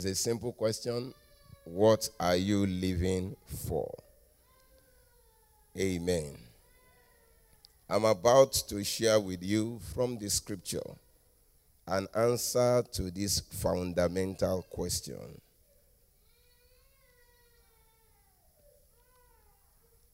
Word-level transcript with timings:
It's 0.00 0.12
a 0.12 0.14
simple 0.14 0.52
question. 0.52 1.12
What 1.64 2.08
are 2.20 2.36
you 2.36 2.64
living 2.66 3.34
for? 3.66 3.92
Amen. 5.76 6.38
I'm 7.90 8.04
about 8.04 8.52
to 8.68 8.84
share 8.84 9.18
with 9.18 9.42
you 9.42 9.80
from 9.92 10.16
the 10.16 10.30
scripture 10.30 10.88
an 11.88 12.06
answer 12.14 12.84
to 12.92 13.10
this 13.10 13.40
fundamental 13.40 14.62
question. 14.70 15.40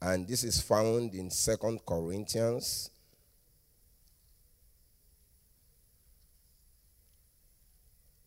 And 0.00 0.26
this 0.26 0.44
is 0.44 0.62
found 0.62 1.12
in 1.12 1.28
Second 1.28 1.84
Corinthians 1.84 2.88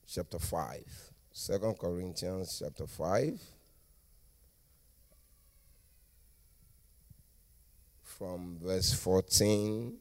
chapter 0.07 0.37
5. 0.37 1.06
Second 1.39 1.77
Corinthians 1.77 2.63
chapter 2.63 2.87
5 2.87 3.39
from 8.01 8.57
verse 8.59 8.91
14 8.91 9.93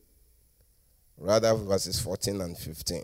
rather 1.19 1.52
verses 1.52 2.01
14 2.01 2.41
and 2.41 2.57
15 2.57 3.02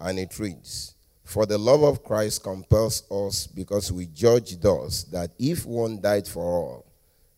and 0.00 0.18
it 0.18 0.36
reads 0.40 0.96
for 1.22 1.46
the 1.46 1.56
love 1.56 1.84
of 1.84 2.02
Christ 2.02 2.42
compels 2.42 3.08
us 3.08 3.46
because 3.46 3.92
we 3.92 4.06
judge 4.06 4.58
thus 4.58 5.04
that 5.04 5.30
if 5.38 5.64
one 5.64 6.00
died 6.00 6.26
for 6.26 6.42
all 6.42 6.86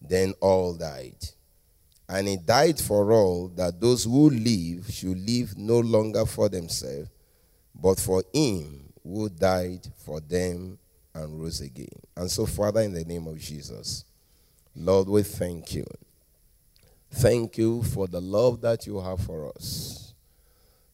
then 0.01 0.33
all 0.41 0.75
died. 0.79 1.23
And 2.09 2.27
he 2.27 2.39
died 2.39 2.81
for 2.81 3.13
all 3.13 3.49
that 3.49 3.83
those 3.83 4.05
who 4.05 4.31
live 4.31 4.91
should 4.91 5.19
live 5.19 5.59
no 5.59 5.81
longer 5.81 6.25
for 6.25 6.49
themselves 6.49 7.11
but 7.75 8.01
for 8.01 8.25
him 8.33 8.88
who 9.09 9.29
died 9.29 9.87
for 10.05 10.21
them 10.21 10.79
and 11.15 11.41
rose 11.41 11.61
again. 11.61 11.89
And 12.17 12.31
so, 12.31 12.47
Father, 12.47 12.83
in 12.83 12.93
the 12.93 13.05
name 13.05 13.27
of 13.27 13.39
Jesus, 13.39 14.05
Lord, 14.77 15.09
we 15.09 15.23
thank 15.23 15.75
you. 15.75 15.87
Thank 17.11 17.57
you 17.59 17.83
for 17.83 18.07
the 18.07 18.21
love 18.21 18.61
that 18.61 18.87
you 18.87 19.01
have 19.01 19.21
for 19.21 19.51
us. 19.57 20.13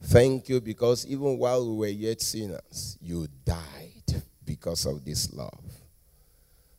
Thank 0.01 0.49
you 0.49 0.61
because 0.61 1.07
even 1.07 1.39
while 1.39 1.69
we 1.69 1.77
were 1.77 1.87
yet 1.89 2.21
sinners, 2.23 2.97
you 3.01 3.27
died 3.45 4.23
because 4.45 4.87
of 4.87 5.05
this 5.05 5.33
love. 5.33 5.65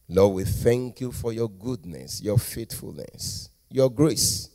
Lord, 0.07 0.35
we 0.35 0.43
thank 0.45 1.01
you 1.01 1.11
for 1.11 1.33
your 1.33 1.49
goodness, 1.49 2.21
your 2.21 2.37
faithfulness, 2.37 3.49
your 3.69 3.89
grace, 3.89 4.49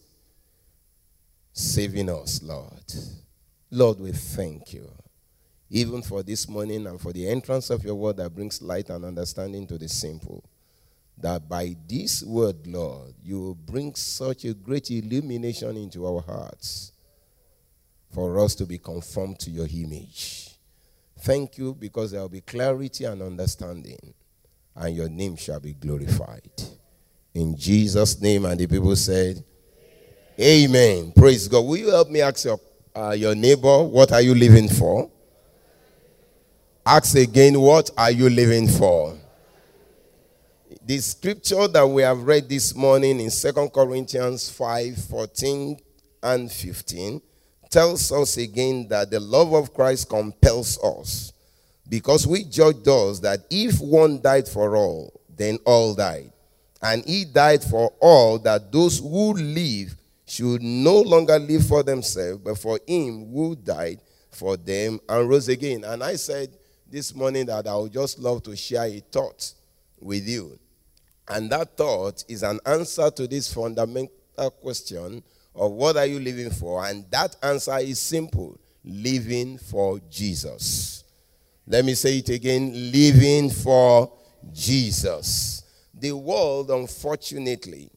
saving 1.52 2.08
us, 2.08 2.42
Lord. 2.42 2.94
Lord, 3.70 4.00
we 4.00 4.12
thank 4.12 4.72
you 4.72 4.90
even 5.70 6.02
for 6.02 6.22
this 6.24 6.48
morning 6.48 6.86
and 6.88 7.00
for 7.00 7.12
the 7.12 7.28
entrance 7.28 7.70
of 7.70 7.84
your 7.84 7.94
word 7.94 8.16
that 8.16 8.34
brings 8.34 8.60
light 8.60 8.90
and 8.90 9.04
understanding 9.04 9.66
to 9.68 9.78
the 9.78 9.88
simple. 9.88 10.44
That 11.16 11.48
by 11.48 11.76
this 11.88 12.24
word, 12.24 12.66
Lord, 12.66 13.14
you 13.22 13.40
will 13.40 13.54
bring 13.54 13.94
such 13.94 14.44
a 14.44 14.54
great 14.54 14.90
illumination 14.90 15.76
into 15.76 16.06
our 16.06 16.22
hearts 16.22 16.92
for 18.12 18.40
us 18.40 18.54
to 18.56 18.66
be 18.66 18.78
conformed 18.78 19.38
to 19.40 19.50
your 19.50 19.68
image. 19.72 20.56
Thank 21.20 21.58
you 21.58 21.74
because 21.74 22.10
there 22.10 22.22
will 22.22 22.30
be 22.30 22.40
clarity 22.40 23.04
and 23.04 23.22
understanding, 23.22 24.14
and 24.74 24.96
your 24.96 25.08
name 25.08 25.36
shall 25.36 25.60
be 25.60 25.74
glorified. 25.74 26.50
In 27.34 27.56
Jesus' 27.56 28.20
name, 28.20 28.44
and 28.46 28.58
the 28.58 28.66
people 28.66 28.96
said, 28.96 29.44
Amen. 30.40 30.98
Amen. 31.00 31.12
Praise 31.14 31.46
God. 31.46 31.60
Will 31.60 31.76
you 31.76 31.90
help 31.90 32.08
me 32.08 32.22
ask 32.22 32.46
your, 32.46 32.58
uh, 32.96 33.10
your 33.10 33.34
neighbor, 33.34 33.84
what 33.84 34.10
are 34.10 34.22
you 34.22 34.34
living 34.34 34.68
for? 34.68 35.10
Ask 36.84 37.14
again, 37.16 37.60
what 37.60 37.90
are 37.96 38.10
you 38.10 38.30
living 38.30 38.66
for? 38.66 39.16
The 40.84 40.98
scripture 40.98 41.68
that 41.68 41.86
we 41.86 42.02
have 42.02 42.22
read 42.22 42.48
this 42.48 42.74
morning 42.74 43.20
in 43.20 43.30
Second 43.30 43.70
Corinthians 43.70 44.48
5 44.48 44.96
14 45.04 45.78
and 46.22 46.50
15 46.50 47.20
tells 47.68 48.10
us 48.10 48.38
again 48.38 48.88
that 48.88 49.10
the 49.10 49.20
love 49.20 49.52
of 49.52 49.74
Christ 49.74 50.08
compels 50.08 50.82
us 50.82 51.32
because 51.88 52.26
we 52.26 52.44
judge 52.44 52.82
those 52.82 53.20
that 53.20 53.40
if 53.50 53.78
one 53.80 54.20
died 54.20 54.48
for 54.48 54.74
all, 54.74 55.20
then 55.36 55.58
all 55.66 55.94
died. 55.94 56.32
And 56.82 57.04
he 57.04 57.26
died 57.26 57.62
for 57.62 57.92
all 58.00 58.38
that 58.38 58.72
those 58.72 59.00
who 59.00 59.34
live 59.34 59.94
should 60.26 60.62
no 60.62 61.00
longer 61.02 61.38
live 61.38 61.66
for 61.66 61.82
themselves, 61.82 62.38
but 62.42 62.56
for 62.56 62.80
him 62.86 63.30
who 63.30 63.54
died 63.54 64.00
for 64.30 64.56
them 64.56 64.98
and 65.08 65.28
rose 65.28 65.48
again. 65.48 65.84
And 65.84 66.02
I 66.02 66.16
said, 66.16 66.56
this 66.90 67.14
morning 67.14 67.46
that 67.46 67.68
I 67.68 67.76
would 67.76 67.92
just 67.92 68.18
love 68.18 68.42
to 68.44 68.56
share 68.56 68.84
a 68.84 69.00
thought 69.00 69.52
with 70.00 70.26
you. 70.28 70.58
And 71.28 71.48
that 71.50 71.76
thought 71.76 72.24
is 72.28 72.42
an 72.42 72.58
answer 72.66 73.10
to 73.10 73.28
this 73.28 73.52
fundamental 73.52 74.10
question 74.60 75.22
of 75.54 75.70
what 75.72 75.96
are 75.96 76.06
you 76.06 76.18
living 76.18 76.50
for? 76.50 76.84
And 76.84 77.08
that 77.10 77.36
answer 77.42 77.78
is 77.78 78.00
simple 78.00 78.58
living 78.84 79.58
for 79.58 80.00
Jesus. 80.10 81.04
Let 81.66 81.84
me 81.84 81.94
say 81.94 82.18
it 82.18 82.28
again 82.30 82.72
living 82.90 83.50
for 83.50 84.12
Jesus. 84.52 85.62
The 85.94 86.12
world, 86.12 86.70
unfortunately, 86.70 87.90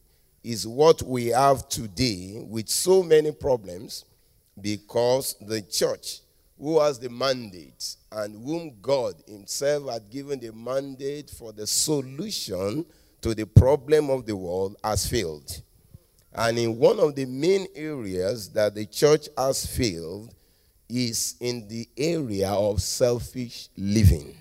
is 0.44 0.68
what 0.68 1.02
we 1.02 1.28
have 1.28 1.68
today 1.70 2.44
with 2.48 2.70
so 2.70 3.02
many 3.02 3.32
problems 3.32 4.06
because 4.60 5.36
the 5.42 5.62
church 5.62 6.20
who 6.64 6.80
has 6.80 6.98
the 6.98 7.10
mandate 7.10 7.98
and 8.14 8.42
whom 8.42 8.74
God 8.82 9.16
Himself 9.28 9.92
had 9.92 10.10
given 10.10 10.40
the 10.40 10.54
mandate 10.54 11.30
for 11.30 11.52
the 11.52 11.68
solution 11.68 12.86
to 13.20 13.36
the 13.36 13.46
problem 13.46 14.10
of 14.10 14.26
the 14.26 14.38
world 14.38 14.78
has 14.82 15.06
failed. 15.06 15.62
And 16.34 16.58
in 16.58 16.78
one 16.78 17.02
of 17.02 17.16
the 17.16 17.26
main 17.26 17.68
areas 17.76 18.48
that 18.52 18.76
the 18.76 18.86
church 18.86 19.28
has 19.38 19.66
failed 19.66 20.34
is 20.88 21.36
in 21.42 21.68
the 21.68 21.86
area 21.98 22.50
of 22.50 22.82
selfish 22.82 23.68
living. 23.76 24.34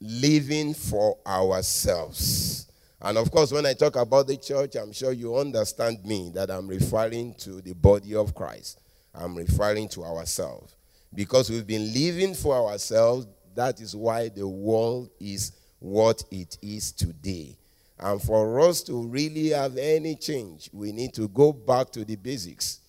Living 0.00 0.72
for 0.72 1.18
ourselves. 1.26 2.68
And 3.02 3.18
of 3.18 3.30
course, 3.30 3.52
when 3.52 3.66
I 3.66 3.74
talk 3.74 3.96
about 3.96 4.28
the 4.28 4.38
church, 4.38 4.76
I'm 4.76 4.92
sure 4.92 5.12
you 5.12 5.36
understand 5.36 6.06
me 6.06 6.30
that 6.34 6.50
I'm 6.50 6.68
referring 6.68 7.34
to 7.40 7.60
the 7.60 7.74
body 7.74 8.14
of 8.14 8.34
Christ. 8.34 8.80
I'm 9.14 9.36
referring 9.36 9.90
to 9.90 10.04
ourselves. 10.04 10.74
Because 11.14 11.50
we've 11.50 11.66
been 11.66 11.92
living 11.92 12.34
for 12.34 12.54
ourselves, 12.54 13.26
that 13.54 13.80
is 13.80 13.94
why 13.94 14.28
the 14.28 14.46
world 14.46 15.10
is 15.20 15.52
what 15.78 16.24
it 16.30 16.56
is 16.62 16.92
today. 16.92 17.56
And 17.98 18.20
for 18.20 18.60
us 18.60 18.82
to 18.84 19.06
really 19.06 19.50
have 19.50 19.76
any 19.76 20.16
change, 20.16 20.70
we 20.72 20.90
need 20.92 21.12
to 21.14 21.28
go 21.28 21.52
back 21.52 21.90
to 21.92 22.04
the 22.04 22.16
basics, 22.16 22.80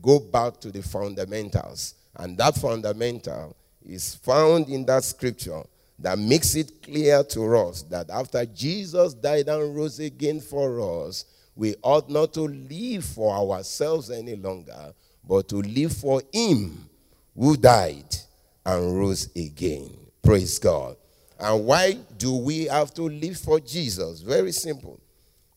go 0.00 0.20
back 0.20 0.60
to 0.60 0.70
the 0.70 0.82
fundamentals. 0.82 1.94
And 2.16 2.38
that 2.38 2.54
fundamental 2.54 3.56
is 3.84 4.14
found 4.14 4.68
in 4.68 4.86
that 4.86 5.04
scripture 5.04 5.62
that 5.98 6.18
makes 6.18 6.54
it 6.54 6.82
clear 6.82 7.22
to 7.24 7.56
us 7.56 7.82
that 7.82 8.10
after 8.10 8.46
Jesus 8.46 9.14
died 9.14 9.48
and 9.48 9.74
rose 9.74 9.98
again 9.98 10.40
for 10.40 11.06
us, 11.06 11.24
we 11.54 11.74
ought 11.82 12.08
not 12.08 12.32
to 12.34 12.42
live 12.42 13.04
for 13.04 13.34
ourselves 13.34 14.10
any 14.10 14.36
longer, 14.36 14.94
but 15.26 15.48
to 15.48 15.56
live 15.56 15.92
for 15.92 16.22
Him 16.32 16.88
who 17.36 17.56
died 17.56 18.16
and 18.64 18.98
rose 18.98 19.30
again. 19.34 19.90
Praise 20.22 20.58
God. 20.58 20.96
And 21.38 21.64
why 21.66 21.98
do 22.16 22.36
we 22.36 22.66
have 22.66 22.94
to 22.94 23.02
live 23.02 23.36
for 23.38 23.58
Jesus? 23.58 24.20
Very 24.20 24.52
simple. 24.52 25.00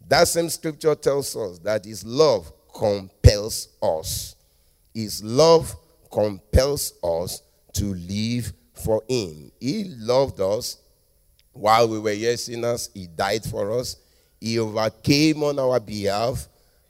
That 0.08 0.28
same 0.28 0.50
scripture 0.50 0.96
tells 0.96 1.36
us 1.36 1.60
that 1.60 1.86
his 1.86 2.04
love 2.04 2.52
compels 2.74 3.70
us. 3.82 4.36
His 4.94 5.24
love 5.24 5.76
compels 6.12 6.94
us 7.04 7.42
to 7.74 7.94
live 7.94 8.54
for 8.74 9.04
him. 9.08 9.52
He 9.60 9.84
loved 9.84 10.40
us 10.40 10.78
while 11.54 11.88
we 11.88 12.00
were 12.00 12.12
yet 12.12 12.40
sinners. 12.40 12.90
He 12.94 13.08
died 13.08 13.44
for 13.44 13.78
us. 13.78 13.98
He 14.40 14.60
overcame 14.60 15.44
on 15.44 15.60
our 15.60 15.80
behalf. 15.80 16.48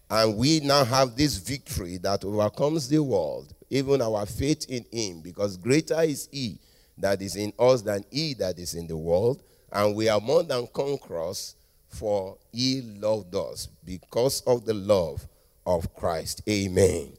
And 0.10 0.38
we 0.38 0.60
now 0.60 0.84
have 0.84 1.16
this 1.16 1.38
victory 1.38 1.98
that 1.98 2.24
overcomes 2.24 2.88
the 2.88 3.02
world 3.02 3.55
even 3.70 4.02
our 4.02 4.26
faith 4.26 4.66
in 4.70 4.86
him, 4.92 5.22
because 5.22 5.58
greater 5.58 6.02
is 6.02 6.30
he 6.32 6.60
that 6.98 7.22
is 7.22 7.36
in 7.36 7.52
us 7.60 7.82
than 7.82 8.04
he 8.10 8.34
that 8.36 8.58
is 8.60 8.74
in 8.74 8.88
the 8.88 8.98
world. 8.98 9.42
And 9.72 9.96
we 9.96 10.08
are 10.08 10.22
more 10.22 10.44
than 10.44 10.68
conquerors, 10.68 11.56
for 11.90 12.38
he 12.52 12.82
loved 12.82 13.36
us 13.36 13.68
because 13.84 14.42
of 14.42 14.66
the 14.66 14.74
love 14.74 15.28
of 15.66 15.94
Christ. 15.96 16.42
Amen. 16.50 17.14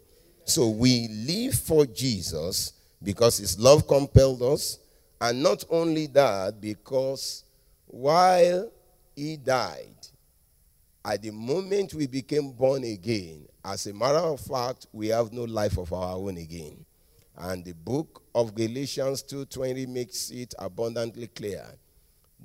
So 0.45 0.69
we 0.71 1.09
live 1.09 1.55
for 1.55 1.87
Jesus 1.87 2.73
because 3.03 3.39
his 3.39 3.59
love 3.59 3.87
compelled 3.87 4.43
us. 4.43 4.79
And 5.21 5.43
not 5.43 5.65
only 5.71 6.07
that, 6.09 6.61
because 6.61 7.45
while 7.87 8.71
he 9.15 9.37
died, 9.37 9.95
at 11.05 11.23
the 11.23 11.31
moment 11.31 11.95
we 11.95 12.07
became 12.07 12.53
born 12.53 12.85
again, 12.85 13.47
as 13.67 13.87
a 13.89 13.93
matter 13.93 14.19
of 14.19 14.41
fact, 14.41 14.87
we 14.93 15.09
have 15.09 15.33
no 15.33 15.43
life 15.43 15.77
of 15.77 15.93
our 15.93 16.15
own 16.15 16.37
again. 16.37 16.85
And 17.37 17.65
the 17.65 17.75
book 17.75 18.23
of 18.33 18.55
Galatians 18.55 19.25
2:20 19.25 19.87
makes 19.87 20.31
it 20.31 20.55
abundantly 20.59 21.27
clear 21.27 21.67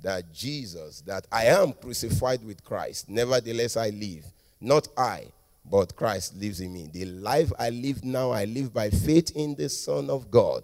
that 0.02 0.34
Jesus, 0.34 1.02
that 1.02 1.28
I 1.32 1.46
am 1.46 1.74
crucified 1.74 2.44
with 2.44 2.64
Christ, 2.64 3.08
nevertheless 3.08 3.78
I 3.78 3.90
live, 3.90 4.26
not 4.60 4.88
I, 4.98 5.28
but 5.64 5.96
Christ 5.96 6.36
lives 6.38 6.60
in 6.60 6.74
me. 6.74 6.90
The 6.92 7.06
life 7.06 7.54
I 7.60 7.70
live 7.70 8.04
now, 8.04 8.32
I 8.32 8.46
live 8.46 8.74
by 8.74 8.90
faith 8.90 9.32
in 9.36 9.54
the 9.54 9.70
Son 9.70 10.10
of 10.10 10.32
God. 10.32 10.64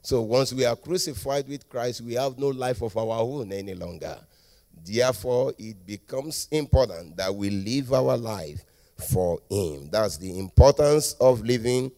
So 0.00 0.22
once 0.22 0.54
we 0.54 0.64
are 0.64 0.76
crucified 0.76 1.46
with 1.46 1.68
Christ, 1.68 2.00
we 2.00 2.14
have 2.14 2.38
no 2.38 2.48
life 2.48 2.80
of 2.80 2.96
our 2.96 3.20
own 3.20 3.52
any 3.52 3.74
longer. 3.74 4.18
Therefore, 4.86 5.52
it 5.58 5.84
becomes 5.84 6.48
important 6.50 7.16
that 7.18 7.34
we 7.34 7.50
live 7.50 7.92
our 7.92 8.16
life 8.16 8.64
for 8.98 9.40
Him. 9.50 9.88
That's 9.90 10.16
the 10.16 10.38
importance 10.38 11.14
of 11.20 11.42
living 11.42 11.90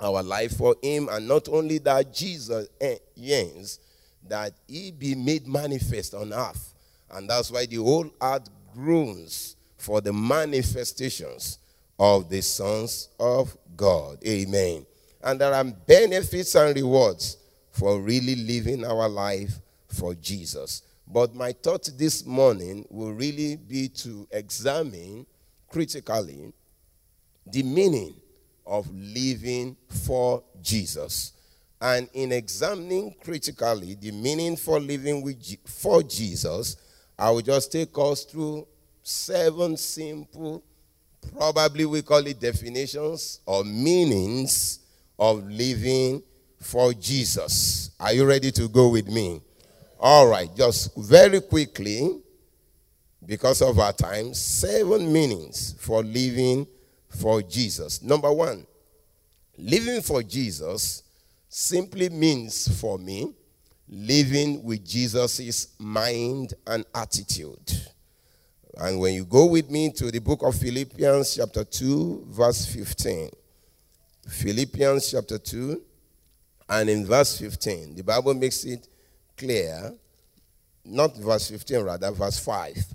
our 0.00 0.22
life 0.22 0.56
for 0.56 0.76
Him. 0.82 1.08
And 1.10 1.28
not 1.28 1.48
only 1.48 1.78
that, 1.78 2.12
Jesus 2.12 2.68
yearns 3.14 3.80
that 4.28 4.52
He 4.66 4.90
be 4.90 5.14
made 5.14 5.46
manifest 5.46 6.14
on 6.14 6.32
earth. 6.32 6.74
And 7.10 7.28
that's 7.28 7.50
why 7.50 7.66
the 7.66 7.76
whole 7.76 8.10
earth 8.22 8.48
groans 8.74 9.56
for 9.76 10.00
the 10.00 10.12
manifestations 10.12 11.58
of 11.98 12.28
the 12.28 12.40
sons 12.40 13.08
of 13.18 13.56
God. 13.76 14.18
Amen. 14.26 14.86
And 15.22 15.40
there 15.40 15.52
are 15.52 15.64
benefits 15.64 16.54
and 16.54 16.74
rewards 16.74 17.36
for 17.72 18.00
really 18.00 18.36
living 18.36 18.84
our 18.84 19.08
life 19.08 19.60
for 19.88 20.14
Jesus. 20.14 20.82
But 21.06 21.34
my 21.34 21.52
thought 21.52 21.90
this 21.98 22.24
morning 22.24 22.86
will 22.88 23.12
really 23.12 23.56
be 23.56 23.88
to 23.88 24.28
examine 24.30 25.26
critically 25.70 26.52
the 27.46 27.62
meaning 27.62 28.14
of 28.66 28.90
living 28.92 29.76
for 29.88 30.42
Jesus. 30.60 31.32
And 31.80 32.08
in 32.12 32.32
examining 32.32 33.14
critically 33.24 33.94
the 33.94 34.12
meaning 34.12 34.56
for 34.56 34.78
living 34.78 35.22
with, 35.22 35.56
for 35.64 36.02
Jesus, 36.02 36.76
I 37.18 37.30
will 37.30 37.40
just 37.40 37.72
take 37.72 37.90
us 37.96 38.24
through 38.24 38.66
seven 39.02 39.76
simple, 39.76 40.62
probably 41.34 41.86
we 41.86 42.02
call 42.02 42.26
it 42.26 42.38
definitions 42.38 43.40
or 43.46 43.64
meanings 43.64 44.80
of 45.18 45.48
living 45.48 46.22
for 46.60 46.92
Jesus. 46.92 47.90
Are 47.98 48.12
you 48.12 48.26
ready 48.26 48.50
to 48.52 48.68
go 48.68 48.88
with 48.88 49.08
me? 49.08 49.40
All 49.98 50.26
right, 50.28 50.54
just 50.54 50.94
very 50.96 51.40
quickly, 51.40 52.20
because 53.26 53.62
of 53.62 53.78
our 53.78 53.92
time, 53.92 54.34
seven 54.34 55.12
meanings 55.12 55.74
for 55.78 56.02
living 56.02 56.66
for 57.08 57.42
Jesus. 57.42 58.02
Number 58.02 58.32
one, 58.32 58.66
living 59.58 60.00
for 60.00 60.22
Jesus 60.22 61.02
simply 61.48 62.08
means 62.08 62.80
for 62.80 62.98
me 62.98 63.34
living 63.90 64.62
with 64.62 64.86
Jesus' 64.86 65.68
mind 65.78 66.54
and 66.66 66.84
attitude. 66.94 67.72
And 68.76 69.00
when 69.00 69.14
you 69.14 69.24
go 69.24 69.46
with 69.46 69.68
me 69.68 69.90
to 69.92 70.10
the 70.10 70.20
book 70.20 70.42
of 70.42 70.54
Philippians, 70.54 71.34
chapter 71.34 71.64
2, 71.64 72.26
verse 72.28 72.66
15. 72.66 73.30
Philippians 74.28 75.10
chapter 75.10 75.38
2, 75.38 75.82
and 76.68 76.88
in 76.88 77.04
verse 77.04 77.36
15, 77.38 77.96
the 77.96 78.04
Bible 78.04 78.32
makes 78.32 78.64
it 78.64 78.86
clear, 79.36 79.92
not 80.84 81.16
verse 81.16 81.50
15, 81.50 81.80
rather, 81.82 82.12
verse 82.12 82.38
5. 82.38 82.94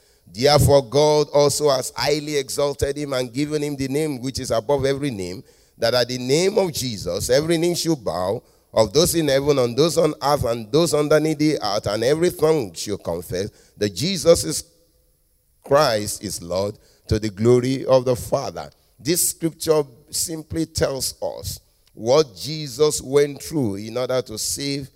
Therefore, 0.33 0.83
God 0.83 1.27
also 1.33 1.69
has 1.69 1.91
highly 1.95 2.37
exalted 2.37 2.97
him 2.97 3.13
and 3.13 3.33
given 3.33 3.61
him 3.61 3.75
the 3.75 3.87
name 3.87 4.21
which 4.21 4.39
is 4.39 4.51
above 4.51 4.85
every 4.85 5.11
name, 5.11 5.43
that 5.77 5.93
at 5.93 6.07
the 6.07 6.17
name 6.17 6.57
of 6.57 6.73
Jesus 6.73 7.29
every 7.29 7.57
knee 7.57 7.75
should 7.75 8.03
bow, 8.03 8.41
of 8.73 8.93
those 8.93 9.15
in 9.15 9.27
heaven, 9.27 9.59
and 9.59 9.75
those 9.75 9.97
on 9.97 10.13
earth, 10.23 10.45
and 10.45 10.71
those 10.71 10.93
underneath 10.93 11.37
the 11.37 11.59
earth, 11.61 11.87
and 11.87 12.03
every 12.03 12.31
tongue 12.31 12.73
should 12.73 13.03
confess 13.03 13.49
that 13.75 13.89
Jesus 13.89 14.45
is 14.45 14.63
Christ 15.63 16.23
is 16.23 16.41
Lord 16.41 16.77
to 17.07 17.19
the 17.19 17.29
glory 17.29 17.85
of 17.85 18.05
the 18.05 18.15
Father. 18.15 18.69
This 18.99 19.29
scripture 19.29 19.83
simply 20.09 20.65
tells 20.65 21.21
us 21.21 21.59
what 21.93 22.35
Jesus 22.35 23.01
went 23.01 23.41
through 23.41 23.75
in 23.75 23.97
order 23.97 24.21
to 24.21 24.37
save 24.37 24.89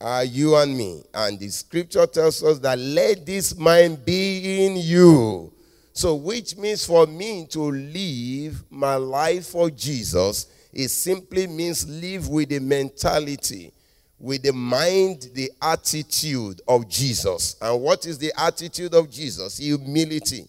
uh, 0.00 0.24
you 0.26 0.56
and 0.56 0.76
me. 0.76 1.02
And 1.14 1.38
the 1.38 1.48
scripture 1.48 2.06
tells 2.06 2.42
us 2.42 2.58
that 2.60 2.78
let 2.78 3.24
this 3.24 3.56
mind 3.56 4.04
be 4.04 4.66
in 4.66 4.76
you. 4.76 5.52
So, 5.92 6.14
which 6.14 6.56
means 6.56 6.84
for 6.84 7.06
me 7.06 7.46
to 7.50 7.60
live 7.60 8.62
my 8.70 8.96
life 8.96 9.46
for 9.46 9.70
Jesus, 9.70 10.46
it 10.72 10.88
simply 10.88 11.46
means 11.46 11.88
live 11.88 12.28
with 12.28 12.50
the 12.50 12.58
mentality, 12.58 13.72
with 14.18 14.42
the 14.42 14.52
mind, 14.52 15.30
the 15.32 15.50
attitude 15.62 16.60
of 16.68 16.86
Jesus. 16.86 17.56
And 17.62 17.80
what 17.80 18.04
is 18.04 18.18
the 18.18 18.32
attitude 18.36 18.94
of 18.94 19.10
Jesus? 19.10 19.56
Humility. 19.56 20.46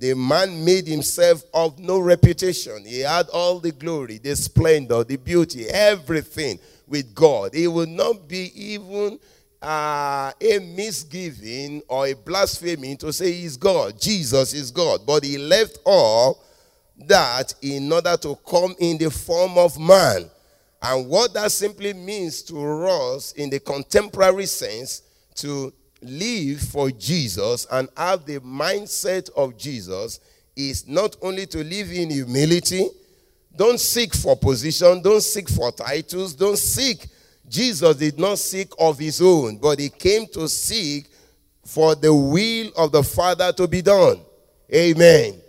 The 0.00 0.14
man 0.14 0.64
made 0.64 0.86
himself 0.86 1.44
of 1.54 1.78
no 1.78 2.00
reputation. 2.00 2.84
He 2.84 3.00
had 3.00 3.28
all 3.28 3.60
the 3.60 3.72
glory, 3.72 4.18
the 4.18 4.34
splendor, 4.34 5.04
the 5.04 5.16
beauty, 5.16 5.68
everything 5.68 6.58
with 6.88 7.14
God. 7.14 7.54
It 7.54 7.68
will 7.68 7.86
not 7.86 8.28
be 8.28 8.50
even 8.54 9.18
uh, 9.60 10.32
a 10.40 10.58
misgiving 10.58 11.82
or 11.88 12.06
a 12.06 12.14
blasphemy 12.14 12.96
to 12.96 13.12
say 13.12 13.32
he's 13.32 13.56
God. 13.56 14.00
Jesus 14.00 14.54
is 14.54 14.70
God. 14.70 15.00
But 15.06 15.24
he 15.24 15.38
left 15.38 15.78
all 15.84 16.42
that 17.06 17.54
in 17.62 17.92
order 17.92 18.16
to 18.16 18.36
come 18.48 18.74
in 18.78 18.98
the 18.98 19.10
form 19.10 19.58
of 19.58 19.78
man. 19.78 20.30
And 20.80 21.08
what 21.08 21.34
that 21.34 21.50
simply 21.50 21.92
means 21.92 22.42
to 22.42 22.86
us 22.86 23.32
in 23.32 23.50
the 23.50 23.58
contemporary 23.60 24.46
sense 24.46 25.02
to 25.36 25.72
live 26.02 26.60
for 26.60 26.90
Jesus 26.90 27.66
and 27.70 27.88
have 27.96 28.24
the 28.24 28.38
mindset 28.40 29.28
of 29.36 29.56
Jesus 29.58 30.20
is 30.56 30.86
not 30.86 31.16
only 31.22 31.46
to 31.46 31.58
live 31.64 31.92
in 31.92 32.10
humility, 32.10 32.86
don't 33.58 33.80
seek 33.80 34.14
for 34.14 34.36
position, 34.36 35.02
don't 35.02 35.20
seek 35.20 35.48
for 35.48 35.72
titles, 35.72 36.32
don't 36.32 36.56
seek. 36.56 37.08
Jesus 37.48 37.96
did 37.96 38.18
not 38.18 38.38
seek 38.38 38.68
of 38.78 38.98
his 38.98 39.20
own, 39.20 39.56
but 39.56 39.80
he 39.80 39.88
came 39.88 40.26
to 40.28 40.48
seek 40.48 41.08
for 41.64 41.96
the 41.96 42.14
will 42.14 42.70
of 42.76 42.92
the 42.92 43.02
Father 43.02 43.52
to 43.52 43.66
be 43.66 43.82
done. 43.82 44.20
Amen. 44.72 45.40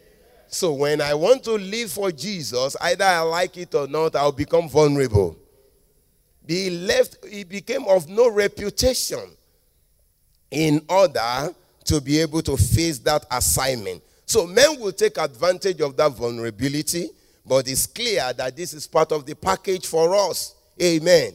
So 0.47 0.73
when 0.73 1.01
I 1.01 1.13
want 1.13 1.43
to 1.43 1.51
live 1.51 1.91
for 1.91 2.11
Jesus, 2.11 2.75
either 2.81 3.05
I 3.05 3.19
like 3.19 3.57
it 3.57 3.75
or 3.75 3.87
not, 3.87 4.15
I'll 4.15 4.31
become 4.31 4.67
vulnerable. 4.67 5.37
He 6.47 6.71
left, 6.71 7.23
he 7.29 7.43
became 7.43 7.85
of 7.85 8.09
no 8.09 8.31
reputation 8.31 9.37
in 10.49 10.83
order 10.89 11.53
to 11.85 12.01
be 12.01 12.19
able 12.19 12.41
to 12.41 12.57
face 12.57 12.97
that 12.99 13.25
assignment. 13.29 14.01
So 14.25 14.47
men 14.47 14.79
will 14.79 14.93
take 14.93 15.19
advantage 15.19 15.79
of 15.81 15.95
that 15.97 16.13
vulnerability, 16.13 17.09
but 17.49 17.67
it's 17.67 17.87
clear 17.87 18.31
that 18.33 18.55
this 18.55 18.73
is 18.73 18.85
part 18.85 19.11
of 19.11 19.25
the 19.25 19.35
package 19.35 19.87
for 19.87 20.13
us. 20.29 20.55
Amen. 20.79 21.33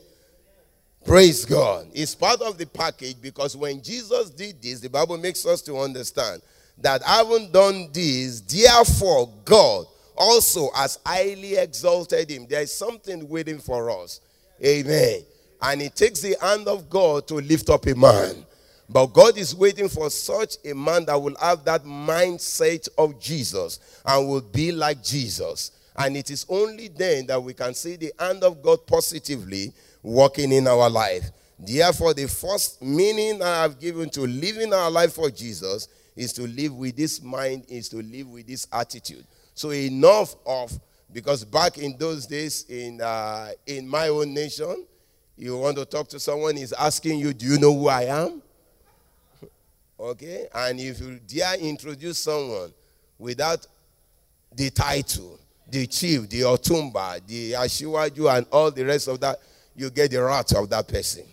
Praise 1.04 1.44
God. 1.44 1.88
It's 1.92 2.14
part 2.14 2.40
of 2.40 2.56
the 2.56 2.66
package 2.66 3.16
because 3.21 3.56
when 3.56 3.83
Jesus 3.83 4.30
did 4.30 4.62
this, 4.62 4.78
the 4.78 4.88
Bible 4.88 5.18
makes 5.18 5.44
us 5.44 5.61
to 5.62 5.76
understand 5.76 6.40
that 6.78 7.02
having 7.02 7.50
done 7.50 7.90
this, 7.92 8.40
therefore 8.42 9.28
God 9.44 9.87
also 10.16 10.71
has 10.76 11.00
highly 11.04 11.56
exalted 11.56 12.30
him. 12.30 12.47
There 12.49 12.62
is 12.62 12.73
something 12.73 13.28
waiting 13.28 13.59
for 13.59 13.90
us. 13.90 14.21
Amen. 14.64 15.21
And 15.61 15.83
it 15.83 15.97
takes 15.97 16.21
the 16.21 16.37
hand 16.40 16.68
of 16.68 16.88
God 16.88 17.26
to 17.26 17.35
lift 17.35 17.68
up 17.71 17.87
a 17.87 17.94
man. 17.94 18.47
But 18.88 19.06
God 19.06 19.37
is 19.37 19.54
waiting 19.54 19.88
for 19.88 20.11
such 20.11 20.59
a 20.64 20.75
man 20.75 21.06
that 21.06 21.21
will 21.21 21.37
have 21.40 21.64
that 21.64 21.85
mindset 21.85 22.88
of 22.97 23.18
Jesus 23.21 23.80
and 24.06 24.28
will 24.28 24.42
be 24.42 24.71
like 24.71 25.02
Jesus. 25.02 25.73
And 25.96 26.16
it 26.16 26.30
is 26.30 26.44
only 26.48 26.88
then 26.88 27.26
that 27.26 27.42
we 27.42 27.54
can 27.54 27.74
see 27.74 27.96
the 27.96 28.12
hand 28.18 28.42
of 28.42 28.62
God 28.62 28.86
positively 28.86 29.72
working 30.02 30.52
in 30.52 30.66
our 30.66 30.90
life. 30.90 31.30
Therefore, 31.58 32.14
the 32.14 32.26
first 32.26 32.82
meaning 32.82 33.40
I 33.42 33.62
have 33.62 33.78
given 33.78 34.10
to 34.10 34.22
living 34.22 34.72
our 34.72 34.90
life 34.90 35.12
for 35.12 35.30
Jesus 35.30 35.88
is 36.16 36.32
to 36.34 36.46
live 36.46 36.74
with 36.74 36.96
this 36.96 37.22
mind, 37.22 37.64
is 37.68 37.88
to 37.90 37.98
live 38.02 38.28
with 38.28 38.46
this 38.46 38.66
attitude. 38.72 39.24
So 39.54 39.70
enough 39.70 40.34
of 40.46 40.72
because 41.12 41.44
back 41.44 41.78
in 41.78 41.96
those 41.96 42.26
days 42.26 42.64
in 42.68 43.00
uh, 43.00 43.50
in 43.66 43.86
my 43.88 44.08
own 44.08 44.34
nation, 44.34 44.84
You 45.36 45.58
want 45.58 45.76
to 45.78 45.84
talk 45.84 46.08
to 46.08 46.20
someone, 46.20 46.56
he's 46.56 46.72
asking 46.72 47.18
you, 47.18 47.32
Do 47.32 47.46
you 47.46 47.58
know 47.58 47.72
who 47.74 47.88
I 47.88 48.02
am? 48.04 48.42
Okay? 49.98 50.48
And 50.52 50.80
if 50.80 51.00
you 51.00 51.20
dare 51.20 51.56
introduce 51.58 52.18
someone 52.18 52.72
without 53.16 53.64
the 54.52 54.68
title, 54.70 55.38
the 55.71 55.87
chief, 55.87 56.28
the 56.28 56.42
otumba, 56.42 57.21
the 57.26 57.52
ashiwaju, 57.52 58.37
and 58.37 58.47
all 58.52 58.71
the 58.71 58.85
rest 58.85 59.09
of 59.09 59.21
that, 59.21 59.38
you 59.75 59.90
get 59.90 60.11
the 60.11 60.23
wrath 60.23 60.54
of 60.54 60.68
that 60.71 60.87
person. 60.87 61.25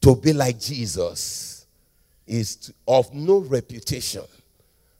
To 0.00 0.16
be 0.16 0.32
like 0.32 0.58
Jesus 0.58 1.66
is 2.26 2.72
of 2.86 3.12
no 3.14 3.38
reputation. 3.38 4.22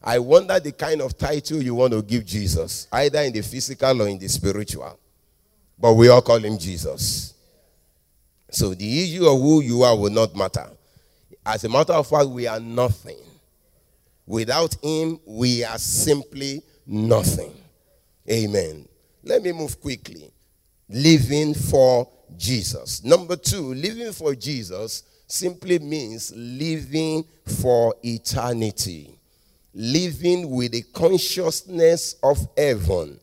I 0.02 0.18
wonder 0.18 0.60
the 0.60 0.72
kind 0.72 1.00
of 1.00 1.18
title 1.18 1.62
you 1.62 1.74
want 1.74 1.92
to 1.92 2.02
give 2.02 2.24
Jesus, 2.24 2.86
either 2.92 3.20
in 3.20 3.32
the 3.32 3.42
physical 3.42 4.02
or 4.02 4.08
in 4.08 4.18
the 4.18 4.28
spiritual. 4.28 4.98
But 5.78 5.94
we 5.94 6.08
all 6.08 6.22
call 6.22 6.38
him 6.38 6.58
Jesus. 6.58 7.34
So 8.50 8.72
the 8.74 9.02
issue 9.02 9.26
of 9.26 9.40
who 9.40 9.62
you 9.62 9.82
are 9.82 9.96
will 9.96 10.10
not 10.10 10.34
matter. 10.36 10.66
As 11.44 11.64
a 11.64 11.68
matter 11.68 11.92
of 11.92 12.06
fact, 12.06 12.28
we 12.28 12.46
are 12.46 12.60
nothing. 12.60 13.18
Without 14.26 14.74
him, 14.82 15.20
we 15.26 15.64
are 15.64 15.78
simply 15.78 16.62
nothing. 16.86 17.52
Amen. 18.30 18.88
Let 19.22 19.42
me 19.42 19.52
move 19.52 19.80
quickly. 19.80 20.32
Living 20.88 21.54
for 21.54 22.08
Jesus. 22.36 23.04
Number 23.04 23.36
two, 23.36 23.74
living 23.74 24.12
for 24.12 24.34
Jesus 24.34 25.02
simply 25.26 25.78
means 25.78 26.32
living 26.34 27.24
for 27.60 27.94
eternity. 28.02 29.18
Living 29.74 30.50
with 30.50 30.72
the 30.72 30.82
consciousness 30.94 32.16
of 32.22 32.38
heaven. 32.56 33.20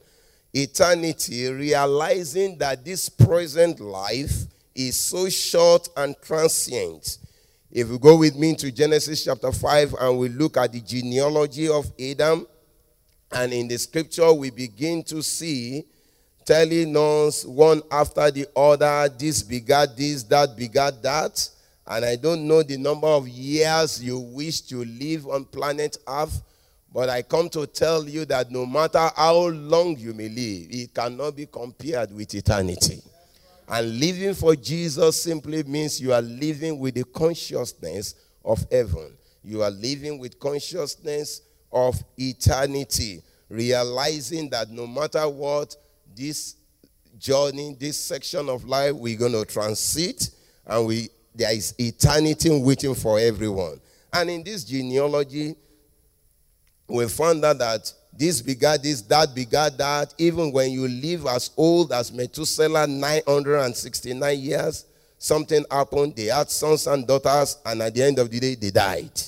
Eternity, 0.54 1.50
realizing 1.50 2.58
that 2.60 2.86
this 2.86 3.10
present 3.10 3.80
life 3.80 4.46
is 4.76 5.00
so 5.00 5.30
short 5.30 5.90
and 5.98 6.16
transient. 6.22 7.18
If 7.72 7.90
you 7.90 7.98
go 7.98 8.18
with 8.18 8.36
me 8.36 8.56
to 8.58 8.72
Genesis 8.72 9.24
chapter 9.24 9.52
5 9.52 9.96
and 10.00 10.20
we 10.20 10.30
look 10.30 10.58
at 10.58 10.72
the 10.72 10.82
genealogy 10.82 11.68
of 11.68 11.92
Adam, 12.00 12.46
and 13.34 13.52
in 13.54 13.68
the 13.68 13.78
scripture 13.78 14.32
we 14.34 14.50
begin 14.50 15.04
to 15.04 15.22
see 15.22 15.86
telling 16.46 16.96
us 16.96 17.46
one 17.46 17.82
after 17.92 18.30
the 18.30 18.48
other, 18.56 19.10
this 19.18 19.44
begat 19.44 19.96
this, 19.96 20.24
that 20.24 20.56
begat 20.58 21.02
that. 21.02 21.50
And 21.88 22.06
I 22.06 22.16
don't 22.16 22.48
know 22.48 22.64
the 22.64 22.78
number 22.78 23.08
of 23.08 23.28
years 23.28 24.04
you 24.04 24.20
wish 24.20 24.62
to 24.62 24.84
live 24.86 25.28
on 25.28 25.46
planet 25.46 25.98
Earth, 26.08 26.42
but 26.94 27.10
I 27.10 27.22
come 27.22 27.50
to 27.50 27.66
tell 27.66 28.08
you 28.08 28.26
that 28.26 28.52
no 28.52 28.66
matter 28.66 29.10
how 29.16 29.48
long 29.48 29.98
you 29.98 30.14
may 30.14 30.30
live, 30.30 30.68
it 30.70 30.94
cannot 30.94 31.36
be 31.36 31.46
compared 31.46 32.14
with 32.14 32.34
eternity. 32.36 33.02
And 33.68 34.00
living 34.00 34.34
for 34.34 34.56
Jesus 34.56 35.24
simply 35.24 35.64
means 35.64 36.00
you 36.00 36.14
are 36.14 36.22
living 36.22 36.78
with 36.80 36.96
the 36.96 37.04
consciousness 37.06 38.16
of 38.46 38.66
heaven. 38.72 39.14
You 39.44 39.64
are 39.64 39.72
living 39.72 40.20
with 40.20 40.40
consciousness 40.40 41.42
of 41.74 42.02
eternity, 42.18 43.22
realizing 43.50 44.50
that 44.52 44.70
no 44.70 44.88
matter 44.88 45.28
what, 45.28 45.76
this 46.16 46.56
journey, 47.18 47.76
this 47.80 48.00
section 48.00 48.50
of 48.50 48.66
life, 48.66 48.94
we're 48.94 49.18
going 49.18 49.32
to 49.32 49.46
transit, 49.46 50.30
and 50.66 50.86
we 50.88 51.10
there 51.36 51.52
is 51.52 51.74
eternity 51.80 52.50
waiting 52.52 52.94
for 52.94 53.20
everyone. 53.20 53.80
And 54.12 54.30
in 54.30 54.44
this 54.44 54.64
genealogy, 54.64 55.56
we 56.88 57.08
found 57.08 57.44
out 57.44 57.58
that 57.58 57.92
this 58.16 58.42
begat 58.42 58.84
this, 58.84 59.02
that 59.04 59.34
begat 59.34 59.78
that. 59.80 60.14
Even 60.20 60.52
when 60.52 60.72
you 60.72 60.88
live 60.88 61.26
as 61.26 61.50
old 61.58 61.92
as 61.92 62.12
Methuselah, 62.12 62.86
969 62.86 64.40
years, 64.40 64.86
something 65.18 65.66
happened. 65.72 66.16
They 66.16 66.26
had 66.26 66.52
sons 66.52 66.86
and 66.86 67.08
daughters, 67.08 67.58
and 67.66 67.82
at 67.82 67.96
the 67.96 68.04
end 68.04 68.20
of 68.20 68.30
the 68.30 68.40
day, 68.40 68.56
they 68.56 68.70
died. 68.70 69.20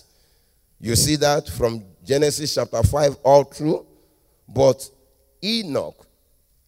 You 0.79 0.95
see 0.95 1.15
that 1.15 1.49
from 1.49 1.83
Genesis 2.05 2.53
chapter 2.53 2.83
5 2.83 3.17
all 3.23 3.43
through. 3.43 3.85
But 4.47 4.89
Enoch 5.43 6.07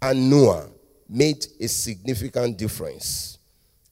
and 0.02 0.30
Noah 0.30 0.70
made 1.08 1.46
a 1.60 1.68
significant 1.68 2.58
difference. 2.58 3.38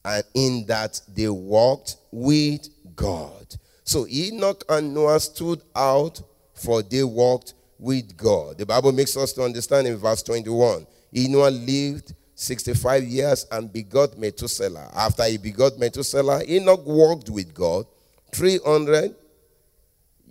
And 0.04 0.24
in 0.34 0.66
that 0.66 1.00
they 1.08 1.28
walked 1.28 1.96
with 2.10 2.68
God. 2.94 3.54
So 3.84 4.06
Enoch 4.08 4.64
and 4.68 4.92
Noah 4.94 5.20
stood 5.20 5.62
out 5.74 6.20
for 6.54 6.82
they 6.82 7.04
walked 7.04 7.54
with 7.78 8.16
God. 8.16 8.58
The 8.58 8.66
Bible 8.66 8.92
makes 8.92 9.16
us 9.16 9.32
to 9.34 9.42
understand 9.42 9.86
in 9.86 9.96
verse 9.96 10.22
21. 10.22 10.86
Enoch 11.14 11.52
lived 11.52 12.14
65 12.34 13.04
years 13.04 13.46
and 13.50 13.72
begot 13.72 14.18
Methuselah. 14.18 14.90
After 14.94 15.24
he 15.24 15.38
begot 15.38 15.78
Methuselah, 15.78 16.42
Enoch 16.48 16.84
walked 16.84 17.30
with 17.30 17.54
God 17.54 17.86
300 18.32 19.14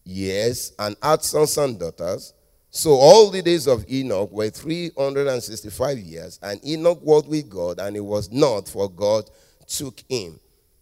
years 0.06 0.72
and 0.80 0.96
had 1.02 1.24
sons 1.24 1.58
and 1.58 1.78
daughters. 1.78 2.34
So 2.70 2.92
all 2.92 3.30
the 3.30 3.42
days 3.42 3.68
of 3.68 3.90
Enoch 3.90 4.32
were 4.32 4.50
365 4.50 5.98
years, 5.98 6.40
and 6.42 6.66
Enoch 6.66 7.00
walked 7.02 7.30
with 7.30 7.50
God, 7.50 7.80
and 7.80 7.96
it 7.96 8.04
was 8.04 8.32
not 8.32 8.68
for 8.68 8.90
God 8.90 9.30
took 9.66 10.02
him. 10.10 10.40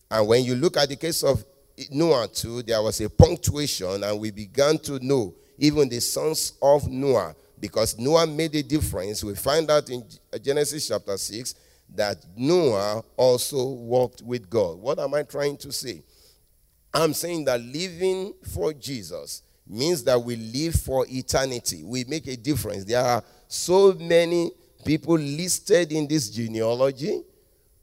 And 0.09 0.27
when 0.27 0.43
you 0.43 0.55
look 0.55 0.75
at 0.75 0.89
the 0.89 0.95
case 0.95 1.23
of 1.23 1.45
Noah 1.91 2.27
too, 2.27 2.63
there 2.63 2.81
was 2.81 2.99
a 3.01 3.09
punctuation, 3.09 4.03
and 4.03 4.19
we 4.19 4.31
began 4.31 4.77
to 4.79 4.99
know 5.05 5.35
even 5.57 5.87
the 5.87 5.99
sons 6.01 6.53
of 6.61 6.87
Noah, 6.87 7.35
because 7.59 7.97
Noah 7.97 8.27
made 8.27 8.55
a 8.55 8.63
difference. 8.63 9.23
We 9.23 9.35
find 9.35 9.69
out 9.69 9.89
in 9.89 10.03
Genesis 10.41 10.87
chapter 10.87 11.15
6 11.15 11.55
that 11.95 12.25
Noah 12.35 13.03
also 13.15 13.65
walked 13.69 14.23
with 14.23 14.49
God. 14.49 14.79
What 14.79 14.97
am 14.99 15.13
I 15.13 15.23
trying 15.23 15.57
to 15.57 15.71
say? 15.71 16.03
I'm 16.93 17.13
saying 17.13 17.45
that 17.45 17.61
living 17.61 18.33
for 18.53 18.73
Jesus 18.73 19.41
means 19.67 20.03
that 20.03 20.21
we 20.21 20.35
live 20.35 20.75
for 20.75 21.05
eternity. 21.09 21.83
We 21.83 22.03
make 22.03 22.27
a 22.27 22.35
difference. 22.35 22.83
There 22.83 23.01
are 23.01 23.23
so 23.47 23.93
many 23.93 24.51
people 24.85 25.15
listed 25.15 25.91
in 25.91 26.07
this 26.07 26.29
genealogy, 26.29 27.23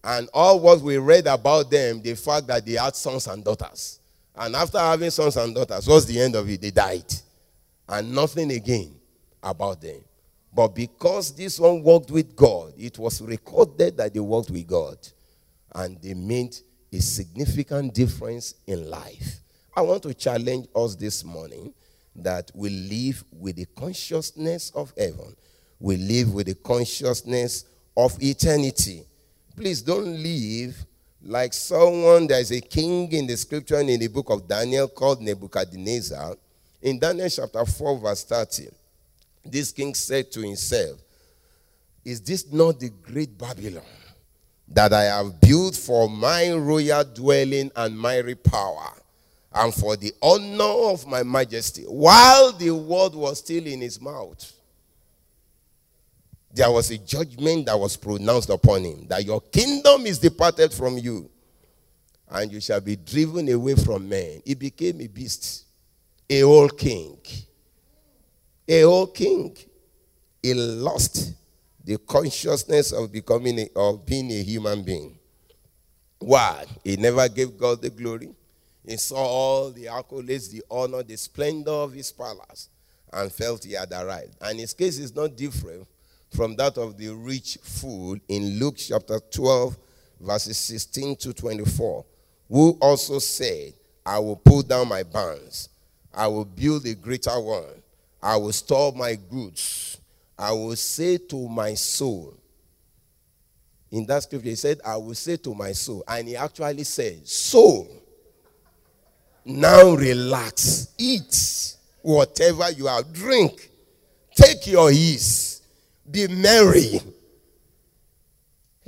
and 0.04 0.28
all 0.32 0.60
what 0.60 0.80
we 0.80 0.98
read 0.98 1.26
about 1.26 1.70
them, 1.70 2.02
the 2.02 2.14
fact 2.14 2.46
that 2.46 2.64
they 2.64 2.72
had 2.72 2.94
sons 2.94 3.26
and 3.26 3.44
daughters. 3.44 3.98
And 4.34 4.54
after 4.54 4.78
having 4.78 5.10
sons 5.10 5.36
and 5.36 5.54
daughters, 5.54 5.86
what's 5.86 6.06
the 6.06 6.20
end 6.20 6.34
of 6.36 6.48
it? 6.48 6.60
They 6.60 6.70
died 6.70 7.12
and 7.88 8.14
nothing 8.14 8.50
again 8.52 8.94
about 9.42 9.80
them. 9.80 10.00
But 10.52 10.68
because 10.68 11.34
this 11.34 11.60
one 11.60 11.82
walked 11.82 12.10
with 12.10 12.34
God, 12.34 12.72
it 12.78 12.98
was 12.98 13.20
recorded 13.20 13.96
that 13.98 14.14
they 14.14 14.20
walked 14.20 14.50
with 14.50 14.66
God 14.66 14.96
and 15.74 16.00
they 16.00 16.14
made 16.14 16.56
a 16.92 17.00
significant 17.00 17.94
difference 17.94 18.54
in 18.66 18.88
life. 18.90 19.40
I 19.76 19.82
want 19.82 20.02
to 20.04 20.14
challenge 20.14 20.66
us 20.74 20.94
this 20.96 21.24
morning 21.24 21.72
that 22.16 22.50
we 22.54 22.70
live 22.70 23.24
with 23.32 23.56
the 23.56 23.66
consciousness 23.66 24.70
of 24.74 24.92
heaven, 24.96 25.36
we 25.78 25.96
live 25.96 26.34
with 26.34 26.46
the 26.46 26.54
consciousness 26.54 27.64
of 27.96 28.20
eternity. 28.22 29.04
Please 29.56 29.82
don't 29.82 30.22
live 30.22 30.76
like 31.22 31.52
someone, 31.52 32.26
there's 32.26 32.50
a 32.50 32.60
king 32.60 33.10
in 33.12 33.26
the 33.26 33.36
scripture 33.36 33.76
and 33.76 33.90
in 33.90 34.00
the 34.00 34.08
book 34.08 34.30
of 34.30 34.48
Daniel 34.48 34.88
called 34.88 35.20
Nebuchadnezzar 35.20 36.34
in 36.82 36.98
Daniel 36.98 37.28
chapter 37.28 37.64
4, 37.64 37.98
verse 37.98 38.24
30, 38.24 38.68
this 39.44 39.70
king 39.70 39.94
said 39.94 40.30
to 40.32 40.40
himself, 40.40 40.98
Is 42.04 42.22
this 42.22 42.50
not 42.50 42.80
the 42.80 42.88
great 42.88 43.36
Babylon 43.36 43.84
that 44.70 44.92
I 44.92 45.04
have 45.04 45.40
built 45.40 45.76
for 45.76 46.08
my 46.08 46.52
royal 46.52 47.04
dwelling 47.04 47.70
and 47.74 47.98
mighty 47.98 48.34
power, 48.34 48.92
and 49.52 49.74
for 49.74 49.96
the 49.96 50.12
honor 50.22 50.92
of 50.92 51.06
my 51.06 51.22
majesty? 51.22 51.82
While 51.82 52.52
the 52.52 52.70
word 52.70 53.14
was 53.14 53.38
still 53.38 53.66
in 53.66 53.80
his 53.80 54.00
mouth, 54.00 54.52
there 56.52 56.70
was 56.70 56.90
a 56.90 56.98
judgment 56.98 57.66
that 57.66 57.78
was 57.78 57.96
pronounced 57.96 58.50
upon 58.50 58.84
him 58.84 59.06
that 59.08 59.24
your 59.24 59.40
kingdom 59.40 60.06
is 60.06 60.18
departed 60.18 60.72
from 60.72 60.98
you, 60.98 61.28
and 62.28 62.50
you 62.52 62.60
shall 62.60 62.80
be 62.80 62.96
driven 62.96 63.48
away 63.48 63.74
from 63.74 64.08
men. 64.08 64.42
He 64.44 64.54
became 64.54 65.00
a 65.00 65.06
beast 65.06 65.66
a 66.30 66.44
old 66.44 66.78
king. 66.78 67.18
A 68.68 68.84
old 68.84 69.14
king. 69.14 69.56
He 70.40 70.54
lost 70.54 71.34
the 71.84 71.98
consciousness 71.98 72.92
of 72.92 73.12
becoming 73.12 73.58
a, 73.60 73.68
of 73.76 74.04
being 74.06 74.30
a 74.30 74.42
human 74.42 74.82
being. 74.82 75.18
Why? 76.18 76.66
He 76.84 76.96
never 76.96 77.28
gave 77.28 77.56
God 77.56 77.80
the 77.80 77.90
glory. 77.90 78.30
He 78.86 78.96
saw 78.96 79.16
all 79.16 79.70
the 79.70 79.86
accolades, 79.86 80.50
the 80.50 80.62
honor, 80.70 81.02
the 81.02 81.16
splendor 81.16 81.70
of 81.70 81.92
his 81.92 82.12
palace, 82.12 82.68
and 83.12 83.32
felt 83.32 83.64
he 83.64 83.72
had 83.72 83.92
arrived. 83.92 84.36
And 84.40 84.58
his 84.58 84.74
case 84.74 84.98
is 84.98 85.14
not 85.14 85.36
different 85.36 85.86
from 86.30 86.56
that 86.56 86.78
of 86.78 86.96
the 86.96 87.08
rich 87.14 87.58
fool 87.62 88.16
in 88.28 88.58
Luke 88.58 88.76
chapter 88.76 89.18
12, 89.18 89.76
verses 90.20 90.56
16 90.58 91.16
to 91.16 91.32
24, 91.32 92.04
who 92.48 92.78
also 92.80 93.18
said, 93.18 93.72
I 94.04 94.18
will 94.18 94.36
pull 94.36 94.62
down 94.62 94.88
my 94.88 95.02
barns, 95.02 95.68
I 96.14 96.26
will 96.26 96.44
build 96.44 96.86
a 96.86 96.94
greater 96.94 97.38
one. 97.40 97.64
I 98.22 98.36
will 98.36 98.52
store 98.52 98.92
my 98.92 99.14
goods. 99.14 99.99
I 100.40 100.52
will 100.52 100.74
say 100.74 101.18
to 101.18 101.48
my 101.50 101.74
soul, 101.74 102.34
In 103.90 104.06
that 104.06 104.22
scripture, 104.22 104.48
he 104.48 104.54
said, 104.54 104.80
I 104.82 104.96
will 104.96 105.14
say 105.14 105.36
to 105.36 105.54
my 105.54 105.72
soul. 105.72 106.02
And 106.08 106.28
he 106.28 106.34
actually 106.34 106.84
said, 106.84 107.28
Soul, 107.28 107.86
now 109.44 109.90
relax, 109.94 110.94
eat 110.96 111.76
whatever 112.00 112.70
you 112.70 112.86
have, 112.86 113.12
drink, 113.12 113.70
take 114.34 114.66
your 114.66 114.90
ease, 114.90 115.60
be 116.10 116.26
merry. 116.28 117.00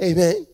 Amen. 0.01 0.47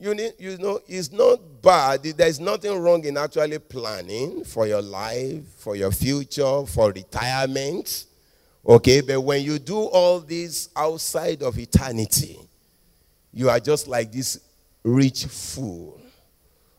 You 0.00 0.12
need, 0.16 0.32
you 0.40 0.58
know, 0.58 0.80
it's 0.88 1.12
not 1.12 1.62
bad. 1.62 2.02
There's 2.02 2.40
nothing 2.40 2.76
wrong 2.76 3.04
in 3.04 3.16
actually 3.16 3.60
planning 3.60 4.42
for 4.42 4.66
your 4.66 4.82
life, 4.82 5.44
for 5.58 5.76
your 5.76 5.92
future, 5.92 6.66
for 6.66 6.90
retirement. 6.90 8.06
Okay, 8.66 9.00
but 9.00 9.20
when 9.20 9.42
you 9.42 9.58
do 9.58 9.76
all 9.76 10.20
this 10.20 10.68
outside 10.76 11.42
of 11.42 11.58
eternity, 11.58 12.38
you 13.32 13.50
are 13.50 13.58
just 13.58 13.88
like 13.88 14.12
this 14.12 14.38
rich 14.84 15.24
fool. 15.24 16.00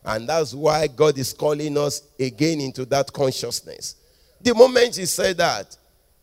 And 0.05 0.27
that's 0.27 0.53
why 0.53 0.87
God 0.87 1.17
is 1.17 1.33
calling 1.33 1.77
us 1.77 2.01
again 2.19 2.61
into 2.61 2.85
that 2.85 3.11
consciousness. 3.11 3.95
The 4.41 4.53
moment 4.53 4.95
He 4.95 5.05
said 5.05 5.37
that, 5.37 5.75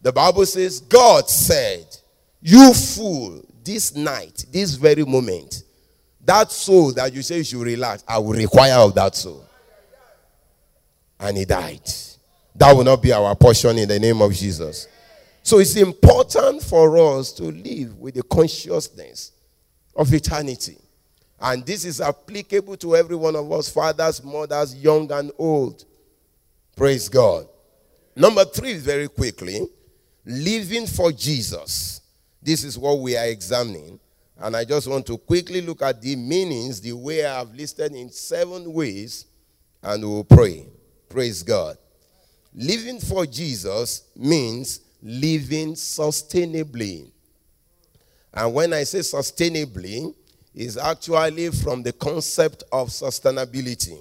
the 0.02 0.12
Bible 0.12 0.46
says, 0.46 0.80
God 0.80 1.28
said, 1.28 1.84
You 2.40 2.72
fool, 2.72 3.44
this 3.62 3.94
night, 3.94 4.46
this 4.50 4.74
very 4.74 5.04
moment, 5.04 5.62
that 6.24 6.50
soul 6.50 6.92
that 6.92 7.12
you 7.12 7.22
say 7.22 7.38
you 7.38 7.44
should 7.44 7.62
relax, 7.62 8.04
I 8.06 8.18
will 8.18 8.32
require 8.32 8.78
of 8.78 8.94
that 8.94 9.14
soul. 9.14 9.44
And 11.18 11.36
he 11.36 11.44
died. 11.44 11.82
That 12.54 12.74
will 12.74 12.84
not 12.84 13.02
be 13.02 13.12
our 13.12 13.34
portion 13.36 13.78
in 13.78 13.88
the 13.88 13.98
name 13.98 14.22
of 14.22 14.32
Jesus. 14.32 14.86
So 15.42 15.58
it's 15.58 15.76
important 15.76 16.62
for 16.62 16.96
us 17.18 17.32
to 17.34 17.44
live 17.44 17.98
with 17.98 18.14
the 18.14 18.22
consciousness 18.22 19.32
of 19.96 20.12
eternity. 20.12 20.78
And 21.40 21.64
this 21.64 21.84
is 21.84 22.00
applicable 22.00 22.76
to 22.78 22.96
every 22.96 23.16
one 23.16 23.34
of 23.34 23.50
us 23.50 23.68
fathers, 23.68 24.22
mothers, 24.22 24.74
young 24.74 25.10
and 25.10 25.32
old. 25.38 25.84
Praise 26.76 27.08
God. 27.08 27.46
Number 28.14 28.44
three, 28.44 28.74
very 28.74 29.08
quickly, 29.08 29.66
living 30.26 30.86
for 30.86 31.12
Jesus. 31.12 32.02
This 32.42 32.64
is 32.64 32.78
what 32.78 32.98
we 32.98 33.16
are 33.16 33.26
examining. 33.26 33.98
And 34.38 34.56
I 34.56 34.64
just 34.64 34.88
want 34.88 35.06
to 35.06 35.18
quickly 35.18 35.60
look 35.60 35.82
at 35.82 36.00
the 36.00 36.16
meanings, 36.16 36.80
the 36.80 36.92
way 36.92 37.24
I 37.24 37.38
have 37.38 37.54
listed 37.54 37.94
in 37.94 38.10
seven 38.10 38.72
ways, 38.72 39.26
and 39.82 40.02
we'll 40.02 40.24
pray. 40.24 40.66
Praise 41.08 41.42
God. 41.42 41.76
Living 42.54 43.00
for 43.00 43.26
Jesus 43.26 44.04
means 44.16 44.80
living 45.02 45.74
sustainably. 45.74 47.10
And 48.32 48.54
when 48.54 48.72
I 48.72 48.84
say 48.84 49.00
sustainably, 49.00 50.14
is 50.54 50.76
actually 50.76 51.50
from 51.50 51.82
the 51.82 51.92
concept 51.92 52.64
of 52.72 52.88
sustainability, 52.88 53.98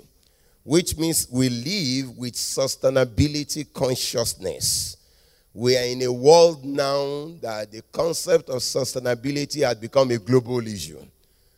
which 0.64 0.98
means 0.98 1.28
we 1.32 1.50
live 1.50 2.18
with 2.18 2.34
sustainability 2.34 3.72
consciousness. 3.74 4.98
We 5.54 5.78
are 5.78 5.84
in 5.86 6.02
a 6.04 6.12
world 6.12 6.64
now 6.64 7.32
that 7.42 7.72
the 7.72 7.82
concept 7.92 8.50
of 8.50 8.58
sustainability 8.58 9.66
has 9.66 9.76
become 9.76 10.12
a 10.12 10.18
global 10.18 10.66
issue. 10.66 11.02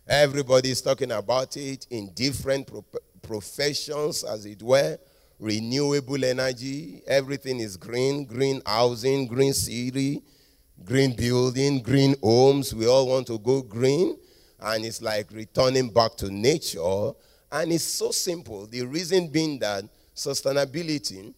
Everybody 0.07 0.71
is 0.71 0.81
talking 0.81 1.11
about 1.11 1.55
it 1.57 1.87
in 1.89 2.11
different 2.13 2.67
pro- 2.67 2.83
professions, 3.21 4.23
as 4.23 4.45
it 4.45 4.61
were. 4.61 4.97
Renewable 5.41 6.23
energy, 6.23 7.01
everything 7.07 7.59
is 7.61 7.75
green, 7.75 8.25
green 8.25 8.61
housing, 8.63 9.25
green 9.25 9.53
city, 9.53 10.21
green 10.85 11.15
building, 11.15 11.81
green 11.81 12.15
homes. 12.21 12.75
We 12.75 12.85
all 12.87 13.07
want 13.07 13.25
to 13.25 13.39
go 13.39 13.63
green, 13.63 14.19
and 14.59 14.85
it's 14.85 15.01
like 15.01 15.31
returning 15.31 15.89
back 15.89 16.13
to 16.17 16.29
nature. 16.29 17.13
And 17.51 17.71
it's 17.73 17.83
so 17.83 18.11
simple. 18.11 18.67
The 18.67 18.85
reason 18.85 19.29
being 19.29 19.57
that 19.59 19.83
sustainability 20.15 21.33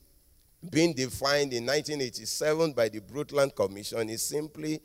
being 0.70 0.94
defined 0.94 1.54
in 1.54 1.66
1987 1.66 2.74
by 2.74 2.90
the 2.90 3.00
Brundtland 3.00 3.56
Commission 3.56 4.10
is 4.10 4.22
simply 4.22 4.82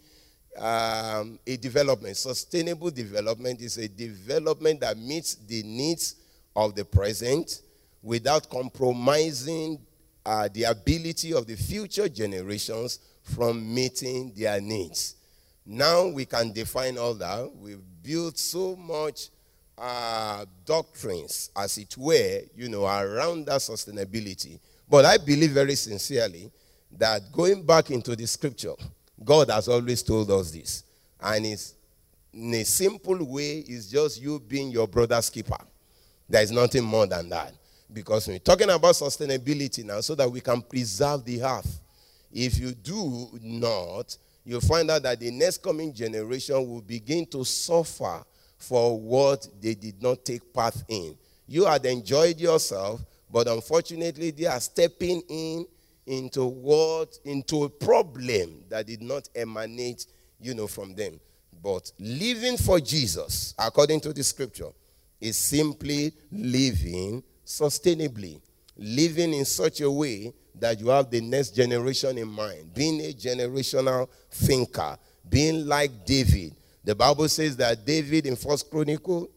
um, 0.57 1.40
a 1.44 1.57
development. 1.57 2.16
Sustainable 2.16 2.92
development 2.92 3.61
is 3.62 3.78
a 3.78 3.88
development 3.88 4.78
that 4.78 4.96
meets 4.96 5.35
the 5.35 5.64
needs 5.64 6.14
of 6.54 6.76
the 6.76 6.85
present 6.85 7.62
without 8.02 8.48
compromising 8.48 9.80
uh, 10.24 10.48
the 10.52 10.64
ability 10.64 11.32
of 11.32 11.46
the 11.46 11.56
future 11.56 12.08
generations 12.08 13.00
from 13.22 13.74
meeting 13.74 14.32
their 14.37 14.61
needs. 14.61 15.16
Now 15.66 16.06
we 16.06 16.24
can 16.24 16.52
define 16.52 16.96
all 16.98 17.14
that. 17.14 17.50
We've 17.56 17.82
built 18.02 18.38
so 18.38 18.76
much 18.76 19.28
uh, 19.76 20.44
doctrines, 20.64 21.50
as 21.56 21.78
it 21.78 21.96
were, 21.96 22.40
you 22.56 22.68
know, 22.68 22.84
around 22.84 23.46
that 23.46 23.61
sustainability 23.61 24.58
but 24.88 25.04
I 25.04 25.18
believe 25.18 25.50
very 25.50 25.74
sincerely 25.74 26.50
that 26.92 27.30
going 27.32 27.64
back 27.64 27.90
into 27.90 28.16
the 28.16 28.26
scripture, 28.26 28.74
God 29.22 29.50
has 29.50 29.68
always 29.68 30.02
told 30.02 30.30
us 30.30 30.50
this. 30.50 30.84
And 31.20 31.44
it's 31.44 31.74
in 32.32 32.54
a 32.54 32.64
simple 32.64 33.22
way, 33.24 33.58
it's 33.66 33.88
just 33.88 34.20
you 34.20 34.40
being 34.40 34.70
your 34.70 34.88
brother's 34.88 35.28
keeper. 35.28 35.58
There 36.28 36.42
is 36.42 36.50
nothing 36.50 36.84
more 36.84 37.06
than 37.06 37.28
that. 37.30 37.52
Because 37.90 38.29
we're 38.29 38.38
talking 38.38 38.68
about 38.68 38.94
sustainability 38.94 39.85
now, 39.85 40.01
so 40.01 40.14
that 40.14 40.31
we 40.31 40.40
can 40.40 40.61
preserve 40.62 41.24
the 41.24 41.42
earth. 41.42 41.81
If 42.33 42.59
you 42.59 42.72
do 42.72 43.31
not, 43.42 44.16
you'll 44.44 44.61
find 44.61 44.90
out 44.90 45.03
that 45.03 45.20
the 45.20 45.31
next 45.31 45.62
coming 45.62 45.92
generation 45.92 46.57
will 46.68 46.83
begin 46.83 47.24
to 47.27 47.44
suffer 47.44 48.22
for 48.59 48.98
what 48.98 49.46
they 49.61 49.74
did 49.74 50.03
not 50.03 50.24
take 50.24 50.53
part 50.53 50.77
in. 50.88 51.16
You 51.46 51.64
had 51.64 51.87
enjoyed 51.87 52.38
yourself, 52.38 53.01
but 53.31 53.48
unfortunately, 53.48 54.33
they 54.33 54.46
are 54.46 54.61
stepping 54.61 55.22
in 55.29 55.66
into 56.07 56.44
what 56.44 57.18
into 57.24 57.64
a 57.64 57.68
problem 57.68 58.64
that 58.68 58.87
did 58.87 59.03
not 59.03 59.29
emanate, 59.35 60.07
you 60.40 60.55
know, 60.55 60.66
from 60.66 60.94
them. 60.94 61.20
But 61.62 61.90
living 61.98 62.57
for 62.57 62.81
Jesus, 62.81 63.55
according 63.59 64.01
to 64.01 64.12
the 64.12 64.22
scripture, 64.22 64.70
is 65.20 65.37
simply 65.37 66.12
living 66.31 67.22
sustainably, 67.48 68.40
living 68.76 69.32
in 69.32 69.44
such 69.46 69.80
a 69.80 69.90
way 69.90 70.32
that 70.54 70.78
you 70.78 70.88
have 70.88 71.11
the 71.11 71.20
next 71.20 71.56
generation 71.56 72.18
in 72.18 72.28
mind, 72.28 72.74
being 72.74 73.00
a 73.00 73.12
generational 73.12 74.06
thinker, 74.30 74.98
being 75.28 75.66
like 75.66 76.04
David. 76.04 76.54
The 76.84 76.94
Bible 76.94 77.28
says 77.28 77.56
that 77.56 77.87
David 77.87 78.26
in 78.26 78.37
First 78.37 78.70
Chronicle 78.70 79.30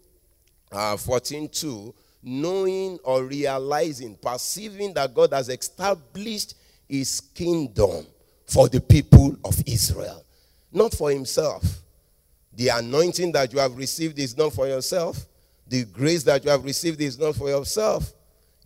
uh, 0.71 0.97
14 0.97 1.50
2 1.50 1.93
knowing 2.24 3.00
or 3.04 3.24
realizing, 3.24 4.15
perceiving 4.15 4.93
that 4.93 5.13
God 5.13 5.34
has 5.34 5.50
established 5.50 6.54
his 6.88 7.19
kingdom 7.19 8.06
for 8.45 8.67
the 8.69 8.80
people 8.80 9.36
of 9.43 9.60
Israel, 9.65 10.24
not 10.71 10.93
for 10.93 11.10
himself. 11.10 11.63
The 12.54 12.67
anointing 12.67 13.32
that 13.32 13.52
you 13.54 13.60
have 13.60 13.76
received 13.76 14.19
is 14.19 14.38
not 14.38 14.54
for 14.54 14.67
yourself. 14.67 15.26
The 15.71 15.86
grace 15.86 16.23
that 16.23 16.43
you 16.43 16.51
have 16.51 16.65
received 16.65 16.99
is 16.99 17.17
not 17.17 17.34
for 17.34 17.47
yourself. 17.47 18.12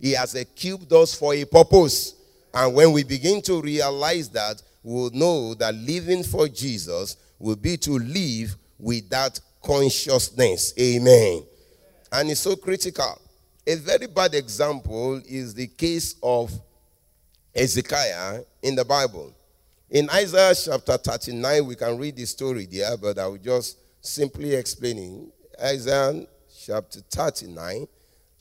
He 0.00 0.10
has 0.10 0.34
equipped 0.34 0.90
us 0.90 1.14
for 1.14 1.32
a 1.34 1.44
purpose. 1.44 2.16
And 2.52 2.74
when 2.74 2.90
we 2.90 3.04
begin 3.04 3.40
to 3.42 3.62
realize 3.62 4.28
that, 4.30 4.60
we'll 4.82 5.10
know 5.10 5.54
that 5.54 5.72
living 5.76 6.24
for 6.24 6.48
Jesus 6.48 7.16
will 7.38 7.54
be 7.54 7.76
to 7.76 7.92
live 7.92 8.56
with 8.76 9.08
that 9.10 9.38
consciousness. 9.64 10.74
Amen. 10.80 11.44
And 12.10 12.28
it's 12.28 12.40
so 12.40 12.56
critical. 12.56 13.20
A 13.64 13.76
very 13.76 14.08
bad 14.08 14.34
example 14.34 15.22
is 15.28 15.54
the 15.54 15.68
case 15.68 16.16
of 16.24 16.50
Ezekiah 17.54 18.40
in 18.62 18.74
the 18.74 18.84
Bible. 18.84 19.32
In 19.90 20.10
Isaiah 20.10 20.56
chapter 20.56 20.96
39, 20.96 21.66
we 21.66 21.76
can 21.76 21.96
read 21.98 22.16
the 22.16 22.24
story 22.24 22.66
there, 22.66 22.96
but 22.96 23.16
I 23.16 23.28
will 23.28 23.38
just 23.38 23.78
simply 24.04 24.54
explaining. 24.54 25.30
Isaiah 25.62 26.26
chapter 26.66 27.00
39 27.00 27.86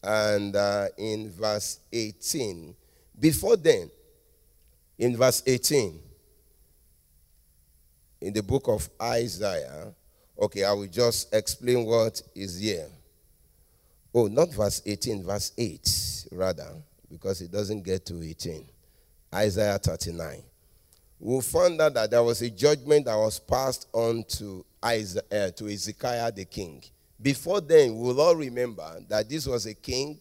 and 0.04 0.56
uh, 0.56 0.88
in 0.98 1.32
verse 1.32 1.80
18. 1.94 2.76
Before 3.20 3.56
then, 3.56 3.90
in 4.98 5.16
verse 5.16 5.44
18, 5.46 6.00
in 8.22 8.34
the 8.34 8.42
book 8.42 8.68
of 8.68 8.90
Isaiah, 9.02 9.94
okay, 10.40 10.64
I 10.64 10.72
will 10.72 10.88
just 10.88 11.34
explain 11.34 11.86
what 11.86 12.22
is 12.34 12.60
here. 12.60 12.88
Oh, 14.14 14.28
not 14.28 14.54
verse 14.54 14.82
18, 14.86 15.24
verse 15.24 15.52
8, 15.58 16.28
rather, 16.32 16.70
because 17.12 17.42
it 17.42 17.52
doesn't 17.52 17.84
get 17.84 18.06
to 18.08 18.24
18. 18.24 18.66
Isaiah 19.34 19.78
39. 19.78 20.42
We 21.20 21.42
found 21.42 21.80
out 21.82 21.94
that 21.94 22.12
there 22.12 22.24
was 22.24 22.42
a 22.42 22.50
judgment 22.50 23.06
that 23.06 23.16
was 23.16 23.40
passed 23.40 23.88
on 23.94 24.24
to, 24.30 24.66
Isaiah, 24.84 25.48
uh, 25.48 25.52
to 25.52 25.68
Ezekiah 25.68 26.32
the 26.32 26.46
king. 26.46 26.84
Before 27.26 27.60
then, 27.60 27.98
we'll 27.98 28.22
all 28.22 28.36
remember 28.36 29.00
that 29.10 29.28
this 29.28 29.48
was 29.48 29.66
a 29.66 29.74
king 29.74 30.20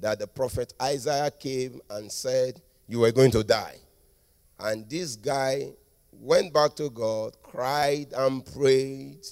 that 0.00 0.20
the 0.20 0.28
prophet 0.28 0.72
Isaiah 0.80 1.32
came 1.32 1.80
and 1.90 2.12
said, 2.12 2.62
You 2.86 3.00
were 3.00 3.10
going 3.10 3.32
to 3.32 3.42
die. 3.42 3.78
And 4.60 4.88
this 4.88 5.16
guy 5.16 5.72
went 6.12 6.54
back 6.54 6.76
to 6.76 6.90
God, 6.90 7.36
cried 7.42 8.12
and 8.16 8.46
prayed, 8.46 9.26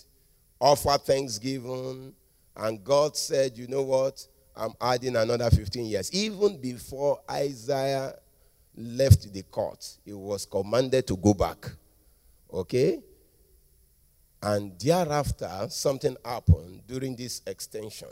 offered 0.59 1.03
thanksgiving, 1.03 2.13
And 2.57 2.83
God 2.83 3.17
said, 3.17 3.57
You 3.57 3.69
know 3.69 3.83
what? 3.83 4.27
I'm 4.57 4.73
adding 4.81 5.15
another 5.15 5.49
15 5.49 5.87
years. 5.87 6.13
Even 6.13 6.61
before 6.61 7.21
Isaiah 7.31 8.17
left 8.77 9.33
the 9.33 9.45
court, 9.45 9.97
he 10.05 10.13
was 10.13 10.45
commanded 10.45 11.07
to 11.07 11.17
go 11.17 11.35
back. 11.35 11.71
Okay? 12.53 12.99
And 14.43 14.77
thereafter, 14.79 15.67
something 15.71 16.17
happened 16.25 16.83
during 16.89 17.15
this 17.15 17.43
extension 17.47 18.09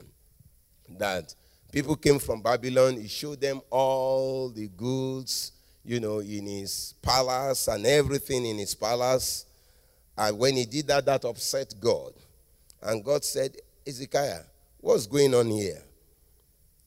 that 0.98 1.34
people 1.72 1.96
came 1.96 2.20
from 2.20 2.40
Babylon. 2.40 2.96
He 2.96 3.08
showed 3.08 3.40
them 3.40 3.60
all 3.68 4.48
the 4.48 4.68
goods, 4.68 5.52
you 5.84 5.98
know, 5.98 6.20
in 6.20 6.46
his 6.46 6.94
palace 7.02 7.66
and 7.66 7.84
everything 7.84 8.46
in 8.46 8.58
his 8.58 8.74
palace. 8.76 9.44
And 10.16 10.38
when 10.38 10.54
he 10.54 10.66
did 10.66 10.86
that, 10.86 11.04
that 11.06 11.24
upset 11.24 11.74
God. 11.80 12.12
And 12.80 13.04
God 13.04 13.24
said, 13.24 13.56
Ezekiah, 13.86 14.42
what's 14.78 15.06
going 15.06 15.34
on 15.34 15.46
here? 15.46 15.82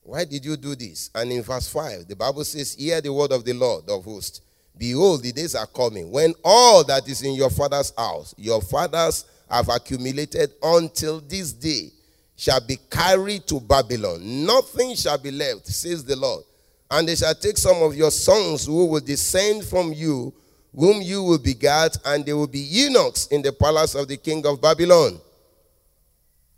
Why 0.04 0.24
did 0.26 0.46
you 0.46 0.56
do 0.56 0.76
this? 0.76 1.10
And 1.16 1.32
in 1.32 1.44
verse 1.44 1.68
5, 1.68 2.08
the 2.08 2.16
Bible 2.16 2.44
says, 2.44 2.76
Hear 2.76 3.02
the 3.02 3.12
word 3.12 3.32
of 3.32 3.44
the 3.44 3.54
Lord 3.54 3.90
of 3.90 4.06
hosts. 4.06 4.42
Behold, 4.78 5.24
the 5.24 5.32
days 5.32 5.54
are 5.56 5.68
coming 5.68 6.12
when 6.12 6.34
all 6.44 6.84
that 6.86 7.08
is 7.08 7.22
in 7.22 7.34
your 7.36 7.50
father's 7.50 7.94
house, 7.96 8.34
your 8.38 8.62
fathers 8.62 9.26
have 9.54 9.70
accumulated 9.70 10.54
until 10.62 11.20
this 11.20 11.54
day, 11.54 11.92
shall 12.36 12.60
be 12.66 12.78
carried 12.89 13.46
to 13.48 13.60
Babylon. 13.60 14.20
Nothing 14.46 14.96
shall 14.96 15.18
be 15.18 15.32
left, 15.32 15.68
says 15.68 16.04
the 16.04 16.16
Lord. 16.16 16.44
And 16.89 17.08
they 17.08 17.16
shall 17.16 17.36
take 17.36 17.58
some 17.58 17.82
of 17.84 17.96
your 17.96 18.12
sons 18.12 18.66
who 18.66 18.86
will 18.86 19.00
descend 19.00 19.63
from 19.63 19.94
you, 19.94 20.34
whom 20.76 21.02
you 21.02 21.24
will 21.24 21.39
begat, 21.39 21.98
and 22.06 22.26
they 22.26 22.34
will 22.34 22.48
be 22.48 22.60
eunuchs 22.60 23.28
in 23.28 23.42
the 23.42 23.54
palace 23.54 23.96
of 23.96 24.08
the 24.08 24.18
king 24.18 24.46
of 24.46 24.60
Babylon. 24.60 25.20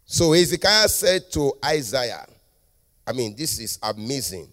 So 0.05 0.31
Hezekiah 0.31 0.87
said 0.87 1.31
to 1.31 1.53
Isaiah, 1.63 2.25
I 3.05 3.11
mean, 3.11 3.35
this 3.35 3.59
is 3.59 3.77
amazing. 3.83 4.47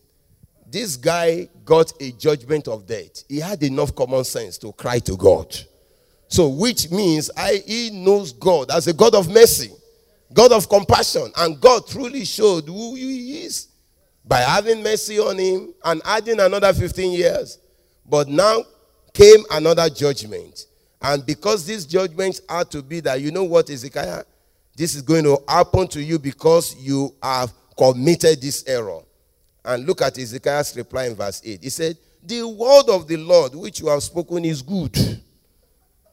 This 0.66 0.96
guy 0.96 1.48
got 1.64 1.92
a 2.00 2.12
judgment 2.12 2.66
of 2.66 2.87
death. 2.87 3.24
He 3.28 3.38
had 3.38 3.62
enough 3.62 3.94
common 3.94 4.24
sense 4.24 4.59
to 4.59 4.72
cry 4.72 4.98
to 5.00 5.16
God. 5.16 5.57
So, 6.33 6.49
which 6.49 6.90
means 6.90 7.31
I, 7.37 7.62
he 7.66 7.90
knows 7.90 8.33
God 8.33 8.71
as 8.71 8.87
a 8.87 8.95
God 8.95 9.14
of 9.14 9.29
mercy, 9.29 9.71
God 10.33 10.51
of 10.51 10.66
compassion, 10.66 11.31
and 11.37 11.61
God 11.61 11.87
truly 11.87 12.25
showed 12.25 12.64
who 12.64 12.95
he 12.95 13.42
is 13.42 13.68
by 14.25 14.38
having 14.38 14.83
mercy 14.83 15.18
on 15.18 15.37
him 15.37 15.75
and 15.85 16.01
adding 16.07 16.40
another 16.40 16.73
15 16.73 17.12
years. 17.12 17.59
But 18.09 18.29
now 18.29 18.64
came 19.12 19.45
another 19.51 19.90
judgment. 19.90 20.64
And 21.03 21.27
because 21.27 21.66
these 21.66 21.85
judgments 21.85 22.40
are 22.49 22.64
to 22.64 22.83
be 22.83 23.01
that, 23.01 23.21
you 23.21 23.31
know 23.31 23.45
what, 23.45 23.68
Ezekiah? 23.68 24.25
This 24.75 24.95
is 24.95 25.03
going 25.03 25.25
to 25.25 25.37
happen 25.47 25.87
to 25.88 26.03
you 26.03 26.18
because 26.18 26.75
you 26.77 27.14
have 27.23 27.53
committed 27.77 28.40
this 28.40 28.64
error. 28.66 29.01
And 29.66 29.85
look 29.85 30.01
at 30.01 30.16
Ezekiel's 30.16 30.75
reply 30.79 31.09
in 31.09 31.14
verse 31.14 31.42
8. 31.45 31.62
He 31.62 31.68
said, 31.68 31.99
The 32.23 32.49
word 32.49 32.88
of 32.88 33.07
the 33.07 33.18
Lord 33.18 33.55
which 33.55 33.81
you 33.81 33.88
have 33.88 34.03
spoken 34.03 34.47
is 34.47 34.62
good. 34.62 34.97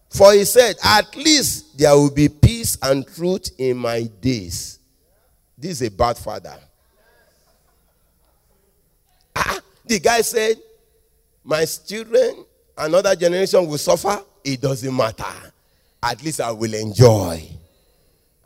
For 0.09 0.33
he 0.33 0.43
said, 0.45 0.75
At 0.83 1.15
least 1.15 1.77
there 1.77 1.93
will 1.95 2.11
be 2.11 2.29
peace 2.29 2.77
and 2.81 3.05
truth 3.07 3.51
in 3.57 3.77
my 3.77 4.03
days. 4.21 4.79
This 5.57 5.81
is 5.81 5.87
a 5.87 5.91
bad 5.91 6.17
father. 6.17 6.57
Ah, 9.35 9.59
the 9.85 9.99
guy 9.99 10.21
said, 10.21 10.57
My 11.43 11.65
children, 11.65 12.45
another 12.77 13.15
generation 13.15 13.67
will 13.67 13.77
suffer. 13.77 14.21
It 14.43 14.61
doesn't 14.61 14.95
matter. 14.95 15.25
At 16.01 16.23
least 16.23 16.41
I 16.41 16.51
will 16.51 16.73
enjoy 16.73 17.59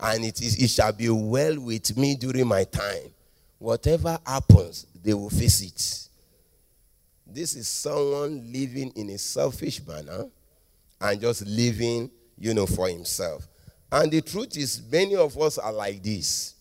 and 0.04 0.26
it, 0.26 0.41
is, 0.41 0.62
it 0.62 0.69
shall 0.69 0.91
be 0.91 1.10
well 1.10 1.58
with 1.60 1.95
me 1.97 2.15
during 2.15 2.45
my 2.47 2.65
time. 2.65 3.10
Whatever 3.58 4.19
happens, 4.26 4.86
they 5.02 5.13
will 5.13 5.30
face 5.30 5.62
it. 5.62 6.10
This 7.34 7.56
is 7.56 7.67
someone 7.67 8.52
living 8.52 8.91
in 8.95 9.10
a 9.12 9.17
selfish 9.17 9.82
manner 9.88 10.26
and 11.04 11.22
just 11.22 11.46
living, 11.46 12.10
you 12.38 12.56
know, 12.56 12.66
for 12.66 12.89
himself. 12.89 13.48
And 13.92 14.12
the 14.12 14.22
truth 14.22 14.58
is, 14.58 14.82
many 14.92 15.16
of 15.16 15.38
us 15.38 15.60
are 15.60 15.72
like 15.72 16.02
this. 16.02 16.56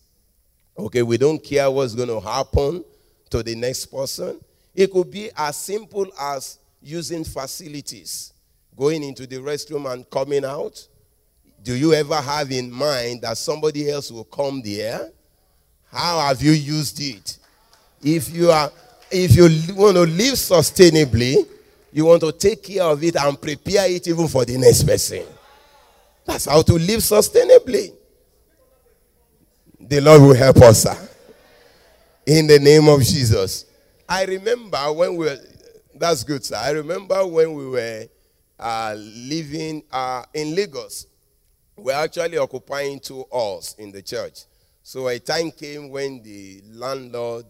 Okay, 0.77 1.01
we 1.01 1.17
don't 1.17 1.43
care 1.43 1.69
what's 1.71 1.95
going 1.95 2.09
to 2.09 2.19
happen 2.19 2.85
to 3.31 3.41
the 3.41 3.55
next 3.55 3.87
person. 3.87 4.39
It 4.75 4.91
could 4.91 5.09
be 5.09 5.31
as 5.35 5.57
simple 5.57 6.05
as 6.19 6.59
using 6.81 7.23
facilities, 7.23 8.33
going 8.77 9.03
into 9.03 9.25
the 9.25 9.37
restroom 9.37 9.91
and 9.91 10.07
coming 10.11 10.45
out 10.45 10.87
do 11.63 11.73
you 11.73 11.93
ever 11.93 12.15
have 12.15 12.51
in 12.51 12.69
mind 12.69 13.21
that 13.21 13.37
somebody 13.37 13.89
else 13.89 14.11
will 14.11 14.25
come 14.25 14.61
there? 14.61 15.09
How 15.89 16.19
have 16.27 16.41
you 16.41 16.51
used 16.51 16.99
it? 16.99 17.37
If 18.01 18.33
you 18.33 18.51
are 18.51 18.69
if 19.09 19.35
you 19.35 19.43
want 19.75 19.95
to 19.95 20.01
live 20.01 20.33
sustainably, 20.33 21.47
you 21.93 22.05
want 22.05 22.21
to 22.21 22.31
take 22.31 22.63
care 22.63 22.83
of 22.83 23.01
it 23.03 23.15
and 23.15 23.39
prepare 23.41 23.89
it 23.89 24.07
even 24.07 24.27
for 24.27 24.43
the 24.43 24.57
next 24.57 24.83
person. 24.83 25.25
That's 26.25 26.45
how 26.45 26.61
to 26.61 26.73
live 26.73 26.99
sustainably. 26.99 27.93
The 29.79 30.01
Lord 30.01 30.21
will 30.21 30.35
help 30.35 30.57
us, 30.57 30.83
sir. 30.83 31.09
In 32.25 32.47
the 32.47 32.59
name 32.59 32.87
of 32.87 33.01
Jesus. 33.01 33.65
I 34.07 34.25
remember 34.25 34.77
when 34.93 35.15
we 35.15 35.25
were, 35.25 35.37
that's 35.95 36.23
good, 36.23 36.43
sir. 36.43 36.55
I 36.57 36.71
remember 36.71 37.25
when 37.25 37.53
we 37.53 37.67
were 37.67 38.07
uh, 38.59 38.95
living 38.97 39.83
uh, 39.91 40.23
in 40.33 40.55
Lagos 40.55 41.07
we're 41.75 41.93
actually 41.93 42.37
occupying 42.37 42.99
two 42.99 43.25
halls 43.31 43.75
in 43.77 43.91
the 43.91 44.01
church. 44.01 44.41
So 44.83 45.07
a 45.07 45.19
time 45.19 45.51
came 45.51 45.89
when 45.89 46.21
the 46.21 46.61
landlord, 46.71 47.45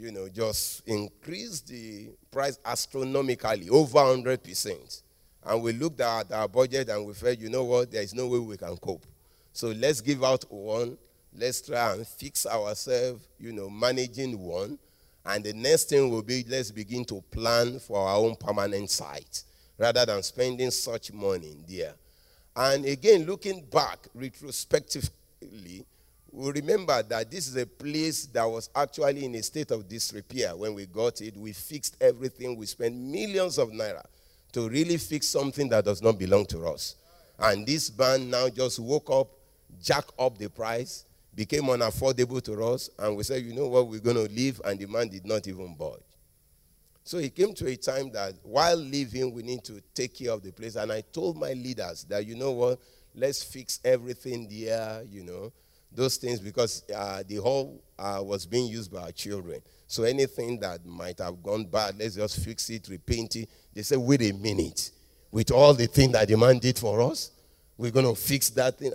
you 0.00 0.10
know, 0.10 0.28
just 0.28 0.82
increased 0.86 1.68
the 1.68 2.08
price 2.30 2.58
astronomically, 2.64 3.68
over 3.68 3.98
100%. 3.98 5.02
And 5.44 5.62
we 5.62 5.72
looked 5.72 6.00
at 6.00 6.32
our 6.32 6.48
budget 6.48 6.88
and 6.88 7.06
we 7.06 7.12
felt, 7.12 7.38
you 7.38 7.50
know 7.50 7.64
what, 7.64 7.90
there 7.90 8.02
is 8.02 8.14
no 8.14 8.26
way 8.26 8.38
we 8.38 8.56
can 8.56 8.76
cope. 8.78 9.04
So 9.52 9.68
let's 9.68 10.00
give 10.00 10.24
out 10.24 10.44
one. 10.50 10.96
Let's 11.36 11.60
try 11.60 11.92
and 11.92 12.06
fix 12.06 12.46
ourselves, 12.46 13.28
you 13.38 13.52
know, 13.52 13.68
managing 13.68 14.38
one. 14.38 14.78
And 15.24 15.44
the 15.44 15.52
next 15.52 15.90
thing 15.90 16.10
will 16.10 16.22
be 16.22 16.44
let's 16.48 16.70
begin 16.70 17.04
to 17.06 17.20
plan 17.30 17.78
for 17.78 17.98
our 17.98 18.16
own 18.16 18.36
permanent 18.36 18.88
site 18.90 19.44
rather 19.76 20.06
than 20.06 20.22
spending 20.22 20.70
such 20.70 21.12
money 21.12 21.56
there. 21.68 21.94
And 22.56 22.86
again, 22.86 23.26
looking 23.26 23.64
back 23.70 24.08
retrospectively, 24.14 25.84
we 26.32 26.52
remember 26.52 27.02
that 27.02 27.30
this 27.30 27.48
is 27.48 27.56
a 27.56 27.66
place 27.66 28.26
that 28.26 28.44
was 28.44 28.70
actually 28.74 29.24
in 29.24 29.34
a 29.34 29.42
state 29.42 29.70
of 29.70 29.88
disrepair 29.88 30.56
when 30.56 30.74
we 30.74 30.86
got 30.86 31.20
it. 31.20 31.36
We 31.36 31.52
fixed 31.52 31.96
everything. 32.00 32.56
We 32.56 32.66
spent 32.66 32.94
millions 32.94 33.58
of 33.58 33.70
naira 33.70 34.04
to 34.52 34.68
really 34.68 34.96
fix 34.96 35.28
something 35.28 35.68
that 35.70 35.84
does 35.84 36.02
not 36.02 36.18
belong 36.18 36.46
to 36.46 36.66
us. 36.66 36.96
And 37.38 37.66
this 37.66 37.90
band 37.90 38.30
now 38.30 38.48
just 38.48 38.78
woke 38.78 39.10
up, 39.10 39.28
jacked 39.82 40.12
up 40.18 40.38
the 40.38 40.48
price, 40.48 41.04
became 41.34 41.64
unaffordable 41.64 42.42
to 42.42 42.64
us, 42.64 42.90
and 42.98 43.16
we 43.16 43.22
said, 43.22 43.42
you 43.42 43.54
know 43.54 43.68
what, 43.68 43.86
we're 43.88 44.00
going 44.00 44.16
to 44.16 44.32
leave, 44.32 44.60
and 44.64 44.78
the 44.78 44.86
man 44.86 45.08
did 45.08 45.24
not 45.24 45.46
even 45.46 45.74
budge. 45.74 46.00
So 47.04 47.18
it 47.18 47.34
came 47.34 47.54
to 47.54 47.66
a 47.66 47.76
time 47.76 48.10
that 48.12 48.34
while 48.42 48.76
leaving, 48.76 49.32
we 49.32 49.42
need 49.42 49.64
to 49.64 49.80
take 49.94 50.14
care 50.14 50.32
of 50.32 50.42
the 50.42 50.52
place. 50.52 50.76
And 50.76 50.92
I 50.92 51.00
told 51.00 51.36
my 51.36 51.52
leaders 51.54 52.04
that, 52.04 52.26
you 52.26 52.36
know 52.36 52.52
what, 52.52 52.78
let's 53.14 53.42
fix 53.42 53.80
everything 53.84 54.48
there, 54.50 55.02
you 55.10 55.24
know, 55.24 55.52
those 55.92 56.16
things, 56.16 56.40
because 56.40 56.84
uh, 56.94 57.22
the 57.26 57.36
hall 57.36 57.82
uh, 57.98 58.20
was 58.22 58.46
being 58.46 58.68
used 58.68 58.92
by 58.92 59.02
our 59.02 59.12
children. 59.12 59.60
So 59.86 60.04
anything 60.04 60.60
that 60.60 60.86
might 60.86 61.18
have 61.18 61.42
gone 61.42 61.64
bad, 61.64 61.96
let's 61.98 62.14
just 62.14 62.44
fix 62.44 62.70
it, 62.70 62.88
repaint 62.88 63.36
it. 63.36 63.48
They 63.74 63.82
said, 63.82 63.98
wait 63.98 64.22
a 64.22 64.32
minute. 64.32 64.92
With 65.32 65.50
all 65.50 65.74
the 65.74 65.86
thing 65.86 66.12
that 66.12 66.28
the 66.28 66.36
man 66.36 66.58
did 66.58 66.78
for 66.78 67.00
us, 67.02 67.32
we're 67.76 67.90
going 67.90 68.06
to 68.06 68.14
fix 68.14 68.50
that 68.50 68.78
thing. 68.78 68.92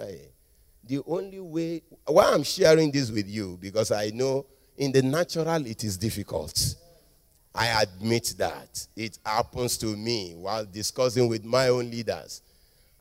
The 0.88 1.02
only 1.08 1.40
way, 1.40 1.82
why 2.06 2.32
I'm 2.32 2.44
sharing 2.44 2.92
this 2.92 3.12
with 3.12 3.28
you, 3.28 3.58
because 3.60 3.92
I 3.92 4.12
know 4.14 4.46
in 4.78 4.92
the 4.92 5.02
natural 5.02 5.66
it 5.66 5.84
is 5.84 5.98
difficult. 5.98 6.76
I 7.54 7.82
admit 7.82 8.36
that. 8.38 8.86
It 8.96 9.18
happens 9.26 9.78
to 9.80 9.88
me 9.98 10.34
while 10.36 10.66
discussing 10.66 11.28
with 11.28 11.44
my 11.46 11.70
own 11.70 11.90
leaders. 11.90 12.42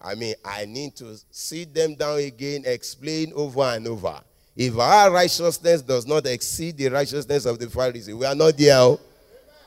I 0.01 0.15
mean, 0.15 0.35
I 0.45 0.67
need 0.67 0.97
to 0.97 1.17
sit 1.31 1.75
them 1.75 1.95
down 1.95 2.19
again, 2.19 2.63
explain 2.67 3.33
over 3.35 3.63
and 3.63 3.87
over. 3.89 4.21
If 4.57 4.79
our 4.79 5.11
righteousness 5.11 5.83
does 5.83 6.07
not 6.07 6.27
exceed 6.27 6.77
the 6.77 6.89
righteousness 6.89 7.45
of 7.47 7.59
the 7.59 7.69
Pharisees, 7.69 8.15
we 8.15 8.25
are 8.25 8.35
not 8.35 8.57
there. 8.57 8.77
Oh. 8.79 9.01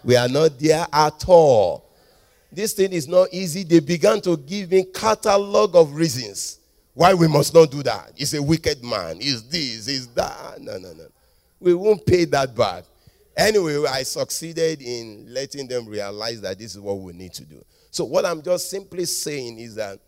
We 0.04 0.16
are 0.16 0.30
not 0.30 0.58
there 0.60 0.86
at 0.94 1.26
all. 1.28 1.84
This 2.52 2.74
thing 2.74 2.94
is 2.94 3.08
not 3.08 3.28
easy. 3.34 3.64
They 3.64 3.80
began 3.80 4.22
to 4.22 4.38
give 4.38 4.72
me 4.72 4.86
catalog 4.86 5.76
of 5.76 5.94
reasons 5.94 6.60
why 6.94 7.14
we 7.14 7.28
must 7.28 7.54
not 7.54 7.70
do 7.70 7.84
that. 7.84 8.14
He's 8.16 8.34
a 8.34 8.42
wicked 8.42 8.84
man. 8.84 9.20
He's 9.20 9.44
this, 9.50 9.86
he's 9.86 10.08
that. 10.14 10.62
No, 10.62 10.78
no, 10.78 10.94
no. 10.94 11.08
We 11.60 11.74
won't 11.74 12.06
pay 12.06 12.26
that 12.26 12.56
back. 12.56 12.86
Anyway, 13.36 13.86
I 13.88 14.04
succeeded 14.04 14.82
in 14.82 15.28
letting 15.30 15.68
them 15.68 15.86
realize 15.88 16.42
that 16.42 16.58
this 16.58 16.74
is 16.74 16.80
what 16.80 16.98
we 17.00 17.14
need 17.14 17.34
to 17.34 17.46
do. 17.46 17.64
So, 17.92 18.06
what 18.06 18.26
I'm 18.26 18.42
just 18.42 18.70
simply 18.70 19.06
saying 19.06 19.60
is 19.60 19.76
that 19.76 20.00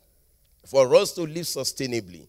for 0.66 0.96
us 0.96 1.14
to 1.14 1.22
live 1.22 1.46
sustainably, 1.46 2.28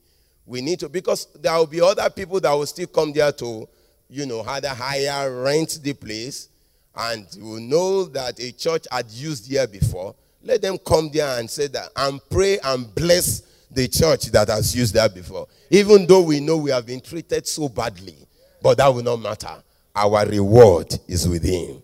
We 0.51 0.61
need 0.61 0.81
to, 0.81 0.89
because 0.89 1.29
there 1.41 1.55
will 1.57 1.69
be 1.69 1.81
other 1.81 2.11
people 2.11 2.41
that 2.41 2.53
will 2.53 2.67
still 2.67 2.89
come 2.89 3.13
there 3.13 3.31
to, 3.31 3.69
you 4.09 4.27
know, 4.27 4.43
either 4.43 4.71
hire, 4.71 5.43
rent 5.43 5.79
the 5.81 5.93
place, 5.93 6.49
and 6.97 7.25
will 7.39 7.61
know 7.61 8.05
that 8.07 8.41
a 8.41 8.51
church 8.51 8.87
had 8.91 9.09
used 9.11 9.49
there 9.49 9.69
before. 9.69 10.13
Let 10.43 10.61
them 10.63 10.77
come 10.79 11.09
there 11.13 11.39
and 11.39 11.49
say 11.49 11.69
that, 11.69 11.91
and 11.95 12.21
pray 12.29 12.59
and 12.65 12.93
bless 12.97 13.43
the 13.71 13.87
church 13.87 14.25
that 14.33 14.49
has 14.49 14.75
used 14.75 14.95
that 14.95 15.15
before. 15.15 15.47
Even 15.71 16.05
though 16.05 16.23
we 16.23 16.41
know 16.41 16.57
we 16.57 16.73
have 16.73 16.85
been 16.87 17.01
treated 17.01 17.47
so 17.47 17.69
badly, 17.69 18.17
but 18.61 18.79
that 18.79 18.89
will 18.89 19.05
not 19.05 19.19
matter. 19.19 19.55
Our 19.95 20.27
reward 20.27 20.99
is 21.07 21.29
with 21.29 21.45
Him. 21.45 21.81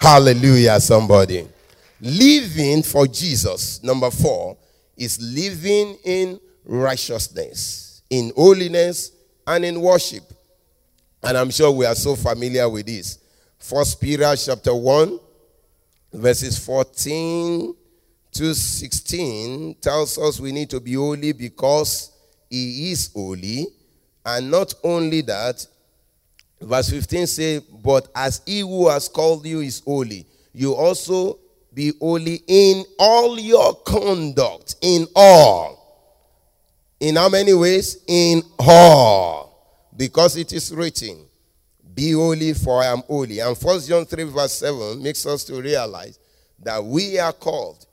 Hallelujah, 0.00 0.78
somebody. 0.78 1.48
Living 2.00 2.84
for 2.84 3.08
Jesus, 3.08 3.82
number 3.82 4.10
four, 4.12 4.56
is 4.96 5.20
living 5.20 5.96
in 6.04 6.40
righteousness, 6.64 8.02
in 8.10 8.32
holiness, 8.36 9.12
and 9.46 9.64
in 9.64 9.80
worship. 9.80 10.22
And 11.22 11.36
I'm 11.36 11.50
sure 11.50 11.70
we 11.70 11.86
are 11.86 11.94
so 11.94 12.16
familiar 12.16 12.68
with 12.68 12.86
this. 12.86 13.18
First 13.58 14.00
Peter 14.00 14.34
chapter 14.36 14.74
1, 14.74 15.18
verses 16.12 16.58
14 16.58 17.74
to 18.32 18.54
16 18.54 19.76
tells 19.80 20.18
us 20.18 20.40
we 20.40 20.52
need 20.52 20.68
to 20.70 20.80
be 20.80 20.94
holy 20.94 21.32
because 21.32 22.12
he 22.50 22.90
is 22.90 23.10
holy. 23.14 23.66
And 24.26 24.50
not 24.50 24.74
only 24.82 25.20
that, 25.22 25.66
verse 26.60 26.90
15 26.90 27.26
says, 27.26 27.60
But 27.60 28.08
as 28.14 28.42
he 28.44 28.60
who 28.60 28.88
has 28.88 29.08
called 29.08 29.46
you 29.46 29.60
is 29.60 29.80
holy, 29.80 30.26
you 30.52 30.72
also 30.74 31.38
be 31.74 31.92
holy 32.00 32.40
in 32.46 32.84
all 32.98 33.38
your 33.38 33.74
conduct, 33.82 34.76
in 34.80 35.06
all. 35.14 35.80
In 37.00 37.16
how 37.16 37.28
many 37.28 37.52
ways? 37.52 37.98
In 38.06 38.42
all. 38.58 39.88
Because 39.96 40.36
it 40.36 40.52
is 40.52 40.72
written, 40.72 41.26
Be 41.94 42.12
holy, 42.12 42.54
for 42.54 42.82
I 42.82 42.86
am 42.86 42.98
holy. 43.00 43.40
And 43.40 43.56
First 43.58 43.88
John 43.88 44.04
3, 44.06 44.24
verse 44.24 44.52
7 44.52 45.02
makes 45.02 45.26
us 45.26 45.44
to 45.44 45.60
realize 45.60 46.18
that 46.60 46.82
we 46.82 47.18
are 47.18 47.32
called 47.32 47.86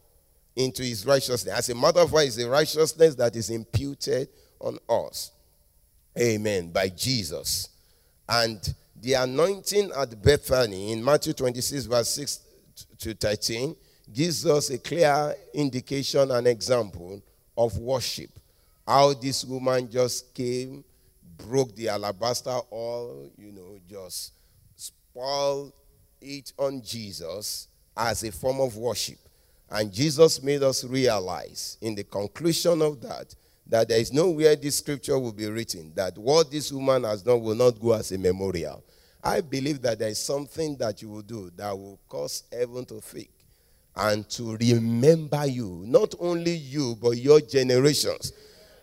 into 0.56 0.84
his 0.84 1.06
righteousness. 1.06 1.54
As 1.54 1.70
a 1.70 1.76
matter 1.76 2.00
of 2.00 2.12
fact, 2.12 2.28
it's 2.28 2.38
a 2.38 2.50
righteousness 2.50 3.16
that 3.16 3.36
is 3.36 3.50
imputed 3.50 4.30
on 4.60 4.78
us. 4.90 5.32
Amen. 6.20 6.72
By 6.72 6.90
Jesus. 6.90 7.70
And 8.28 8.74
the 9.02 9.14
anointing 9.14 9.92
at 9.98 10.22
Bethany 10.22 10.92
in 10.92 11.04
Matthew 11.04 11.34
26, 11.34 11.86
verse 11.86 12.10
6 12.10 12.40
to 13.02 13.14
13 13.14 13.76
gives 14.14 14.46
us 14.46 14.70
a 14.70 14.78
clear 14.78 15.36
indication 15.54 16.32
and 16.32 16.48
example 16.48 17.22
of 17.58 17.78
worship. 17.78 18.30
How 18.88 19.14
this 19.14 19.46
woman 19.46 19.90
just 19.90 20.34
came, 20.34 20.84
broke 21.38 21.76
the 21.76 21.90
alabaster 21.90 22.58
all 22.70 23.30
you 23.38 23.52
know, 23.52 23.80
just 23.90 24.34
spoiled 24.76 25.74
it 26.22 26.54
on 26.58 26.82
Jesus 26.82 27.68
as 27.96 28.24
a 28.24 28.32
form 28.32 28.62
of 28.62 28.76
worship. 28.78 29.18
And 29.70 29.92
Jesus 29.92 30.42
made 30.44 30.64
us 30.64 30.84
realize 30.84 31.78
in 31.82 31.96
the 31.96 32.04
conclusion 32.04 32.82
of 32.82 33.02
that 33.02 33.34
that 33.68 33.88
there 33.88 34.00
is 34.00 34.12
nowhere 34.12 34.56
this 34.56 34.80
scripture 34.80 35.18
will 35.18 35.32
be 35.32 35.48
written 35.48 35.94
that 35.96 36.18
what 36.18 36.52
this 36.52 36.72
woman 36.72 37.06
has 37.06 37.22
done 37.22 37.42
will 37.42 37.56
not 37.56 37.80
go 37.80 37.94
as 37.94 38.12
a 38.12 38.18
memorial. 38.18 38.84
I 39.24 39.42
believe 39.42 39.82
that 39.84 40.00
there 40.00 40.10
is 40.10 40.20
something 40.20 40.76
that 40.78 41.02
you 41.02 41.10
will 41.10 41.22
do 41.22 41.52
that 41.56 41.78
will 41.78 42.00
cause 42.10 42.44
heaven 42.52 42.86
to 42.86 43.00
think 43.00 43.30
and 43.96 44.28
to 44.30 44.58
remember 44.58 45.46
you. 45.46 45.84
Not 45.86 46.16
only 46.20 46.54
you, 46.54 46.98
but 47.02 47.12
your 47.12 47.40
generations. 47.42 48.34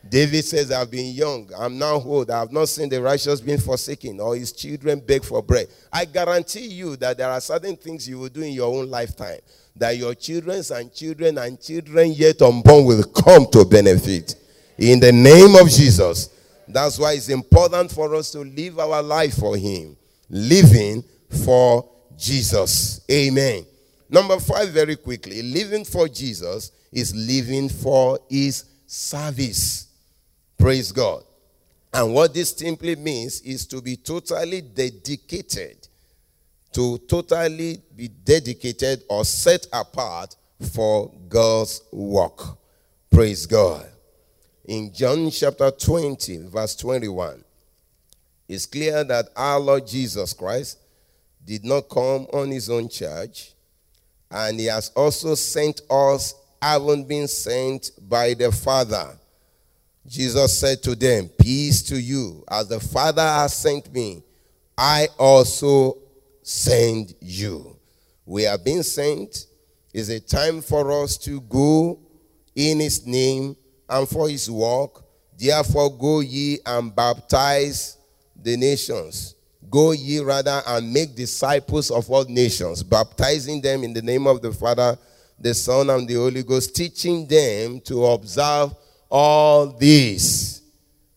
David 0.08 0.44
says, 0.44 0.70
I've 0.70 0.90
been 0.90 1.12
young, 1.12 1.50
I'm 1.58 1.76
now 1.76 1.94
old, 1.94 2.30
I 2.30 2.38
have 2.38 2.52
not 2.52 2.68
seen 2.68 2.88
the 2.88 3.02
righteous 3.02 3.40
being 3.40 3.58
forsaken 3.58 4.20
or 4.20 4.36
his 4.36 4.52
children 4.52 5.00
beg 5.00 5.24
for 5.24 5.42
bread. 5.42 5.66
I 5.92 6.04
guarantee 6.04 6.66
you 6.66 6.96
that 6.96 7.18
there 7.18 7.28
are 7.28 7.40
certain 7.40 7.76
things 7.76 8.08
you 8.08 8.20
will 8.20 8.28
do 8.28 8.42
in 8.42 8.52
your 8.52 8.72
own 8.72 8.88
lifetime 8.88 9.40
that 9.78 9.96
your 9.96 10.14
children's 10.14 10.70
and 10.70 10.92
children 10.92 11.38
and 11.38 11.60
children 11.60 12.12
yet 12.12 12.42
unborn 12.42 12.84
will 12.84 13.04
come 13.04 13.46
to 13.52 13.64
benefit. 13.64 14.34
In 14.76 15.00
the 15.00 15.12
name 15.12 15.54
of 15.54 15.68
Jesus. 15.68 16.30
That's 16.66 16.98
why 16.98 17.12
it's 17.12 17.28
important 17.30 17.90
for 17.90 18.14
us 18.14 18.30
to 18.32 18.40
live 18.40 18.78
our 18.78 19.02
life 19.02 19.34
for 19.34 19.56
Him. 19.56 19.96
Living 20.30 21.04
for 21.44 21.88
Jesus. 22.16 23.00
Amen. 23.10 23.64
Number 24.10 24.38
five, 24.40 24.70
very 24.70 24.96
quickly. 24.96 25.42
Living 25.42 25.84
for 25.84 26.08
Jesus 26.08 26.72
is 26.92 27.14
living 27.14 27.68
for 27.68 28.18
His 28.28 28.64
service. 28.86 29.88
Praise 30.58 30.92
God. 30.92 31.22
And 31.92 32.12
what 32.14 32.34
this 32.34 32.50
simply 32.50 32.96
means 32.96 33.40
is 33.42 33.66
to 33.66 33.80
be 33.80 33.96
totally 33.96 34.60
dedicated 34.60 35.88
to 36.72 36.98
totally 37.08 37.80
be 37.96 38.08
dedicated 38.08 39.02
or 39.08 39.24
set 39.24 39.66
apart 39.72 40.36
for 40.72 41.12
God's 41.28 41.82
work. 41.92 42.40
Praise 43.10 43.46
God. 43.46 43.86
In 44.64 44.92
John 44.92 45.30
chapter 45.30 45.70
20, 45.70 46.38
verse 46.48 46.76
21, 46.76 47.42
it's 48.48 48.64
clear 48.64 49.04
that 49.04 49.28
our 49.36 49.60
Lord 49.60 49.86
Jesus 49.86 50.32
Christ 50.32 50.78
did 51.44 51.64
not 51.64 51.82
come 51.88 52.26
on 52.32 52.50
his 52.50 52.70
own 52.70 52.88
charge, 52.88 53.52
and 54.30 54.58
he 54.58 54.66
has 54.66 54.90
also 54.96 55.34
sent 55.34 55.82
us, 55.90 56.34
having 56.60 57.04
been 57.06 57.28
sent 57.28 57.90
by 58.08 58.34
the 58.34 58.50
Father. 58.50 59.16
Jesus 60.06 60.58
said 60.58 60.82
to 60.82 60.94
them, 60.94 61.28
Peace 61.28 61.82
to 61.82 62.00
you, 62.00 62.42
as 62.50 62.68
the 62.68 62.80
Father 62.80 63.22
has 63.22 63.54
sent 63.54 63.92
me, 63.92 64.22
I 64.76 65.08
also 65.18 65.98
send 66.42 67.14
you. 67.20 67.76
We 68.24 68.46
are 68.46 68.58
being 68.58 68.82
sent. 68.82 69.46
It's 69.92 70.08
a 70.08 70.20
time 70.20 70.62
for 70.62 71.02
us 71.02 71.18
to 71.18 71.40
go 71.42 71.98
in 72.54 72.80
his 72.80 73.06
name 73.06 73.56
and 73.88 74.08
for 74.08 74.28
his 74.28 74.50
work. 74.50 75.04
Therefore, 75.38 75.96
go 75.96 76.20
ye 76.20 76.58
and 76.64 76.94
baptize 76.94 77.97
the 78.42 78.56
nations. 78.56 79.34
Go 79.70 79.92
ye 79.92 80.20
rather 80.20 80.62
and 80.66 80.92
make 80.92 81.14
disciples 81.14 81.90
of 81.90 82.10
all 82.10 82.24
nations, 82.24 82.82
baptizing 82.82 83.60
them 83.60 83.84
in 83.84 83.92
the 83.92 84.02
name 84.02 84.26
of 84.26 84.40
the 84.40 84.52
Father, 84.52 84.96
the 85.38 85.52
Son, 85.52 85.90
and 85.90 86.08
the 86.08 86.14
Holy 86.14 86.42
Ghost, 86.42 86.74
teaching 86.74 87.26
them 87.26 87.80
to 87.80 88.06
observe 88.06 88.74
all 89.10 89.66
this. 89.66 90.62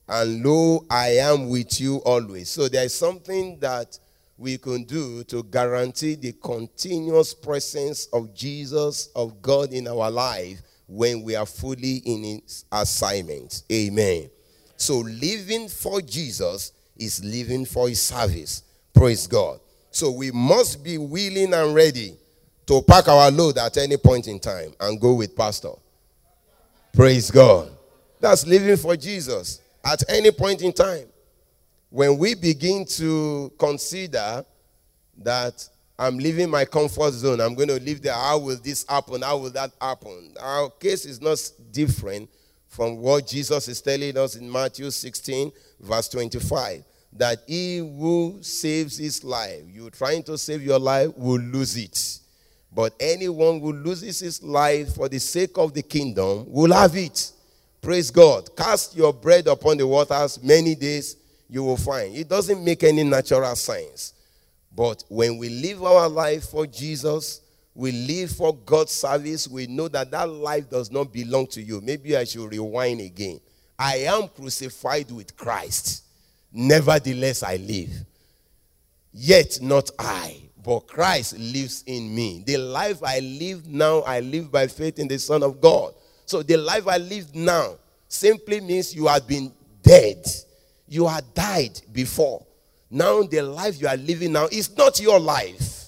And 0.07 0.43
lo, 0.43 0.86
I 0.89 1.17
am 1.17 1.49
with 1.49 1.79
you 1.79 1.97
always. 1.97 2.49
So 2.49 2.67
there 2.67 2.84
is 2.84 2.93
something 2.93 3.57
that 3.60 3.97
we 4.38 4.57
can 4.57 4.84
do 4.84 5.23
to 5.25 5.43
guarantee 5.43 6.15
the 6.15 6.34
continuous 6.34 7.34
presence 7.34 8.07
of 8.07 8.34
Jesus, 8.34 9.10
of 9.15 9.41
God 9.41 9.71
in 9.71 9.88
our 9.88 10.12
life 10.12 10.62
when 10.88 11.23
we 11.23 11.36
are 11.36 11.45
fully 11.45 11.97
in 11.97 12.23
his 12.23 12.65
assignment. 12.71 13.63
Amen. 13.71 14.29
So 14.75 14.97
living 14.97 15.69
for 15.69 16.01
Jesus 16.01 16.73
is 17.01 17.23
living 17.23 17.65
for 17.65 17.89
his 17.89 18.01
service. 18.01 18.63
Praise 18.93 19.27
God. 19.27 19.59
So 19.89 20.11
we 20.11 20.31
must 20.31 20.83
be 20.83 20.97
willing 20.97 21.53
and 21.53 21.75
ready 21.75 22.15
to 22.67 22.81
pack 22.81 23.07
our 23.07 23.29
load 23.31 23.57
at 23.57 23.77
any 23.77 23.97
point 23.97 24.27
in 24.27 24.39
time 24.39 24.73
and 24.79 24.99
go 24.99 25.13
with 25.15 25.35
pastor. 25.35 25.73
Praise 26.93 27.31
God. 27.31 27.71
That's 28.19 28.45
living 28.45 28.77
for 28.77 28.95
Jesus 28.95 29.61
at 29.83 30.03
any 30.09 30.31
point 30.31 30.61
in 30.61 30.71
time 30.71 31.07
when 31.91 32.17
we 32.17 32.33
begin 32.33 32.85
to 32.85 33.51
consider 33.59 34.45
that 35.17 35.67
I'm 35.99 36.17
leaving 36.17 36.49
my 36.49 36.65
comfort 36.65 37.11
zone, 37.11 37.41
I'm 37.41 37.53
going 37.53 37.67
to 37.67 37.79
leave 37.79 38.01
there, 38.01 38.13
how 38.13 38.39
will 38.39 38.57
this 38.57 38.85
happen? 38.87 39.21
How 39.21 39.37
will 39.37 39.51
that 39.51 39.71
happen? 39.79 40.33
Our 40.41 40.69
case 40.69 41.05
is 41.05 41.21
not 41.21 41.37
different 41.71 42.29
from 42.69 42.97
what 42.97 43.27
Jesus 43.27 43.67
is 43.67 43.81
telling 43.81 44.17
us 44.17 44.35
in 44.35 44.49
Matthew 44.49 44.89
16, 44.89 45.51
verse 45.81 46.07
25. 46.07 46.83
That 47.13 47.39
he 47.45 47.78
who 47.78 48.39
saves 48.41 48.97
his 48.97 49.24
life, 49.24 49.63
you 49.67 49.89
trying 49.89 50.24
to 50.24 50.38
save 50.38 50.63
your 50.63 50.80
life, 50.80 51.10
will 51.17 51.39
lose 51.39 51.76
it. 51.78 52.19
But 52.74 52.93
anyone 53.00 53.60
who 53.60 53.74
loses 53.74 54.19
his 54.19 54.41
life 54.41 54.95
for 54.95 55.10
the 55.10 55.19
sake 55.19 55.58
of 55.58 55.74
the 55.74 55.82
kingdom 55.82 56.45
will 56.47 56.71
have 56.71 56.95
it. 56.95 57.32
Praise 57.82 58.12
God. 58.12 58.56
Cast 58.56 58.95
your 58.95 59.12
bread 59.13 59.47
upon 59.47 59.78
the 59.78 59.86
waters 59.86 60.41
many 60.41 60.76
days 60.76 61.17
you 61.50 61.63
will 61.63 61.78
find. 61.78 62.15
It 62.15 62.30
doesn't 62.30 62.63
make 62.63 62.84
any 62.84 63.04
natural 63.04 63.56
sense. 63.56 64.13
But 64.74 65.04
when 65.10 65.38
we 65.38 65.50
live 65.50 65.84
our 65.84 66.08
life 66.08 66.45
for 66.45 66.65
Jesus, 66.65 67.41
we 67.74 67.91
live 67.91 68.32
for 68.32 68.56
God's 68.56 68.91
service, 68.91 69.47
we 69.47 69.67
know 69.67 69.88
that 69.89 70.12
that 70.12 70.30
life 70.30 70.69
does 70.69 70.91
not 70.91 71.12
belong 71.12 71.47
to 71.47 71.62
you. 71.62 71.82
Maybe 71.82 72.15
I 72.15 72.24
should 72.24 72.50
rewind 72.50 73.02
again. 73.02 73.41
I 73.78 73.97
am 73.97 74.28
crucified 74.30 75.12
with 75.12 75.36
Christ. 75.36 76.04
Nevertheless, 76.51 77.43
I 77.43 77.55
live. 77.57 77.89
Yet 79.13 79.59
not 79.61 79.89
I, 79.97 80.41
but 80.63 80.87
Christ 80.87 81.37
lives 81.37 81.83
in 81.85 82.13
me. 82.13 82.43
The 82.45 82.57
life 82.57 83.03
I 83.03 83.19
live 83.19 83.67
now, 83.67 84.01
I 84.01 84.19
live 84.19 84.51
by 84.51 84.67
faith 84.67 84.99
in 84.99 85.07
the 85.07 85.17
Son 85.19 85.43
of 85.43 85.59
God. 85.59 85.93
So 86.25 86.43
the 86.43 86.57
life 86.57 86.87
I 86.87 86.97
live 86.97 87.33
now 87.35 87.75
simply 88.07 88.61
means 88.61 88.95
you 88.95 89.07
have 89.07 89.27
been 89.27 89.51
dead. 89.81 90.25
You 90.87 91.07
had 91.07 91.33
died 91.33 91.81
before. 91.91 92.45
Now, 92.89 93.23
the 93.23 93.41
life 93.41 93.79
you 93.79 93.87
are 93.87 93.95
living 93.97 94.33
now 94.33 94.47
is 94.51 94.75
not 94.75 94.99
your 94.99 95.19
life. 95.19 95.85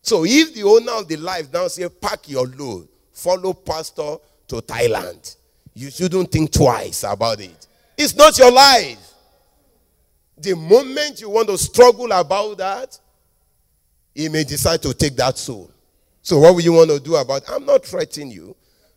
So, 0.00 0.24
if 0.24 0.54
the 0.54 0.62
owner 0.62 0.92
of 0.92 1.08
the 1.08 1.16
life 1.16 1.52
now 1.52 1.68
say, 1.68 1.88
pack 1.88 2.28
your 2.28 2.46
load, 2.46 2.88
follow 3.12 3.52
pastor 3.52 4.16
to 4.48 4.56
Thailand, 4.56 5.36
you 5.74 5.90
shouldn't 5.90 6.32
think 6.32 6.52
twice 6.52 7.04
about 7.04 7.40
it. 7.40 7.66
It's 7.98 8.14
not 8.14 8.38
your 8.38 8.50
life. 8.50 9.05
The 10.38 10.54
moment 10.54 11.20
you 11.20 11.30
want 11.30 11.48
to 11.48 11.58
struggle 11.58 12.12
about 12.12 12.58
that, 12.58 12.98
he 14.14 14.28
may 14.28 14.44
decide 14.44 14.82
to 14.82 14.92
take 14.92 15.16
that 15.16 15.38
soul. 15.38 15.70
So, 16.22 16.38
what 16.38 16.54
will 16.54 16.62
you 16.62 16.72
want 16.72 16.90
to 16.90 17.00
do 17.00 17.16
about 17.16 17.42
it? 17.42 17.50
I'm 17.50 17.64
not 17.64 17.84
threatening 17.84 18.30
you. 18.30 18.56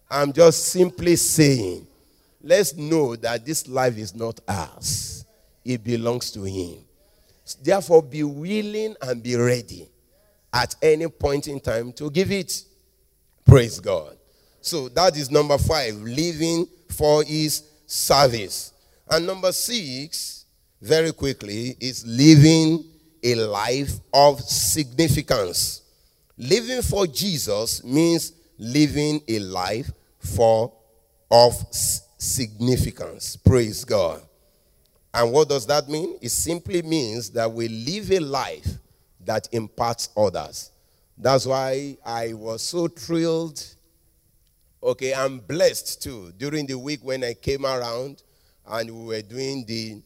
I'm 0.09 0.33
just 0.33 0.65
simply 0.67 1.15
saying, 1.15 1.85
let's 2.41 2.75
know 2.75 3.15
that 3.17 3.45
this 3.45 3.67
life 3.67 3.97
is 3.97 4.15
not 4.15 4.39
ours, 4.47 5.25
it 5.63 5.83
belongs 5.83 6.31
to 6.31 6.43
Him. 6.43 6.79
Therefore, 7.63 8.03
be 8.03 8.23
willing 8.23 8.95
and 9.01 9.21
be 9.23 9.35
ready 9.35 9.89
at 10.53 10.75
any 10.81 11.07
point 11.07 11.47
in 11.47 11.59
time 11.59 11.91
to 11.93 12.09
give 12.09 12.31
it. 12.31 12.63
Praise 13.45 13.79
God. 13.79 14.17
So 14.61 14.89
that 14.89 15.17
is 15.17 15.31
number 15.31 15.57
five, 15.57 15.95
living 15.95 16.67
for 16.89 17.23
his 17.23 17.63
service. 17.85 18.73
And 19.09 19.25
number 19.25 19.51
six, 19.51 20.38
very 20.81 21.11
quickly, 21.11 21.75
is 21.79 22.05
living 22.05 22.85
a 23.23 23.35
life 23.35 23.91
of 24.13 24.39
significance. 24.41 25.81
Living 26.37 26.81
for 26.81 27.05
Jesus 27.05 27.83
means 27.83 28.33
living 28.57 29.21
a 29.27 29.39
life 29.39 29.91
for 30.19 30.71
of 31.29 31.53
significance. 31.71 33.35
Praise 33.35 33.83
God. 33.83 34.21
And 35.13 35.31
what 35.31 35.49
does 35.49 35.65
that 35.67 35.89
mean? 35.89 36.17
It 36.21 36.29
simply 36.29 36.81
means 36.81 37.31
that 37.31 37.51
we 37.51 37.67
live 37.67 38.11
a 38.11 38.19
life 38.19 38.67
that 39.25 39.47
imparts 39.51 40.09
others. 40.15 40.71
That's 41.17 41.45
why 41.45 41.97
I 42.05 42.33
was 42.33 42.61
so 42.61 42.87
thrilled. 42.87 43.63
Okay, 44.81 45.13
I'm 45.13 45.39
blessed 45.39 46.01
too. 46.01 46.31
During 46.37 46.65
the 46.65 46.77
week 46.77 47.01
when 47.03 47.23
I 47.23 47.33
came 47.33 47.65
around 47.65 48.23
and 48.65 48.89
we 48.89 49.05
were 49.05 49.21
doing 49.21 49.65
the 49.65 50.01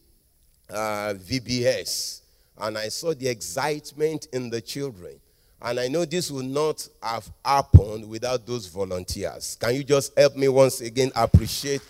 uh, 0.70 1.14
VBS, 1.14 2.20
and 2.58 2.78
I 2.78 2.88
saw 2.88 3.14
the 3.14 3.28
excitement 3.28 4.28
in 4.32 4.50
the 4.50 4.60
children. 4.60 5.20
And 5.62 5.80
I 5.80 5.88
know 5.88 6.04
this 6.04 6.30
would 6.30 6.44
not 6.44 6.86
have 7.02 7.30
happened 7.42 8.06
without 8.06 8.46
those 8.46 8.66
volunteers. 8.66 9.56
Can 9.58 9.74
you 9.74 9.82
just 9.82 10.16
help 10.18 10.36
me 10.36 10.46
once 10.48 10.82
again 10.82 11.10
appreciate 11.16 11.80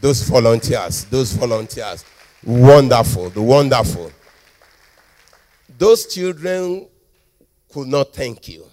those 0.00 0.22
volunteers? 0.22 1.04
Those 1.04 1.32
volunteers. 1.32 2.04
Wonderful, 2.44 3.30
the 3.30 3.40
wonderful. 3.40 4.10
Those 5.78 6.06
children 6.12 6.88
could 7.72 7.86
not 7.86 8.12
thank 8.12 8.48
you. 8.48 8.64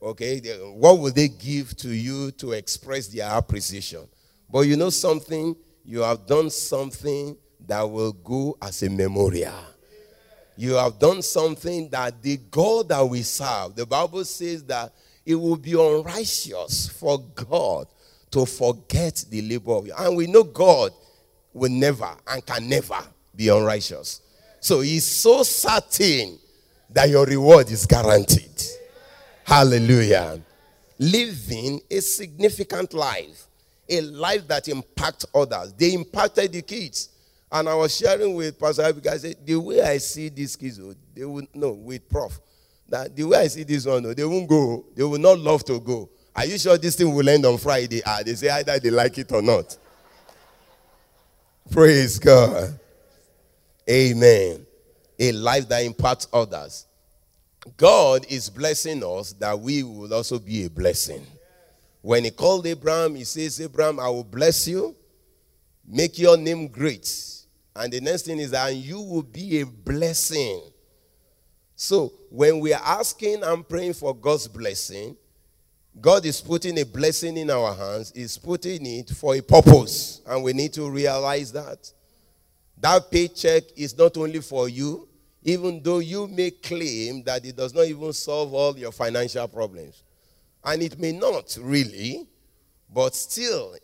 Okay? 0.00 0.40
What 0.74 0.98
would 0.98 1.14
they 1.14 1.28
give 1.28 1.76
to 1.78 1.88
you 1.88 2.30
to 2.32 2.52
express 2.52 3.08
their 3.08 3.30
appreciation? 3.36 4.06
But 4.48 4.60
you 4.60 4.76
know 4.76 4.90
something? 4.90 5.56
You 5.84 6.00
have 6.00 6.26
done 6.26 6.50
something 6.50 7.36
that 7.70 7.88
will 7.88 8.12
go 8.12 8.56
as 8.60 8.82
a 8.82 8.90
memorial. 8.90 9.54
You 10.56 10.74
have 10.74 10.98
done 10.98 11.22
something 11.22 11.88
that 11.90 12.20
the 12.20 12.36
God 12.50 12.88
that 12.88 13.08
we 13.08 13.22
serve, 13.22 13.76
the 13.76 13.86
Bible 13.86 14.24
says 14.24 14.64
that 14.64 14.92
it 15.24 15.36
will 15.36 15.56
be 15.56 15.72
unrighteous 15.72 16.88
for 16.88 17.20
God 17.34 17.86
to 18.32 18.44
forget 18.44 19.24
the 19.30 19.42
labor 19.42 19.72
of 19.72 19.86
you. 19.86 19.94
And 19.96 20.16
we 20.16 20.26
know 20.26 20.42
God 20.42 20.92
will 21.52 21.70
never 21.70 22.10
and 22.26 22.44
can 22.44 22.68
never 22.68 22.98
be 23.34 23.48
unrighteous. 23.48 24.20
So 24.58 24.80
he's 24.80 25.06
so 25.06 25.44
certain 25.44 26.38
that 26.90 27.08
your 27.08 27.24
reward 27.24 27.70
is 27.70 27.86
guaranteed. 27.86 28.62
Hallelujah. 29.44 30.40
Living 30.98 31.80
a 31.88 32.00
significant 32.00 32.92
life, 32.92 33.46
a 33.88 34.00
life 34.00 34.46
that 34.48 34.68
impacts 34.68 35.24
others. 35.32 35.72
They 35.72 35.94
impacted 35.94 36.52
the 36.52 36.62
kids. 36.62 37.10
And 37.52 37.68
I 37.68 37.74
was 37.74 37.96
sharing 37.96 38.34
with 38.34 38.58
Pastor 38.58 38.82
Abigail, 38.82 39.12
I 39.12 39.16
said, 39.16 39.36
the 39.44 39.56
way 39.56 39.82
I 39.82 39.98
see 39.98 40.28
these 40.28 40.54
kids, 40.54 40.78
oh, 40.80 40.94
they 41.14 41.24
will 41.24 41.46
no 41.52 41.72
with 41.72 42.08
Prof. 42.08 42.38
That 42.88 43.14
the 43.14 43.24
way 43.24 43.38
I 43.38 43.46
see 43.48 43.64
this 43.64 43.86
one, 43.86 44.06
oh, 44.06 44.14
they 44.14 44.24
won't 44.24 44.48
go. 44.48 44.84
They 44.94 45.02
will 45.02 45.18
not 45.18 45.38
love 45.38 45.64
to 45.64 45.80
go. 45.80 46.08
Are 46.34 46.46
you 46.46 46.58
sure 46.58 46.78
this 46.78 46.96
thing 46.96 47.12
will 47.12 47.28
end 47.28 47.44
on 47.44 47.58
Friday? 47.58 48.02
Ah, 48.06 48.20
they 48.24 48.34
say 48.34 48.50
either 48.50 48.78
they 48.78 48.90
like 48.90 49.18
it 49.18 49.32
or 49.32 49.42
not. 49.42 49.76
Praise 51.70 52.18
God. 52.18 52.78
Amen. 53.88 54.64
A 55.18 55.32
life 55.32 55.68
that 55.68 55.84
impacts 55.84 56.28
others. 56.32 56.86
God 57.76 58.24
is 58.28 58.48
blessing 58.48 59.02
us 59.04 59.32
that 59.34 59.58
we 59.58 59.82
will 59.82 60.12
also 60.14 60.38
be 60.38 60.64
a 60.64 60.70
blessing. 60.70 61.26
When 62.00 62.24
he 62.24 62.30
called 62.30 62.66
Abraham, 62.66 63.16
he 63.16 63.24
says, 63.24 63.60
Abraham, 63.60 64.00
I 64.00 64.08
will 64.08 64.24
bless 64.24 64.66
you, 64.66 64.96
make 65.86 66.18
your 66.18 66.36
name 66.36 66.68
great. 66.68 67.39
And 67.74 67.92
the 67.92 68.00
next 68.00 68.22
thing 68.22 68.38
is 68.38 68.50
that 68.50 68.74
you 68.74 69.00
will 69.00 69.22
be 69.22 69.60
a 69.60 69.66
blessing. 69.66 70.62
So 71.76 72.12
when 72.28 72.60
we 72.60 72.72
are 72.72 72.82
asking 72.82 73.42
and 73.42 73.66
praying 73.66 73.94
for 73.94 74.14
God's 74.14 74.48
blessing, 74.48 75.16
God 75.98 76.24
is 76.24 76.40
putting 76.40 76.78
a 76.78 76.84
blessing 76.84 77.36
in 77.36 77.50
our 77.50 77.74
hands, 77.74 78.12
He's 78.14 78.38
putting 78.38 78.84
it 78.86 79.10
for 79.10 79.34
a 79.34 79.40
purpose. 79.40 80.20
And 80.26 80.42
we 80.42 80.52
need 80.52 80.72
to 80.74 80.88
realize 80.88 81.52
that. 81.52 81.92
That 82.78 83.10
paycheck 83.10 83.64
is 83.76 83.96
not 83.96 84.16
only 84.16 84.40
for 84.40 84.68
you, 84.68 85.08
even 85.42 85.82
though 85.82 85.98
you 85.98 86.28
may 86.28 86.50
claim 86.50 87.22
that 87.24 87.44
it 87.44 87.56
does 87.56 87.74
not 87.74 87.86
even 87.86 88.12
solve 88.12 88.52
all 88.52 88.76
your 88.76 88.92
financial 88.92 89.46
problems. 89.48 90.02
And 90.64 90.82
it 90.82 90.98
may 90.98 91.12
not 91.12 91.56
really, 91.60 92.26
but 92.92 93.14
still, 93.14 93.74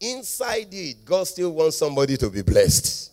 inside 0.00 0.68
it, 0.72 1.04
God 1.04 1.26
still 1.26 1.52
wants 1.52 1.78
somebody 1.78 2.16
to 2.18 2.28
be 2.28 2.42
blessed. 2.42 3.12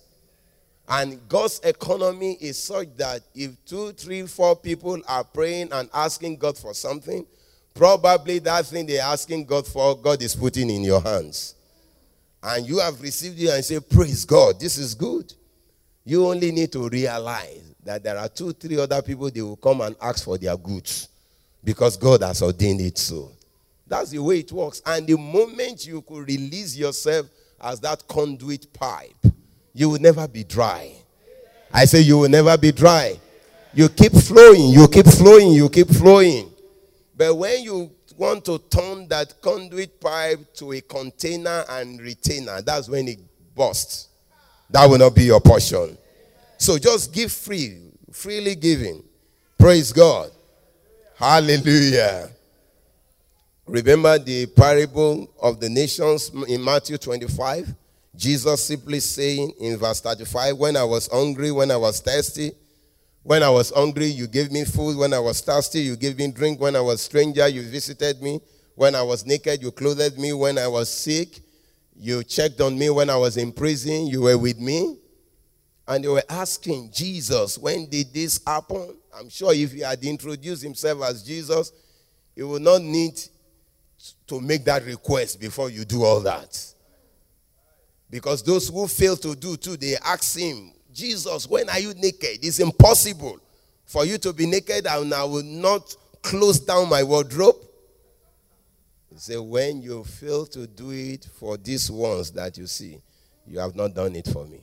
And 0.87 1.27
God's 1.29 1.59
economy 1.63 2.37
is 2.41 2.61
such 2.61 2.87
that 2.97 3.21
if 3.33 3.51
two, 3.65 3.93
three, 3.93 4.27
four 4.27 4.55
people 4.55 4.99
are 5.07 5.23
praying 5.23 5.71
and 5.71 5.89
asking 5.93 6.37
God 6.37 6.57
for 6.57 6.73
something, 6.73 7.25
probably 7.73 8.39
that 8.39 8.65
thing 8.65 8.85
they're 8.85 9.01
asking 9.01 9.45
God 9.45 9.65
for, 9.65 9.95
God 9.95 10.21
is 10.21 10.35
putting 10.35 10.69
in 10.69 10.83
your 10.83 11.01
hands. 11.01 11.55
And 12.41 12.67
you 12.67 12.79
have 12.79 13.01
received 13.01 13.41
it 13.41 13.49
and 13.49 13.63
say, 13.63 13.79
Praise 13.79 14.25
God, 14.25 14.59
this 14.59 14.77
is 14.77 14.93
good. 14.93 15.33
You 16.03 16.27
only 16.27 16.51
need 16.51 16.73
to 16.73 16.89
realize 16.89 17.73
that 17.85 18.03
there 18.03 18.17
are 18.17 18.27
two, 18.27 18.51
three 18.51 18.77
other 18.77 19.01
people 19.01 19.29
they 19.29 19.41
will 19.41 19.55
come 19.55 19.79
and 19.81 19.95
ask 20.01 20.25
for 20.25 20.37
their 20.37 20.57
goods 20.57 21.07
because 21.63 21.95
God 21.95 22.21
has 22.23 22.41
ordained 22.41 22.81
it 22.81 22.97
so. 22.97 23.31
That's 23.87 24.11
the 24.11 24.19
way 24.19 24.39
it 24.39 24.51
works. 24.51 24.81
And 24.85 25.07
the 25.07 25.17
moment 25.17 25.87
you 25.87 26.01
could 26.01 26.27
release 26.27 26.75
yourself 26.75 27.27
as 27.61 27.79
that 27.81 28.05
conduit 28.07 28.73
pipe, 28.73 29.15
you 29.73 29.89
will 29.89 29.99
never 29.99 30.27
be 30.27 30.43
dry. 30.43 30.91
I 31.73 31.85
say 31.85 32.01
you 32.01 32.19
will 32.19 32.29
never 32.29 32.57
be 32.57 32.71
dry. 32.71 33.19
You 33.73 33.89
keep 33.89 34.13
flowing, 34.13 34.69
you 34.69 34.87
keep 34.87 35.07
flowing, 35.07 35.51
you 35.51 35.67
keep 35.69 35.89
flowing. 35.89 36.51
But 37.17 37.35
when 37.35 37.63
you 37.63 37.91
want 38.17 38.45
to 38.45 38.59
turn 38.69 39.07
that 39.07 39.41
conduit 39.41 39.99
pipe 39.99 40.53
to 40.55 40.73
a 40.73 40.81
container 40.81 41.63
and 41.69 41.99
retainer, 41.99 42.61
that's 42.61 42.87
when 42.87 43.07
it 43.07 43.19
bursts. 43.55 44.09
That 44.69 44.87
will 44.87 44.99
not 44.99 45.15
be 45.15 45.23
your 45.23 45.41
portion. 45.41 45.97
So 46.57 46.77
just 46.77 47.11
give 47.13 47.31
free, 47.31 47.91
freely 48.11 48.55
giving. 48.55 49.03
Praise 49.57 49.91
God. 49.91 50.31
Hallelujah. 51.15 52.29
Remember 53.65 54.19
the 54.19 54.45
parable 54.47 55.31
of 55.41 55.59
the 55.59 55.69
nations 55.69 56.31
in 56.47 56.63
Matthew 56.63 56.97
25? 56.97 57.73
Jesus 58.23 58.65
simply 58.65 59.01
saying 59.01 59.51
in 59.59 59.75
verse 59.75 59.99
35, 59.99 60.55
When 60.55 60.77
I 60.77 60.85
was 60.85 61.09
hungry, 61.11 61.51
when 61.51 61.69
I 61.69 61.75
was 61.75 61.99
thirsty, 61.99 62.53
when 63.21 63.43
I 63.43 63.49
was 63.49 63.69
hungry, 63.69 64.05
you 64.05 64.27
gave 64.27 64.49
me 64.49 64.63
food. 64.63 64.97
When 64.97 65.13
I 65.13 65.19
was 65.19 65.41
thirsty, 65.41 65.81
you 65.81 65.97
gave 65.97 66.17
me 66.17 66.31
drink. 66.31 66.61
When 66.61 66.77
I 66.77 66.79
was 66.79 67.01
stranger, 67.01 67.45
you 67.49 67.63
visited 67.63 68.21
me. 68.21 68.39
When 68.75 68.95
I 68.95 69.01
was 69.01 69.25
naked, 69.25 69.61
you 69.61 69.71
clothed 69.71 70.17
me. 70.17 70.31
When 70.31 70.57
I 70.57 70.67
was 70.67 70.89
sick, 70.89 71.41
you 71.97 72.23
checked 72.23 72.61
on 72.61 72.79
me. 72.79 72.89
When 72.89 73.09
I 73.09 73.17
was 73.17 73.35
in 73.35 73.51
prison, 73.51 74.07
you 74.07 74.21
were 74.21 74.37
with 74.37 74.57
me. 74.57 74.99
And 75.85 76.01
they 76.01 76.07
were 76.07 76.23
asking 76.29 76.91
Jesus, 76.93 77.57
when 77.57 77.89
did 77.89 78.13
this 78.13 78.39
happen? 78.47 78.95
I'm 79.13 79.27
sure 79.27 79.53
if 79.53 79.73
he 79.73 79.81
had 79.81 80.01
introduced 80.01 80.63
himself 80.63 81.03
as 81.03 81.23
Jesus, 81.23 81.73
he 82.33 82.43
would 82.43 82.61
not 82.61 82.81
need 82.81 83.19
to 84.27 84.39
make 84.39 84.63
that 84.63 84.85
request 84.85 85.41
before 85.41 85.69
you 85.69 85.83
do 85.83 86.05
all 86.05 86.21
that. 86.21 86.72
Because 88.13 88.43
those 88.43 88.67
who 88.67 88.87
fail 88.87 89.17
to 89.17 89.35
do 89.35 89.57
too, 89.57 89.75
they 89.75 89.95
ask 89.97 90.37
him, 90.37 90.71
Jesus, 90.93 91.49
when 91.49 91.67
are 91.67 91.79
you 91.79 91.95
naked? 91.95 92.45
It's 92.45 92.59
impossible 92.59 93.39
for 93.85 94.05
you 94.05 94.19
to 94.19 94.31
be 94.31 94.45
naked 94.45 94.85
and 94.85 95.11
I 95.11 95.23
will 95.23 95.41
not 95.41 95.95
close 96.21 96.59
down 96.59 96.89
my 96.89 97.01
wardrobe. 97.01 97.55
He 99.09 99.17
said, 99.17 99.39
When 99.39 99.81
you 99.81 100.03
fail 100.03 100.45
to 100.45 100.67
do 100.67 100.91
it 100.91 101.27
for 101.39 101.57
these 101.57 101.89
ones 101.89 102.29
that 102.33 102.55
you 102.55 102.67
see, 102.67 103.01
you 103.47 103.57
have 103.57 103.75
not 103.75 103.95
done 103.95 104.15
it 104.15 104.27
for 104.27 104.45
me. 104.45 104.61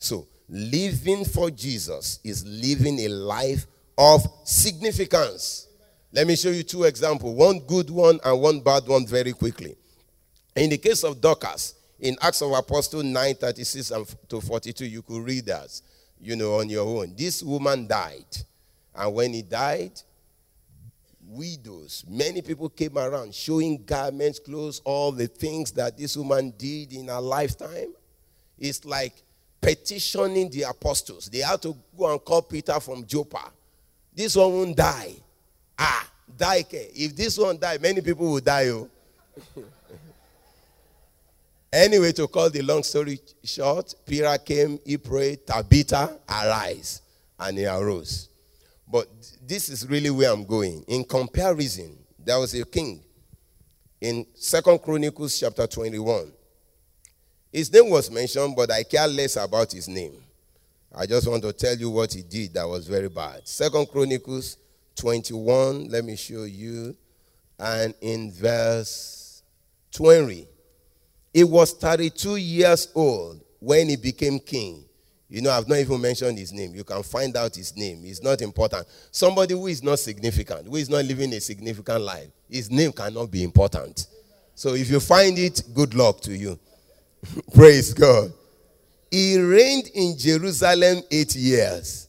So, 0.00 0.26
living 0.48 1.26
for 1.26 1.52
Jesus 1.52 2.18
is 2.24 2.44
living 2.44 2.98
a 2.98 3.08
life 3.08 3.68
of 3.96 4.26
significance. 4.42 5.68
Let 6.12 6.26
me 6.26 6.34
show 6.34 6.50
you 6.50 6.64
two 6.64 6.82
examples 6.82 7.36
one 7.36 7.60
good 7.60 7.88
one 7.88 8.18
and 8.24 8.40
one 8.40 8.58
bad 8.58 8.88
one 8.88 9.06
very 9.06 9.32
quickly. 9.32 9.76
In 10.56 10.70
the 10.70 10.78
case 10.78 11.04
of 11.04 11.20
Dorcas, 11.20 11.74
in 12.00 12.16
Acts 12.20 12.42
of 12.42 12.52
Apostles 12.52 13.04
9 13.04 13.34
36 13.34 13.92
to 14.28 14.40
42, 14.40 14.86
you 14.86 15.02
could 15.02 15.24
read 15.24 15.46
that, 15.46 15.80
you 16.20 16.36
know, 16.36 16.58
on 16.58 16.68
your 16.68 16.86
own. 16.86 17.14
This 17.16 17.42
woman 17.42 17.86
died. 17.86 18.24
And 18.94 19.14
when 19.14 19.32
he 19.32 19.42
died, 19.42 19.92
widows, 21.28 22.04
many 22.08 22.42
people 22.42 22.68
came 22.68 22.96
around 22.96 23.34
showing 23.34 23.82
garments, 23.84 24.38
clothes, 24.38 24.80
all 24.84 25.12
the 25.12 25.26
things 25.26 25.72
that 25.72 25.96
this 25.98 26.16
woman 26.16 26.52
did 26.56 26.92
in 26.92 27.08
her 27.08 27.20
lifetime. 27.20 27.92
It's 28.58 28.84
like 28.84 29.14
petitioning 29.60 30.50
the 30.50 30.62
apostles. 30.62 31.26
They 31.26 31.38
had 31.38 31.62
to 31.62 31.76
go 31.96 32.10
and 32.12 32.24
call 32.24 32.42
Peter 32.42 32.78
from 32.80 33.04
Joppa. 33.06 33.50
This 34.14 34.34
one 34.36 34.52
won't 34.52 34.76
die. 34.76 35.14
Ah, 35.78 36.08
die. 36.36 36.64
If 36.70 37.14
this 37.14 37.38
one 37.38 37.58
die, 37.58 37.78
many 37.80 38.00
people 38.00 38.32
will 38.32 38.40
die. 38.40 38.68
Oh. 38.68 38.88
anyway, 41.72 42.12
to 42.12 42.26
call 42.28 42.50
the 42.50 42.62
long 42.62 42.82
story 42.82 43.20
short, 43.44 43.94
Peter 44.06 44.36
came, 44.38 44.78
he 44.84 44.96
prayed, 44.96 45.46
Tabitha, 45.46 46.18
arise. 46.28 47.02
And 47.38 47.56
he 47.56 47.66
arose. 47.66 48.28
But 48.90 49.06
this 49.46 49.68
is 49.68 49.88
really 49.88 50.10
where 50.10 50.32
I'm 50.32 50.44
going. 50.44 50.82
In 50.88 51.04
comparison, 51.04 51.96
there 52.18 52.38
was 52.38 52.54
a 52.54 52.64
king 52.64 53.02
in 54.00 54.26
Second 54.34 54.80
Chronicles 54.80 55.38
chapter 55.38 55.66
21. 55.66 56.32
His 57.52 57.72
name 57.72 57.90
was 57.90 58.10
mentioned, 58.10 58.54
but 58.56 58.70
I 58.70 58.82
care 58.82 59.06
less 59.08 59.36
about 59.36 59.72
his 59.72 59.88
name. 59.88 60.14
I 60.94 61.06
just 61.06 61.28
want 61.28 61.42
to 61.42 61.52
tell 61.52 61.76
you 61.76 61.90
what 61.90 62.12
he 62.12 62.22
did 62.22 62.54
that 62.54 62.66
was 62.66 62.86
very 62.86 63.08
bad. 63.08 63.46
Second 63.46 63.88
Chronicles 63.88 64.56
21, 64.96 65.88
let 65.88 66.04
me 66.04 66.16
show 66.16 66.44
you. 66.44 66.96
And 67.58 67.94
in 68.00 68.32
verse 68.32 69.42
20, 69.92 70.46
he 71.32 71.44
was 71.44 71.72
32 71.72 72.36
years 72.36 72.88
old 72.94 73.40
when 73.60 73.88
he 73.88 73.96
became 73.96 74.38
king. 74.38 74.84
You 75.30 75.42
know, 75.42 75.50
I've 75.50 75.68
not 75.68 75.78
even 75.78 76.00
mentioned 76.00 76.38
his 76.38 76.52
name. 76.52 76.74
You 76.74 76.84
can 76.84 77.02
find 77.02 77.36
out 77.36 77.54
his 77.54 77.76
name. 77.76 78.00
It's 78.04 78.22
not 78.22 78.40
important. 78.40 78.86
Somebody 79.10 79.52
who 79.52 79.66
is 79.66 79.82
not 79.82 79.98
significant, 79.98 80.66
who 80.66 80.76
is 80.76 80.88
not 80.88 81.04
living 81.04 81.32
a 81.34 81.40
significant 81.40 82.00
life, 82.00 82.28
his 82.48 82.70
name 82.70 82.92
cannot 82.92 83.30
be 83.30 83.42
important. 83.42 84.06
So 84.54 84.74
if 84.74 84.88
you 84.90 85.00
find 85.00 85.38
it, 85.38 85.62
good 85.74 85.94
luck 85.94 86.20
to 86.22 86.34
you. 86.34 86.58
Praise 87.54 87.92
God. 87.92 88.32
He 89.10 89.38
reigned 89.38 89.88
in 89.94 90.16
Jerusalem 90.16 91.02
eight 91.10 91.34
years, 91.36 92.08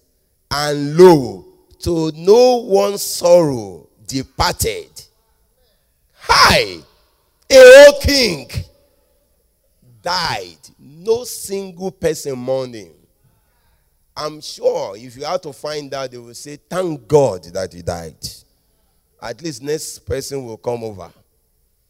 and 0.50 0.98
lo, 0.98 1.46
to 1.80 2.12
no 2.16 2.58
one's 2.58 3.02
sorrow 3.02 3.88
departed. 4.08 4.90
Hi, 6.14 6.78
a 7.50 7.86
old 7.88 8.02
king 8.02 8.48
died. 10.10 10.58
No 10.80 11.24
single 11.24 11.92
person 11.92 12.38
mourned 12.38 12.74
him. 12.74 12.94
I'm 14.18 14.42
sure 14.42 14.98
if 14.98 15.16
you 15.16 15.24
have 15.24 15.42
to 15.42 15.54
find 15.54 15.94
out, 15.94 16.12
they 16.12 16.18
will 16.18 16.34
say, 16.34 16.58
Thank 16.58 17.08
God 17.08 17.44
that 17.54 17.72
he 17.74 17.82
died. 17.82 18.18
At 19.22 19.42
least 19.44 19.62
next 19.62 20.00
person 20.00 20.46
will 20.46 20.58
come 20.58 20.84
over. 20.84 21.12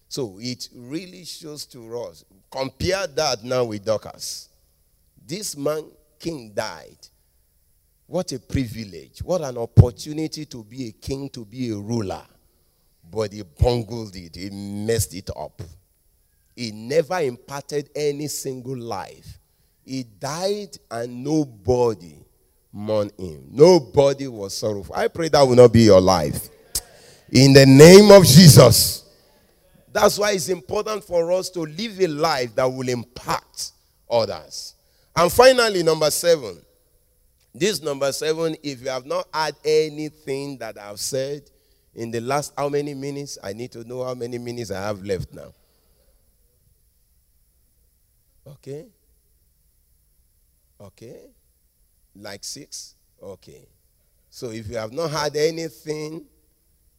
So 0.10 0.38
it 0.42 0.68
really 0.76 1.24
shows 1.24 1.66
to 1.68 1.98
us. 2.02 2.26
Compare 2.52 3.08
that 3.08 3.44
now 3.44 3.64
with 3.64 3.86
Dorcas. 3.86 4.50
This 5.26 5.56
man, 5.56 5.86
king, 6.20 6.52
died. 6.54 6.98
What 8.06 8.32
a 8.32 8.40
privilege. 8.40 9.20
What 9.20 9.42
an 9.42 9.58
opportunity 9.58 10.46
to 10.46 10.64
be 10.64 10.88
a 10.88 10.92
king, 10.92 11.30
to 11.30 11.46
be 11.46 11.70
a 11.70 11.76
ruler. 11.76 12.24
But 13.12 13.32
he 13.34 13.44
bungled 13.44 14.16
it, 14.16 14.36
he 14.36 14.50
messed 14.50 15.14
it 15.14 15.30
up. 15.36 15.62
He 16.60 16.74
never 16.74 17.22
imparted 17.22 17.90
any 17.96 18.28
single 18.28 18.78
life. 18.78 19.40
He 19.86 20.04
died 20.04 20.78
and 20.92 21.24
nobody 21.24 22.18
mourned 22.74 23.14
him. 23.18 23.46
Nobody 23.50 24.28
was 24.28 24.58
sorrowful. 24.58 24.94
I 24.94 25.08
pray 25.08 25.30
that 25.30 25.42
will 25.42 25.56
not 25.56 25.72
be 25.72 25.84
your 25.84 26.02
life. 26.02 26.50
In 27.32 27.54
the 27.54 27.66
name 27.66 28.12
of 28.12 28.26
Jesus. 28.26 29.06
That's 29.94 30.20
why 30.20 30.34
it's 30.34 30.50
important 30.50 31.06
for 31.06 31.32
us 31.32 31.50
to 31.52 31.62
live 31.62 31.98
a 32.02 32.08
life 32.08 32.54
that 32.56 32.66
will 32.66 32.90
impact 32.90 33.72
others. 34.12 34.76
And 35.16 35.32
finally, 35.32 35.82
number 35.82 36.12
seven. 36.12 36.62
This 37.56 37.82
number 37.82 38.12
seven, 38.12 38.58
if 38.62 38.82
you 38.82 38.90
have 38.90 39.06
not 39.06 39.30
had 39.34 39.56
anything 39.64 40.58
that 40.58 40.78
I've 40.78 41.00
said 41.00 41.44
in 41.96 42.12
the 42.12 42.20
last 42.20 42.52
how 42.58 42.68
many 42.68 42.94
minutes, 42.96 43.38
I 43.42 43.54
need 43.54 43.72
to 43.72 43.86
know 43.86 44.04
how 44.04 44.14
many 44.14 44.38
minutes 44.38 44.72
I 44.72 44.82
have 44.82 45.02
left 45.06 45.34
now. 45.34 45.54
Okay? 48.48 48.86
Okay? 50.82 51.20
Like 52.16 52.44
six? 52.44 52.96
Okay. 53.22 53.68
So 54.30 54.52
if 54.52 54.70
you 54.70 54.78
have 54.78 54.94
not 54.94 55.12
had 55.12 55.36
anything 55.36 56.26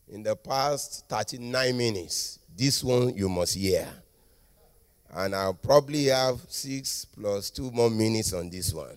in 0.08 0.22
the 0.22 0.36
past 0.36 1.04
39 1.08 1.76
minutes, 1.76 2.38
this 2.56 2.82
one 2.82 3.16
you 3.16 3.28
must 3.28 3.54
hear. 3.54 3.88
And 5.12 5.34
I'll 5.34 5.54
probably 5.54 6.06
have 6.06 6.40
six 6.48 7.04
plus 7.04 7.50
two 7.50 7.70
more 7.70 7.90
minutes 7.90 8.32
on 8.32 8.50
this 8.50 8.72
one. 8.72 8.96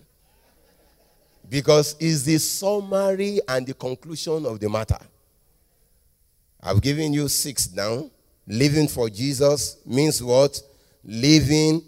Because 1.48 1.96
it's 1.98 2.22
the 2.22 2.38
summary 2.38 3.40
and 3.46 3.66
the 3.66 3.74
conclusion 3.74 4.46
of 4.46 4.58
the 4.60 4.68
matter. 4.68 4.98
I've 6.62 6.80
given 6.80 7.12
you 7.12 7.28
six 7.28 7.70
now. 7.72 8.10
Living 8.46 8.88
for 8.88 9.10
Jesus 9.10 9.78
means 9.84 10.22
what? 10.22 10.60
Living 11.04 11.82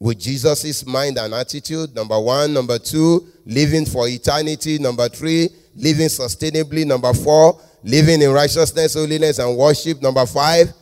with 0.00 0.18
Jesus' 0.18 0.86
mind 0.86 1.18
and 1.18 1.34
attitude. 1.34 1.94
Number 1.94 2.18
one. 2.18 2.52
Number 2.52 2.78
two, 2.78 3.26
living 3.44 3.84
for 3.84 4.08
eternity. 4.08 4.78
Number 4.78 5.08
three, 5.08 5.48
living 5.74 6.08
sustainably. 6.08 6.86
Number 6.86 7.12
four, 7.12 7.60
living 7.82 8.22
in 8.22 8.30
righteousness, 8.30 8.94
holiness, 8.94 9.38
and 9.38 9.56
worship. 9.56 10.00
Number 10.00 10.26
five, 10.26 10.72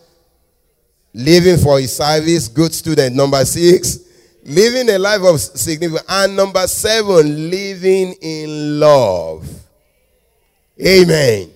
living 1.14 1.56
for 1.58 1.80
his 1.80 1.96
service. 1.96 2.48
Good 2.48 2.74
student. 2.74 3.16
Number 3.16 3.44
six, 3.44 4.00
living 4.44 4.90
a 4.90 4.98
life 4.98 5.22
of 5.22 5.40
significance. 5.40 6.04
And 6.08 6.36
number 6.36 6.66
seven, 6.66 7.50
living 7.50 8.14
in 8.20 8.80
love. 8.80 9.48
Amen. 10.84 11.50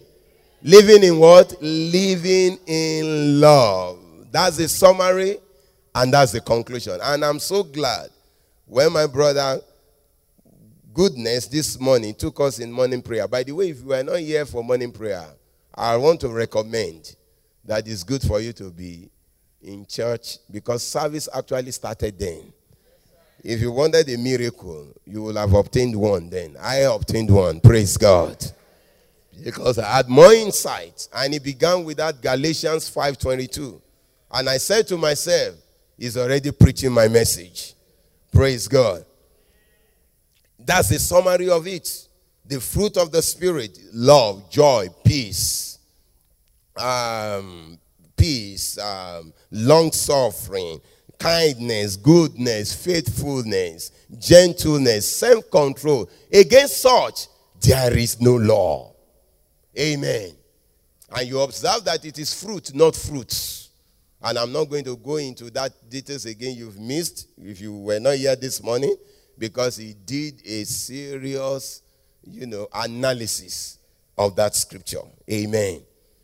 Living 0.62 1.02
in 1.04 1.18
what? 1.18 1.54
Living 1.60 2.58
in 2.66 3.40
love. 3.40 3.98
That's 4.30 4.56
the 4.56 4.68
summary 4.68 5.38
and 5.94 6.12
that's 6.12 6.32
the 6.32 6.40
conclusion. 6.40 6.98
And 7.02 7.24
I'm 7.24 7.38
so 7.38 7.62
glad 7.62 8.10
when 8.66 8.92
my 8.92 9.06
brother 9.06 9.60
Goodness 10.92 11.46
this 11.46 11.78
morning 11.78 12.14
took 12.14 12.40
us 12.40 12.58
in 12.58 12.72
morning 12.72 13.00
prayer. 13.00 13.28
By 13.28 13.44
the 13.44 13.52
way, 13.52 13.70
if 13.70 13.80
you 13.82 13.92
are 13.92 14.02
not 14.02 14.18
here 14.18 14.44
for 14.44 14.64
morning 14.64 14.90
prayer, 14.90 15.24
I 15.72 15.96
want 15.96 16.20
to 16.22 16.28
recommend 16.28 17.14
that 17.64 17.86
it's 17.86 18.02
good 18.02 18.22
for 18.22 18.40
you 18.40 18.52
to 18.54 18.70
be 18.70 19.08
in 19.62 19.86
church 19.86 20.38
because 20.50 20.84
service 20.84 21.28
actually 21.32 21.70
started 21.70 22.18
then. 22.18 22.52
If 23.42 23.60
you 23.60 23.70
wanted 23.70 24.08
a 24.08 24.18
miracle, 24.18 24.88
you 25.06 25.22
will 25.22 25.36
have 25.36 25.54
obtained 25.54 25.94
one 25.94 26.28
then. 26.28 26.56
I 26.60 26.78
obtained 26.78 27.30
one. 27.30 27.60
Praise 27.60 27.96
God. 27.96 28.36
Because 29.44 29.78
I 29.78 29.96
had 29.96 30.08
more 30.08 30.32
insight. 30.32 31.08
And 31.14 31.34
it 31.34 31.44
began 31.44 31.84
with 31.84 31.98
that 31.98 32.20
Galatians 32.20 32.90
5:22. 32.90 33.80
And 34.32 34.48
I 34.48 34.58
said 34.58 34.88
to 34.88 34.96
myself, 34.96 35.54
He's 36.00 36.16
already 36.16 36.50
preaching 36.50 36.92
my 36.92 37.08
message. 37.08 37.74
Praise 38.32 38.66
God. 38.66 39.04
That's 40.58 40.88
the 40.88 40.98
summary 40.98 41.50
of 41.50 41.66
it. 41.66 42.08
The 42.46 42.58
fruit 42.58 42.96
of 42.96 43.12
the 43.12 43.20
Spirit 43.20 43.78
love, 43.92 44.50
joy, 44.50 44.88
peace, 45.04 45.78
um, 46.74 47.78
peace, 48.16 48.78
um, 48.78 49.34
long 49.50 49.92
suffering, 49.92 50.80
kindness, 51.18 51.96
goodness, 51.96 52.74
faithfulness, 52.74 53.92
gentleness, 54.18 55.18
self 55.18 55.50
control. 55.50 56.08
Against 56.32 56.80
such, 56.80 57.26
there 57.60 57.94
is 57.94 58.18
no 58.22 58.36
law. 58.36 58.94
Amen. 59.78 60.30
And 61.14 61.28
you 61.28 61.40
observe 61.40 61.84
that 61.84 62.06
it 62.06 62.18
is 62.18 62.42
fruit, 62.42 62.74
not 62.74 62.96
fruits. 62.96 63.59
And 64.22 64.38
I'm 64.38 64.52
not 64.52 64.64
going 64.64 64.84
to 64.84 64.96
go 64.96 65.16
into 65.16 65.50
that 65.52 65.72
details 65.88 66.26
again. 66.26 66.56
You've 66.56 66.78
missed 66.78 67.28
if 67.38 67.60
you 67.60 67.76
were 67.76 67.98
not 67.98 68.16
here 68.16 68.36
this 68.36 68.62
morning 68.62 68.94
because 69.38 69.76
he 69.76 69.94
did 70.04 70.42
a 70.44 70.64
serious, 70.64 71.82
you 72.22 72.46
know, 72.46 72.68
analysis 72.74 73.78
of 74.18 74.36
that 74.36 74.54
scripture. 74.54 75.00
Amen. 75.30 75.80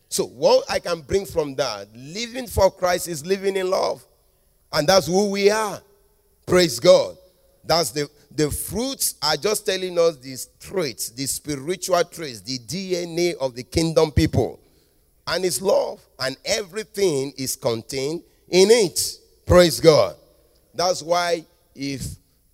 So 0.09 0.27
what 0.27 0.71
I 0.71 0.79
can 0.79 1.01
bring 1.01 1.25
from 1.25 1.55
that, 1.57 1.89
living 1.95 2.47
for 2.47 2.71
Christ 2.71 3.09
is 3.09 3.25
living 3.25 3.57
in 3.57 3.71
love. 3.71 4.05
And 4.73 4.87
that's 4.87 5.07
who 5.07 5.31
we 5.31 5.51
are. 5.51 5.81
Praise 6.45 6.79
God. 6.79 7.17
That's 7.65 7.91
the, 7.91 8.09
the 8.31 8.51
fruits 8.51 9.15
are 9.23 9.37
just 9.37 9.67
telling 9.67 9.99
us 9.99 10.19
these 10.19 10.51
traits, 10.61 11.09
the 11.11 11.27
spiritual 11.27 12.05
traits, 12.05 12.41
the 12.41 12.59
DNA 12.59 13.35
of 13.37 13.55
the 13.55 13.63
kingdom 13.63 14.13
people. 14.13 14.61
And 15.27 15.45
it's 15.45 15.61
love. 15.61 16.01
And 16.19 16.37
everything 16.45 17.33
is 17.37 17.57
contained 17.57 18.23
in 18.49 18.71
it. 18.71 19.19
Praise 19.45 19.81
God. 19.81 20.17
That's 20.75 21.03
why 21.03 21.45
if 21.75 22.03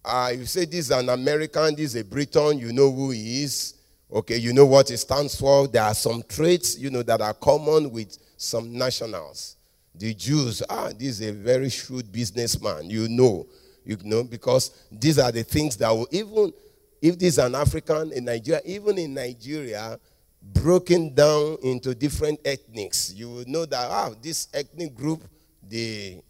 uh, 0.05 0.33
you 0.37 0.47
say 0.47 0.65
this 0.65 0.87
is 0.87 0.91
an 0.91 1.09
American, 1.09 1.75
this 1.75 1.95
is 1.95 2.01
a 2.01 2.05
Briton, 2.05 2.59
you 2.59 2.73
know 2.73 2.91
who 2.91 3.11
he 3.11 3.45
is. 3.45 3.75
Okay, 4.13 4.37
you 4.37 4.53
know 4.53 4.67
what 4.67 4.91
it 4.91 4.99
stands 4.99 5.39
for. 5.39 5.67
There 5.69 5.83
are 5.83 5.95
some 5.95 6.23
traits, 6.29 6.79
you 6.79 6.91
know, 6.91 7.03
that 7.03 7.21
are 7.21 7.33
common 7.33 7.91
with 7.91 8.19
some 8.37 8.77
nationals. 8.77 9.57
The 9.95 10.13
Jews, 10.15 10.63
ah, 10.69 10.89
this 10.89 11.21
is 11.21 11.23
a 11.23 11.33
very 11.33 11.71
shrewd 11.71 12.13
businessman. 12.13 12.91
You 12.91 13.09
know, 13.09 13.47
you 13.85 13.97
know, 14.05 14.23
because 14.25 14.71
these 14.91 15.19
are 15.19 15.33
the 15.33 15.43
things 15.45 15.77
that 15.79 15.91
will 15.91 16.09
even 16.11 16.53
if 17.01 17.19
this 17.19 17.35
is 17.35 17.39
an 17.39 17.55
African 17.55 18.13
in 18.13 18.25
Nigeria, 18.27 18.61
even 18.65 18.99
in 18.99 19.15
Nigeria, 19.15 19.99
broken 20.43 21.15
down 21.15 21.57
into 21.63 21.95
different 21.95 22.41
ethnics, 22.45 23.13
you 23.15 23.29
will 23.31 23.45
know 23.47 23.65
that 23.67 23.89
ah, 23.91 24.11
this 24.21 24.49
ethnic 24.53 24.95
group, 24.95 25.23
they 25.69 26.23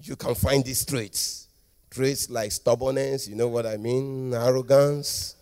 you 0.00 0.16
can 0.16 0.34
find 0.34 0.64
these 0.64 0.84
traits. 0.84 1.48
Traits 1.90 2.28
like 2.28 2.52
stubbornness, 2.52 3.28
you 3.28 3.36
know 3.36 3.48
what 3.48 3.66
I 3.66 3.76
mean, 3.76 4.34
arrogance, 4.34 5.36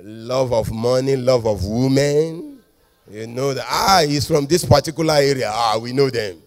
love 0.00 0.52
of 0.52 0.70
money, 0.72 1.16
love 1.16 1.46
of 1.46 1.64
women. 1.64 2.60
You 3.10 3.26
know 3.26 3.52
that 3.52 3.66
ah, 3.68 4.02
he's 4.06 4.26
from 4.26 4.46
this 4.46 4.64
particular 4.64 5.14
area. 5.14 5.50
Ah, 5.52 5.78
we 5.80 5.92
know 5.92 6.08
them. 6.08 6.40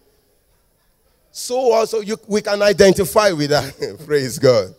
So 1.30 1.72
also 1.72 2.00
you, 2.00 2.16
we 2.26 2.40
can 2.40 2.62
identify 2.62 3.30
with 3.30 3.50
that. 3.50 4.00
Praise 4.06 4.38
God. 4.38 4.74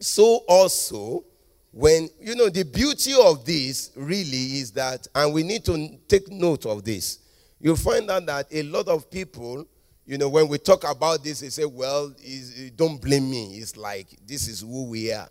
So 0.00 0.42
also, 0.48 1.24
when 1.72 2.08
you 2.20 2.34
know 2.34 2.48
the 2.48 2.64
beauty 2.64 3.12
of 3.20 3.44
this 3.44 3.90
really 3.94 4.58
is 4.58 4.72
that, 4.72 5.06
and 5.14 5.32
we 5.34 5.42
need 5.42 5.64
to 5.66 5.98
take 6.08 6.30
note 6.30 6.66
of 6.66 6.84
this. 6.84 7.18
You'll 7.60 7.76
find 7.76 8.10
out 8.10 8.26
that 8.26 8.46
a 8.52 8.62
lot 8.62 8.88
of 8.88 9.10
people, 9.10 9.66
you 10.06 10.16
know, 10.16 10.28
when 10.28 10.48
we 10.48 10.58
talk 10.58 10.88
about 10.88 11.22
this, 11.22 11.40
they 11.40 11.50
say, 11.50 11.64
"Well, 11.64 12.14
eh, 12.24 12.70
don't 12.74 13.00
blame 13.00 13.30
me." 13.30 13.58
It's 13.58 13.76
like 13.76 14.06
this 14.26 14.48
is 14.48 14.60
who 14.60 14.84
we 14.84 15.12
are, 15.12 15.28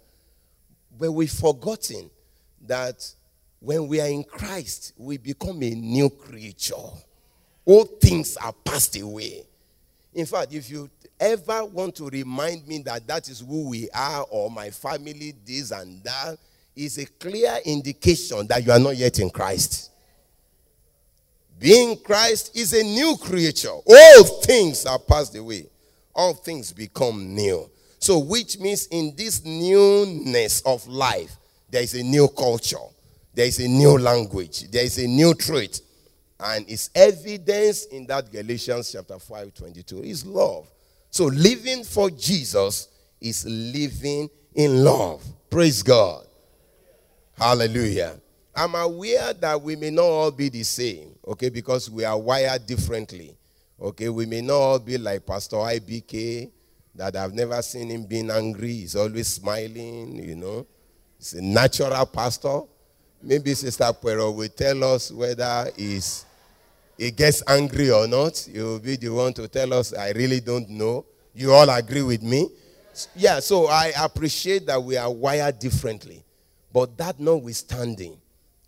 but 0.98 1.12
we've 1.12 1.32
forgotten 1.32 2.10
that 2.62 3.04
when 3.60 3.88
we 3.88 4.00
are 4.00 4.08
in 4.08 4.24
Christ, 4.24 4.94
we 4.98 5.18
become 5.18 5.64
a 5.64 5.72
new 5.72 6.10
creature. 6.10 6.76
All 7.66 7.86
things 7.86 8.38
are 8.38 8.54
passed 8.54 8.96
away. 8.98 9.47
In 10.18 10.26
fact, 10.26 10.52
if 10.52 10.68
you 10.72 10.90
ever 11.20 11.64
want 11.66 11.94
to 11.98 12.10
remind 12.10 12.68
me 12.68 12.80
that 12.80 13.06
that 13.06 13.30
is 13.30 13.42
who 13.42 13.70
we 13.70 13.88
are 13.92 14.26
or 14.32 14.50
my 14.50 14.72
family, 14.72 15.36
this 15.46 15.70
and 15.70 16.04
that, 16.04 16.40
is 16.76 16.98
a 16.98 17.06
clear 17.06 17.56
indication 17.64 18.48
that 18.48 18.66
you 18.66 18.72
are 18.72 18.80
not 18.80 18.98
yet 18.98 19.20
in 19.20 19.30
Christ. 19.30 19.92
Being 21.60 22.00
Christ 22.00 22.58
is 22.58 22.74
a 22.74 22.82
new 22.82 23.16
creature. 23.22 23.70
All 23.70 24.24
things 24.42 24.88
are 24.88 24.98
passed 24.98 25.36
away, 25.36 25.68
all 26.16 26.34
things 26.34 26.74
become 26.74 27.36
new. 27.36 27.70
So, 28.00 28.18
which 28.18 28.58
means 28.58 28.88
in 28.88 29.14
this 29.16 29.46
newness 29.46 30.62
of 30.62 30.88
life, 30.88 31.38
there 31.70 31.84
is 31.84 31.94
a 31.94 32.02
new 32.02 32.28
culture, 32.30 32.78
there 33.36 33.46
is 33.46 33.60
a 33.60 33.68
new 33.68 34.00
language, 34.00 34.72
there 34.72 34.84
is 34.84 34.98
a 34.98 35.06
new 35.06 35.36
trait, 35.36 35.80
and 36.40 36.70
it's 36.70 36.90
evidence 36.94 37.86
in 37.86 38.06
that 38.08 38.32
Galatians 38.32 38.92
chapter 38.92 39.18
5, 39.18 39.54
22 39.54 40.04
is 40.04 40.26
love. 40.26 40.68
So 41.10 41.26
living 41.26 41.84
for 41.84 42.10
Jesus 42.10 42.90
is 43.20 43.46
living 43.46 44.30
in 44.54 44.84
love. 44.84 45.24
Praise 45.50 45.82
God. 45.82 46.26
Hallelujah. 47.38 48.20
I'm 48.56 48.76
aware 48.76 49.34
that 49.34 49.62
we 49.62 49.76
may 49.76 49.92
not 49.92 50.04
all 50.04 50.32
be 50.32 50.50
the 50.50 50.64
same, 50.64 51.16
okay, 51.28 51.50
because 51.50 51.90
we 51.90 52.04
are 52.04 52.18
wired 52.18 52.66
differently. 52.66 53.38
Okay, 53.80 54.10
we 54.10 54.26
may 54.26 54.42
not 54.42 54.56
all 54.56 54.80
be 54.80 54.98
like 54.98 55.26
Pastor 55.26 55.58
IBK, 55.58 56.50
that 56.96 57.16
I've 57.16 57.34
never 57.34 57.62
seen 57.62 57.90
him 57.90 58.06
being 58.06 58.32
angry. 58.32 58.74
He's 58.74 58.96
always 58.96 59.28
smiling, 59.28 60.16
you 60.24 60.36
know. 60.36 60.66
He's 61.20 61.34
a 61.34 61.42
natural 61.42 62.06
pastor. 62.08 62.62
Maybe 63.22 63.54
Sister 63.54 63.92
Pero 64.02 64.32
will 64.32 64.50
tell 64.50 64.84
us 64.84 65.12
whether 65.12 65.72
he's 65.76 66.26
he 66.98 67.12
gets 67.12 67.44
angry 67.48 67.92
or 67.92 68.08
not, 68.08 68.48
you'll 68.52 68.80
be 68.80 68.96
the 68.96 69.10
one 69.10 69.34
to 69.34 69.48
tell 69.48 69.74
us, 69.74 69.94
I 69.94 70.12
really 70.12 70.40
don't 70.40 70.70
know. 70.70 71.06
You 71.34 71.54
all 71.54 71.70
agree 71.70 72.02
with 72.02 72.24
me? 72.24 72.50
Yeah, 73.16 73.40
so 73.40 73.68
I 73.68 73.94
appreciate 74.00 74.66
that 74.66 74.82
we 74.82 74.98
are 74.98 75.12
wired 75.12 75.60
differently. 75.60 76.24
But 76.74 76.98
that 76.98 77.20
notwithstanding, 77.20 78.18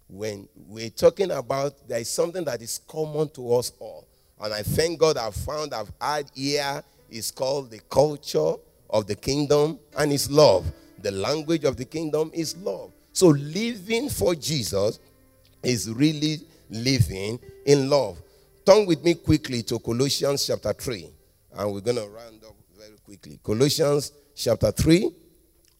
when 0.07 0.47
we're 0.67 0.89
talking 0.89 1.31
about 1.31 1.87
there 1.87 1.99
is 1.99 2.09
something 2.09 2.43
that 2.45 2.61
is 2.61 2.79
common 2.87 3.29
to 3.29 3.55
us 3.55 3.71
all. 3.79 4.07
And 4.41 4.53
I 4.53 4.61
thank 4.61 4.99
God 4.99 5.17
I've 5.17 5.35
found 5.35 5.73
I've 5.73 5.91
had 5.99 6.29
here 6.33 6.83
is 7.09 7.31
called 7.31 7.71
the 7.71 7.79
culture 7.89 8.53
of 8.89 9.07
the 9.07 9.15
kingdom 9.15 9.79
and 9.97 10.13
it's 10.13 10.29
love. 10.29 10.71
The 11.01 11.11
language 11.11 11.63
of 11.63 11.77
the 11.77 11.85
kingdom 11.85 12.31
is 12.33 12.55
love. 12.57 12.91
So 13.13 13.27
living 13.27 14.09
for 14.09 14.35
Jesus 14.35 14.99
is 15.63 15.91
really 15.91 16.41
living 16.69 17.39
in 17.65 17.89
love. 17.89 18.21
Turn 18.65 18.85
with 18.85 19.03
me 19.03 19.15
quickly 19.15 19.63
to 19.63 19.79
Colossians 19.79 20.45
chapter 20.45 20.73
3, 20.73 21.09
and 21.57 21.73
we're 21.73 21.81
going 21.81 21.97
to 21.97 22.07
round 22.07 22.43
up 22.43 22.55
very 22.77 22.97
quickly. 23.03 23.39
Colossians 23.43 24.11
chapter 24.35 24.71
3 24.71 25.11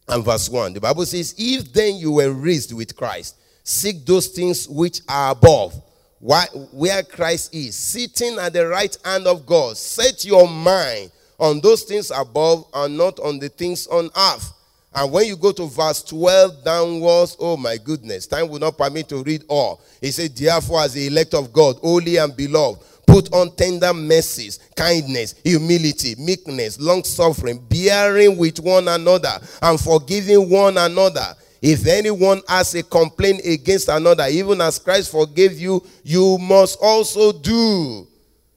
and 0.08 0.26
verse 0.26 0.50
1. 0.50 0.74
The 0.74 0.82
Bible 0.82 1.06
says, 1.06 1.36
If 1.38 1.72
then 1.72 1.96
you 1.96 2.14
were 2.14 2.32
raised 2.32 2.74
with 2.74 2.96
Christ, 2.96 3.38
seek 3.64 4.06
those 4.06 4.28
things 4.28 4.68
which 4.68 5.02
are 5.08 5.32
above, 5.32 5.82
where 6.20 7.04
Christ 7.04 7.54
is, 7.54 7.76
sitting 7.76 8.38
at 8.40 8.54
the 8.54 8.68
right 8.68 8.96
hand 9.06 9.28
of 9.28 9.46
God. 9.46 9.78
Set 9.78 10.26
your 10.26 10.48
mind 10.48 11.12
on 11.40 11.62
those 11.62 11.84
things 11.84 12.12
above 12.12 12.66
and 12.74 12.98
not 12.98 13.20
on 13.20 13.40
the 13.40 13.50
things 13.50 13.88
on 13.88 14.10
earth. 14.18 14.54
And 14.94 15.12
when 15.12 15.28
you 15.28 15.36
go 15.36 15.52
to 15.52 15.68
verse 15.68 16.04
12 16.04 16.64
downwards, 16.64 17.38
oh 17.40 17.56
my 17.56 17.78
goodness, 17.78 18.26
time 18.26 18.50
will 18.50 18.60
not 18.60 18.78
permit 18.78 19.08
to 19.10 19.24
read 19.24 19.44
all. 19.48 19.82
He 20.02 20.12
said, 20.12 20.36
Therefore, 20.36 20.82
as 20.82 20.94
the 20.94 21.08
elect 21.08 21.34
of 21.36 21.54
God, 21.54 21.76
holy 21.78 22.18
and 22.18 22.36
beloved, 22.36 22.82
put 23.06 23.32
on 23.34 23.56
tender 23.56 23.94
mercies, 23.94 24.60
kindness, 24.76 25.36
humility, 25.44 26.16
meekness, 26.18 26.80
long 26.80 27.04
suffering, 27.04 27.60
bearing 27.70 28.38
with 28.38 28.60
one 28.60 28.88
another, 28.88 29.40
and 29.62 29.80
forgiving 29.80 30.50
one 30.50 30.78
another. 30.78 31.36
If 31.62 31.86
anyone 31.88 32.42
has 32.48 32.74
a 32.76 32.84
complaint 32.84 33.42
against 33.46 33.90
another, 33.90 34.26
even 34.30 34.62
as 34.62 34.80
Christ 34.80 35.12
forgave 35.12 35.60
you, 35.60 35.86
you 36.04 36.38
must 36.40 36.80
also 36.82 37.32
do. 37.32 38.08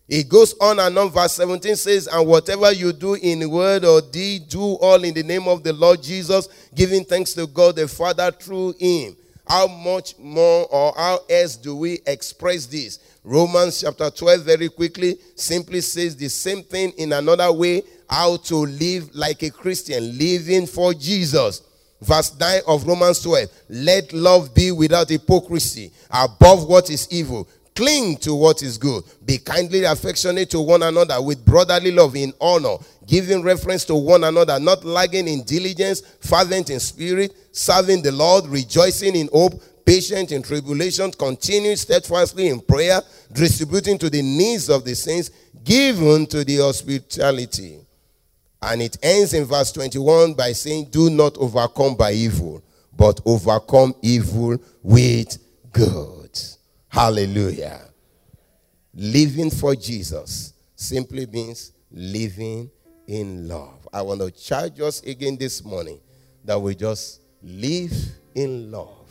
It 0.09 0.29
goes 0.29 0.55
on 0.61 0.79
and 0.79 0.99
on. 0.99 1.11
Verse 1.11 1.33
17 1.35 1.77
says, 1.77 2.07
And 2.07 2.27
whatever 2.27 2.73
you 2.73 2.93
do 2.93 3.15
in 3.15 3.49
word 3.49 3.85
or 3.85 4.01
deed, 4.01 4.49
do 4.49 4.61
all 4.61 5.03
in 5.05 5.15
the 5.15 5.23
name 5.23 5.49
of 5.49 5.63
the 5.63 5.73
Lord 5.73 6.03
Jesus, 6.03 6.49
giving 6.75 7.05
thanks 7.05 7.33
to 7.35 7.47
God 7.47 7.77
the 7.77 7.89
Father 7.89 8.31
through 8.31 8.75
him. 8.79 9.17
How 9.47 9.67
much 9.67 10.19
more 10.19 10.67
or 10.71 10.95
how 10.97 11.21
else 11.29 11.57
do 11.57 11.77
we 11.77 12.01
express 12.07 12.67
this? 12.67 12.99
Romans 13.25 13.81
chapter 13.81 14.11
12, 14.11 14.43
very 14.43 14.69
quickly, 14.69 15.17
simply 15.37 15.81
says 15.81 16.17
the 16.17 16.29
same 16.29 16.63
thing 16.63 16.93
in 16.99 17.13
another 17.13 17.53
way 17.53 17.83
how 18.09 18.37
to 18.37 18.57
live 18.57 19.15
like 19.15 19.43
a 19.43 19.51
Christian, 19.51 20.19
living 20.19 20.67
for 20.67 20.93
Jesus. 20.93 21.63
Verse 22.01 22.37
9 22.39 22.63
of 22.67 22.87
Romans 22.87 23.23
12 23.23 23.49
Let 23.71 24.13
love 24.13 24.55
be 24.55 24.73
without 24.73 25.09
hypocrisy, 25.09 25.93
above 26.11 26.69
what 26.69 26.91
is 26.91 27.09
evil 27.11 27.49
Cling 27.75 28.17
to 28.19 28.35
what 28.35 28.63
is 28.63 28.77
good. 28.77 29.03
Be 29.25 29.39
kindly 29.39 29.85
affectionate 29.85 30.51
to 30.51 30.61
one 30.61 30.83
another 30.83 31.21
with 31.23 31.45
brotherly 31.45 31.91
love 31.91 32.15
in 32.17 32.33
honor, 32.41 32.77
giving 33.07 33.43
reference 33.43 33.85
to 33.87 33.95
one 33.95 34.25
another, 34.25 34.61
not 34.61 34.85
lagging 34.85 35.27
in 35.27 35.43
diligence, 35.43 36.03
fervent 36.21 36.69
in 36.69 36.79
spirit, 36.79 37.35
serving 37.53 38.03
the 38.03 38.13
Lord, 38.13 38.47
rejoicing 38.47 39.17
in 39.17 39.29
hope, 39.33 39.63
patient 39.87 40.33
in 40.33 40.43
tribulation, 40.43 41.11
continuing 41.13 41.77
steadfastly 41.77 42.49
in 42.49 42.61
prayer, 42.61 43.01
distributing 43.33 43.97
to 43.99 44.11
the 44.11 44.23
needs 44.23 44.69
of 44.69 44.85
the 44.85 44.95
saints, 44.95 45.31
given 45.65 46.27
to 46.27 46.45
the 46.45 46.59
hospitality. 46.59 47.79
And 48.61 48.83
it 48.83 48.97
ends 49.03 49.33
in 49.35 49.45
verse 49.45 49.73
21 49.73 50.35
by 50.35 50.53
saying, 50.53 50.89
Do 50.91 51.11
not 51.11 51.37
overcome 51.39 51.97
by 51.97 52.13
evil, 52.13 52.63
but 52.97 53.21
overcome 53.25 53.95
evil 54.03 54.59
with 54.83 55.39
good. 55.73 56.22
Hallelujah. 56.93 57.81
Living 58.93 59.49
for 59.49 59.75
Jesus 59.75 60.53
simply 60.77 61.25
means 61.25 61.73
living 61.91 62.71
in 63.07 63.49
love. 63.49 63.89
I 63.91 64.03
want 64.03 64.21
to 64.21 64.31
charge 64.31 64.79
us 64.79 65.01
again 65.03 65.39
this 65.39 65.65
morning 65.65 65.99
that 66.45 66.61
we 66.61 66.75
just 66.75 67.23
live 67.43 67.93
in 68.35 68.71
love. 68.71 69.11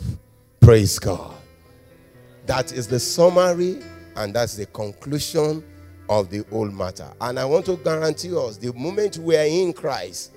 Praise 0.60 1.00
God. 1.00 1.34
That 2.46 2.72
is 2.72 2.88
the 2.88 3.00
summary 3.00 3.80
and 4.16 4.32
that's 4.32 4.56
the 4.56 4.68
conclusion 4.68 5.64
of 6.08 6.30
the 6.30 6.46
whole 6.52 6.70
matter. 6.70 7.12
And 7.20 7.40
I 7.40 7.46
want 7.46 7.66
to 7.66 7.78
guarantee 7.78 8.38
us 8.38 8.58
the 8.58 8.72
moment 8.74 9.18
we 9.18 9.36
are 9.36 9.46
in 9.46 9.74
Christ, 9.74 10.34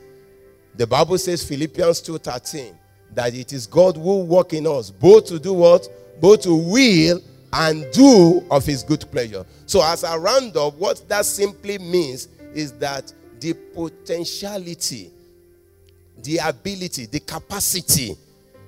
The 0.77 0.87
Bible 0.87 1.19
says 1.19 1.45
Philippians 1.45 2.01
2:13 2.01 2.75
that 3.13 3.35
it 3.35 3.53
is 3.53 3.67
God 3.67 3.99
who 3.99 4.25
work 4.25 4.55
in 4.55 4.67
us 4.67 4.91
both 4.91 5.27
to 5.27 5.39
do 5.39 5.53
what? 5.53 5.87
Both 6.21 6.43
to 6.43 6.55
will 6.55 7.21
and 7.55 7.87
do 7.93 8.45
of 8.51 8.67
his 8.67 8.83
good 8.83 9.05
pleasure. 9.13 9.47
So 9.67 9.83
as 9.83 10.03
a 10.03 10.19
roundup, 10.19 10.75
what 10.75 11.09
that 11.09 11.25
simply 11.25 11.79
means 11.79 12.29
is 12.53 12.73
that 12.73 13.13
the 13.41 13.53
potentiality, 13.53 15.11
the 16.23 16.39
ability, 16.39 17.07
the 17.07 17.21
capacity 17.21 18.17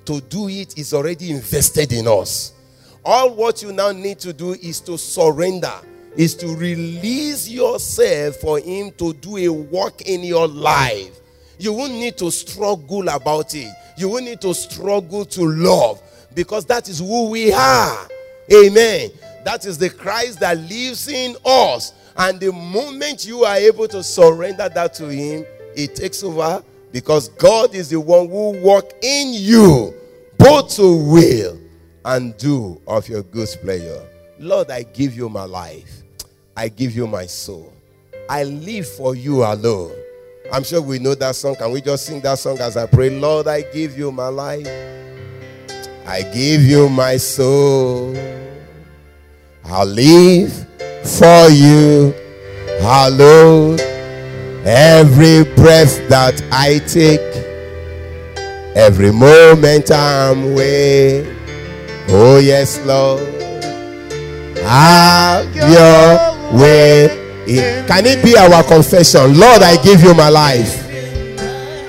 to 0.04 0.20
do 0.20 0.48
it 0.48 0.78
is 0.78 0.94
already 0.94 1.32
invested 1.32 1.92
in 1.92 2.06
us. 2.06 2.52
All 3.04 3.34
what 3.34 3.60
you 3.62 3.72
now 3.72 3.90
need 3.90 4.20
to 4.20 4.32
do 4.32 4.52
is 4.52 4.80
to 4.82 4.96
surrender, 4.96 5.72
is 6.16 6.34
to 6.36 6.48
release 6.54 7.48
yourself 7.48 8.36
for 8.36 8.60
Him 8.60 8.92
to 8.98 9.12
do 9.14 9.36
a 9.36 9.48
work 9.48 10.02
in 10.02 10.22
your 10.22 10.46
life. 10.46 11.20
You 11.58 11.72
won't 11.72 11.92
need 11.92 12.18
to 12.18 12.30
struggle 12.30 13.08
about 13.08 13.54
it. 13.54 13.72
You 13.96 14.10
won't 14.10 14.26
need 14.26 14.40
to 14.42 14.54
struggle 14.54 15.24
to 15.24 15.42
love 15.44 16.00
because 16.34 16.66
that 16.66 16.88
is 16.88 17.00
who 17.00 17.30
we 17.30 17.52
are. 17.52 18.08
Amen. 18.52 19.10
That 19.44 19.66
is 19.66 19.78
the 19.78 19.90
Christ 19.90 20.40
that 20.40 20.58
lives 20.58 21.08
in 21.08 21.36
us. 21.44 21.92
And 22.16 22.40
the 22.40 22.52
moment 22.52 23.26
you 23.26 23.44
are 23.44 23.56
able 23.56 23.88
to 23.88 24.02
surrender 24.02 24.68
that 24.68 24.94
to 24.94 25.08
Him, 25.08 25.44
it 25.74 25.94
takes 25.94 26.22
over 26.22 26.64
because 26.92 27.28
God 27.28 27.74
is 27.74 27.90
the 27.90 28.00
one 28.00 28.28
who 28.28 28.58
work 28.62 28.92
in 29.02 29.34
you 29.34 29.94
both 30.38 30.70
to 30.76 30.96
will 30.96 31.58
and 32.04 32.36
do 32.36 32.80
of 32.86 33.08
your 33.08 33.22
good 33.22 33.48
pleasure. 33.62 34.08
Lord, 34.38 34.70
I 34.70 34.82
give 34.82 35.14
you 35.14 35.28
my 35.28 35.44
life. 35.44 36.02
I 36.56 36.68
give 36.68 36.94
you 36.96 37.06
my 37.06 37.26
soul. 37.26 37.72
I 38.28 38.44
live 38.44 38.88
for 38.88 39.14
you 39.14 39.44
alone. 39.44 39.94
I'm 40.52 40.64
sure 40.64 40.80
we 40.80 40.98
know 40.98 41.14
that 41.16 41.34
song. 41.36 41.56
Can 41.56 41.72
we 41.72 41.80
just 41.80 42.06
sing 42.06 42.20
that 42.22 42.38
song 42.38 42.58
as 42.60 42.76
I 42.76 42.86
pray? 42.86 43.10
Lord, 43.10 43.48
I 43.48 43.62
give 43.62 43.98
you 43.98 44.12
my 44.12 44.28
life. 44.28 44.66
I 46.06 46.22
give 46.22 46.62
you 46.62 46.88
my 46.88 47.16
soul. 47.16 48.16
I'll 49.64 49.84
live 49.86 50.52
for 51.02 51.48
you 51.50 52.14
alone. 52.80 53.80
Every 54.64 55.42
breath 55.56 56.08
that 56.08 56.40
I 56.52 56.78
take, 56.86 57.20
every 58.76 59.10
moment 59.12 59.90
I'm 59.90 60.52
away. 60.52 61.26
Oh, 62.08 62.38
yes, 62.38 62.78
Lord. 62.84 63.22
Have 64.62 65.54
your 65.56 66.56
way. 66.56 67.08
Can 67.86 68.06
it 68.06 68.24
be 68.24 68.36
our 68.36 68.62
confession? 68.62 69.38
Lord, 69.38 69.62
I 69.62 69.76
give 69.82 70.02
you 70.02 70.14
my 70.14 70.28
life. 70.28 70.85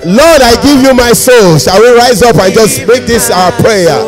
Lord, 0.06 0.40
I 0.42 0.54
give 0.62 0.80
you 0.82 0.94
my 0.94 1.12
soul. 1.12 1.58
Shall 1.58 1.80
we 1.80 1.90
rise 1.96 2.22
up 2.22 2.36
and 2.36 2.54
just 2.54 2.86
make 2.86 3.04
this 3.06 3.30
our 3.30 3.50
prayer? 3.52 3.98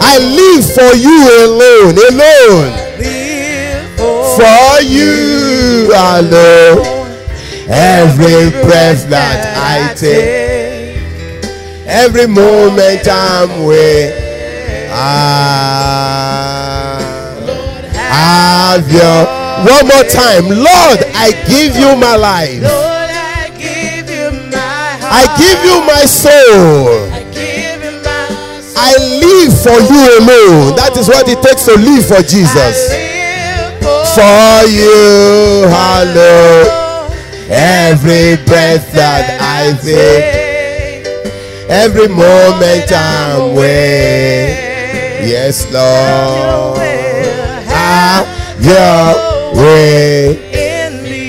I 0.00 0.18
live 0.18 0.64
for 0.64 0.94
you 0.96 1.28
alone, 1.44 1.98
alone. 2.08 2.72
For 4.38 4.80
you 4.82 5.90
alone. 5.92 6.96
Every 7.68 8.48
breath 8.64 9.04
that 9.10 9.44
I 9.60 9.92
take, 9.92 10.96
every 11.86 12.26
moment 12.26 13.06
I'm 13.06 13.64
with. 13.66 14.14
Ah, 14.90 16.96
have 18.08 18.90
your 18.90 19.26
one 19.68 19.84
more 19.86 20.04
time, 20.08 20.48
Lord. 20.48 21.04
I 21.14 21.32
give 21.46 21.76
you 21.76 21.94
my 22.00 22.16
life. 22.16 22.87
I 25.10 25.24
give 25.36 25.58
you 25.64 25.80
my 25.86 26.04
soul. 26.04 27.08
I 28.80 28.94
live 29.20 29.52
for 29.62 29.78
you 29.92 30.02
alone. 30.20 30.76
That 30.76 30.96
is 30.96 31.08
what 31.08 31.28
it 31.28 31.42
takes 31.42 31.64
to 31.66 31.74
live 31.76 32.06
for 32.06 32.22
Jesus. 32.22 32.92
For 34.14 34.64
you, 34.68 35.66
hello. 35.68 37.08
Every 37.50 38.36
breath 38.44 38.92
that 38.92 39.38
I 39.40 39.72
take, 39.82 41.06
every 41.68 42.08
moment 42.08 42.90
I'm 42.92 43.54
with. 43.54 44.68
Yes, 45.28 45.64
Lord. 45.72 46.78
Have 47.66 48.26
your 48.64 49.54
way. 49.62 50.67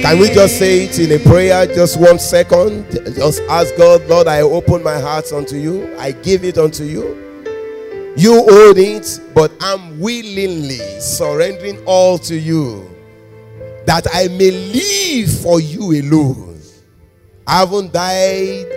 Can 0.02 0.18
we 0.20 0.30
just 0.30 0.58
say 0.58 0.86
it 0.86 0.98
in 0.98 1.12
a 1.12 1.20
prayer? 1.24 1.68
Just 1.68 2.00
one 2.00 2.20
second. 2.20 2.90
Just 3.16 3.42
ask 3.50 3.76
God, 3.76 4.06
Lord, 4.08 4.28
I 4.28 4.42
open 4.42 4.82
my 4.82 4.98
heart 4.98 5.32
unto 5.34 5.58
you. 5.58 5.96
I 5.98 6.14
give 6.14 6.44
it 6.44 6.58
unto 6.58 6.84
you. 6.84 7.16
You 8.16 8.40
own 8.40 8.78
it, 8.78 9.20
but 9.36 9.52
I'm 9.62 10.00
willingly 10.00 10.80
surrendering 11.00 11.84
all 11.86 12.18
to 12.20 12.36
you 12.36 12.90
that 13.86 14.08
I 14.14 14.28
may 14.30 14.52
live 14.52 15.42
for 15.42 15.60
you 15.60 16.02
alone. 16.02 16.60
I 17.46 17.60
haven't 17.60 17.92
died 17.92 18.68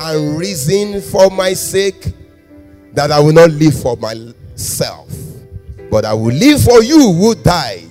and 0.00 0.38
risen 0.38 1.00
for 1.02 1.30
my 1.30 1.52
sake, 1.52 2.12
that 2.94 3.10
I 3.10 3.20
will 3.20 3.32
not 3.32 3.50
live 3.50 3.80
for 3.80 3.96
myself, 3.96 5.12
but 5.90 6.04
I 6.04 6.14
will 6.14 6.34
live 6.34 6.62
for 6.62 6.82
you 6.82 7.12
who 7.12 7.34
died 7.34 7.87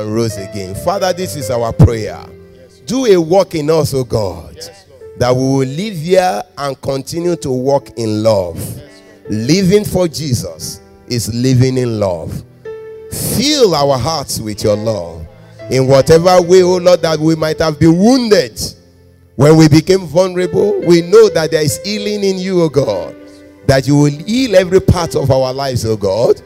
and 0.00 0.14
rose 0.14 0.36
again. 0.36 0.74
Father, 0.74 1.12
this 1.12 1.36
is 1.36 1.50
our 1.50 1.72
prayer. 1.72 2.24
Do 2.86 3.06
a 3.06 3.20
work 3.20 3.54
in 3.54 3.70
us, 3.70 3.94
oh 3.94 4.04
God, 4.04 4.56
that 5.18 5.34
we 5.34 5.42
will 5.42 5.66
live 5.66 5.96
here 5.96 6.42
and 6.58 6.80
continue 6.80 7.36
to 7.36 7.50
walk 7.50 7.90
in 7.96 8.22
love. 8.22 8.58
Living 9.28 9.84
for 9.84 10.06
Jesus 10.06 10.80
is 11.06 11.32
living 11.34 11.78
in 11.78 11.98
love. 11.98 12.44
Fill 13.36 13.74
our 13.74 13.98
hearts 13.98 14.40
with 14.40 14.62
your 14.62 14.76
love. 14.76 15.26
In 15.70 15.86
whatever 15.86 16.42
way, 16.42 16.62
oh 16.62 16.76
Lord, 16.76 17.00
that 17.02 17.18
we 17.18 17.34
might 17.34 17.58
have 17.60 17.78
been 17.80 17.96
wounded 17.98 18.60
when 19.36 19.56
we 19.56 19.68
became 19.68 20.06
vulnerable, 20.06 20.80
we 20.80 21.02
know 21.02 21.28
that 21.30 21.50
there 21.50 21.62
is 21.62 21.80
healing 21.84 22.22
in 22.22 22.38
you, 22.38 22.62
oh 22.62 22.68
God. 22.68 23.16
That 23.66 23.86
you 23.88 23.96
will 23.96 24.10
heal 24.10 24.54
every 24.54 24.80
part 24.80 25.16
of 25.16 25.30
our 25.30 25.52
lives, 25.52 25.84
O 25.84 25.96
God. 25.96 26.40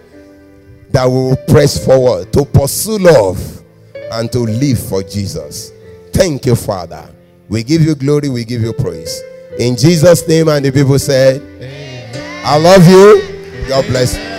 That 0.91 1.07
we 1.07 1.15
will 1.15 1.37
press 1.49 1.85
forward 1.85 2.33
to 2.33 2.45
pursue 2.45 2.99
love 2.99 3.63
and 4.13 4.31
to 4.33 4.41
live 4.41 4.79
for 4.79 5.03
Jesus. 5.03 5.73
Thank 6.13 6.47
you, 6.47 6.57
Father. 6.57 7.09
We 7.49 7.63
give 7.63 7.83
you 7.83 7.95
glory, 7.95 8.29
we 8.29 8.45
give 8.45 8.63
you 8.63 8.73
praise. 8.73 9.21
In 9.59 9.77
Jesus' 9.77 10.27
name, 10.29 10.49
and 10.49 10.65
the 10.65 10.73
people 10.73 10.99
said, 10.99 11.43
I 12.45 12.57
love 12.59 12.87
you. 12.87 13.67
God 13.69 13.85
bless 13.87 14.17
you. 14.17 14.38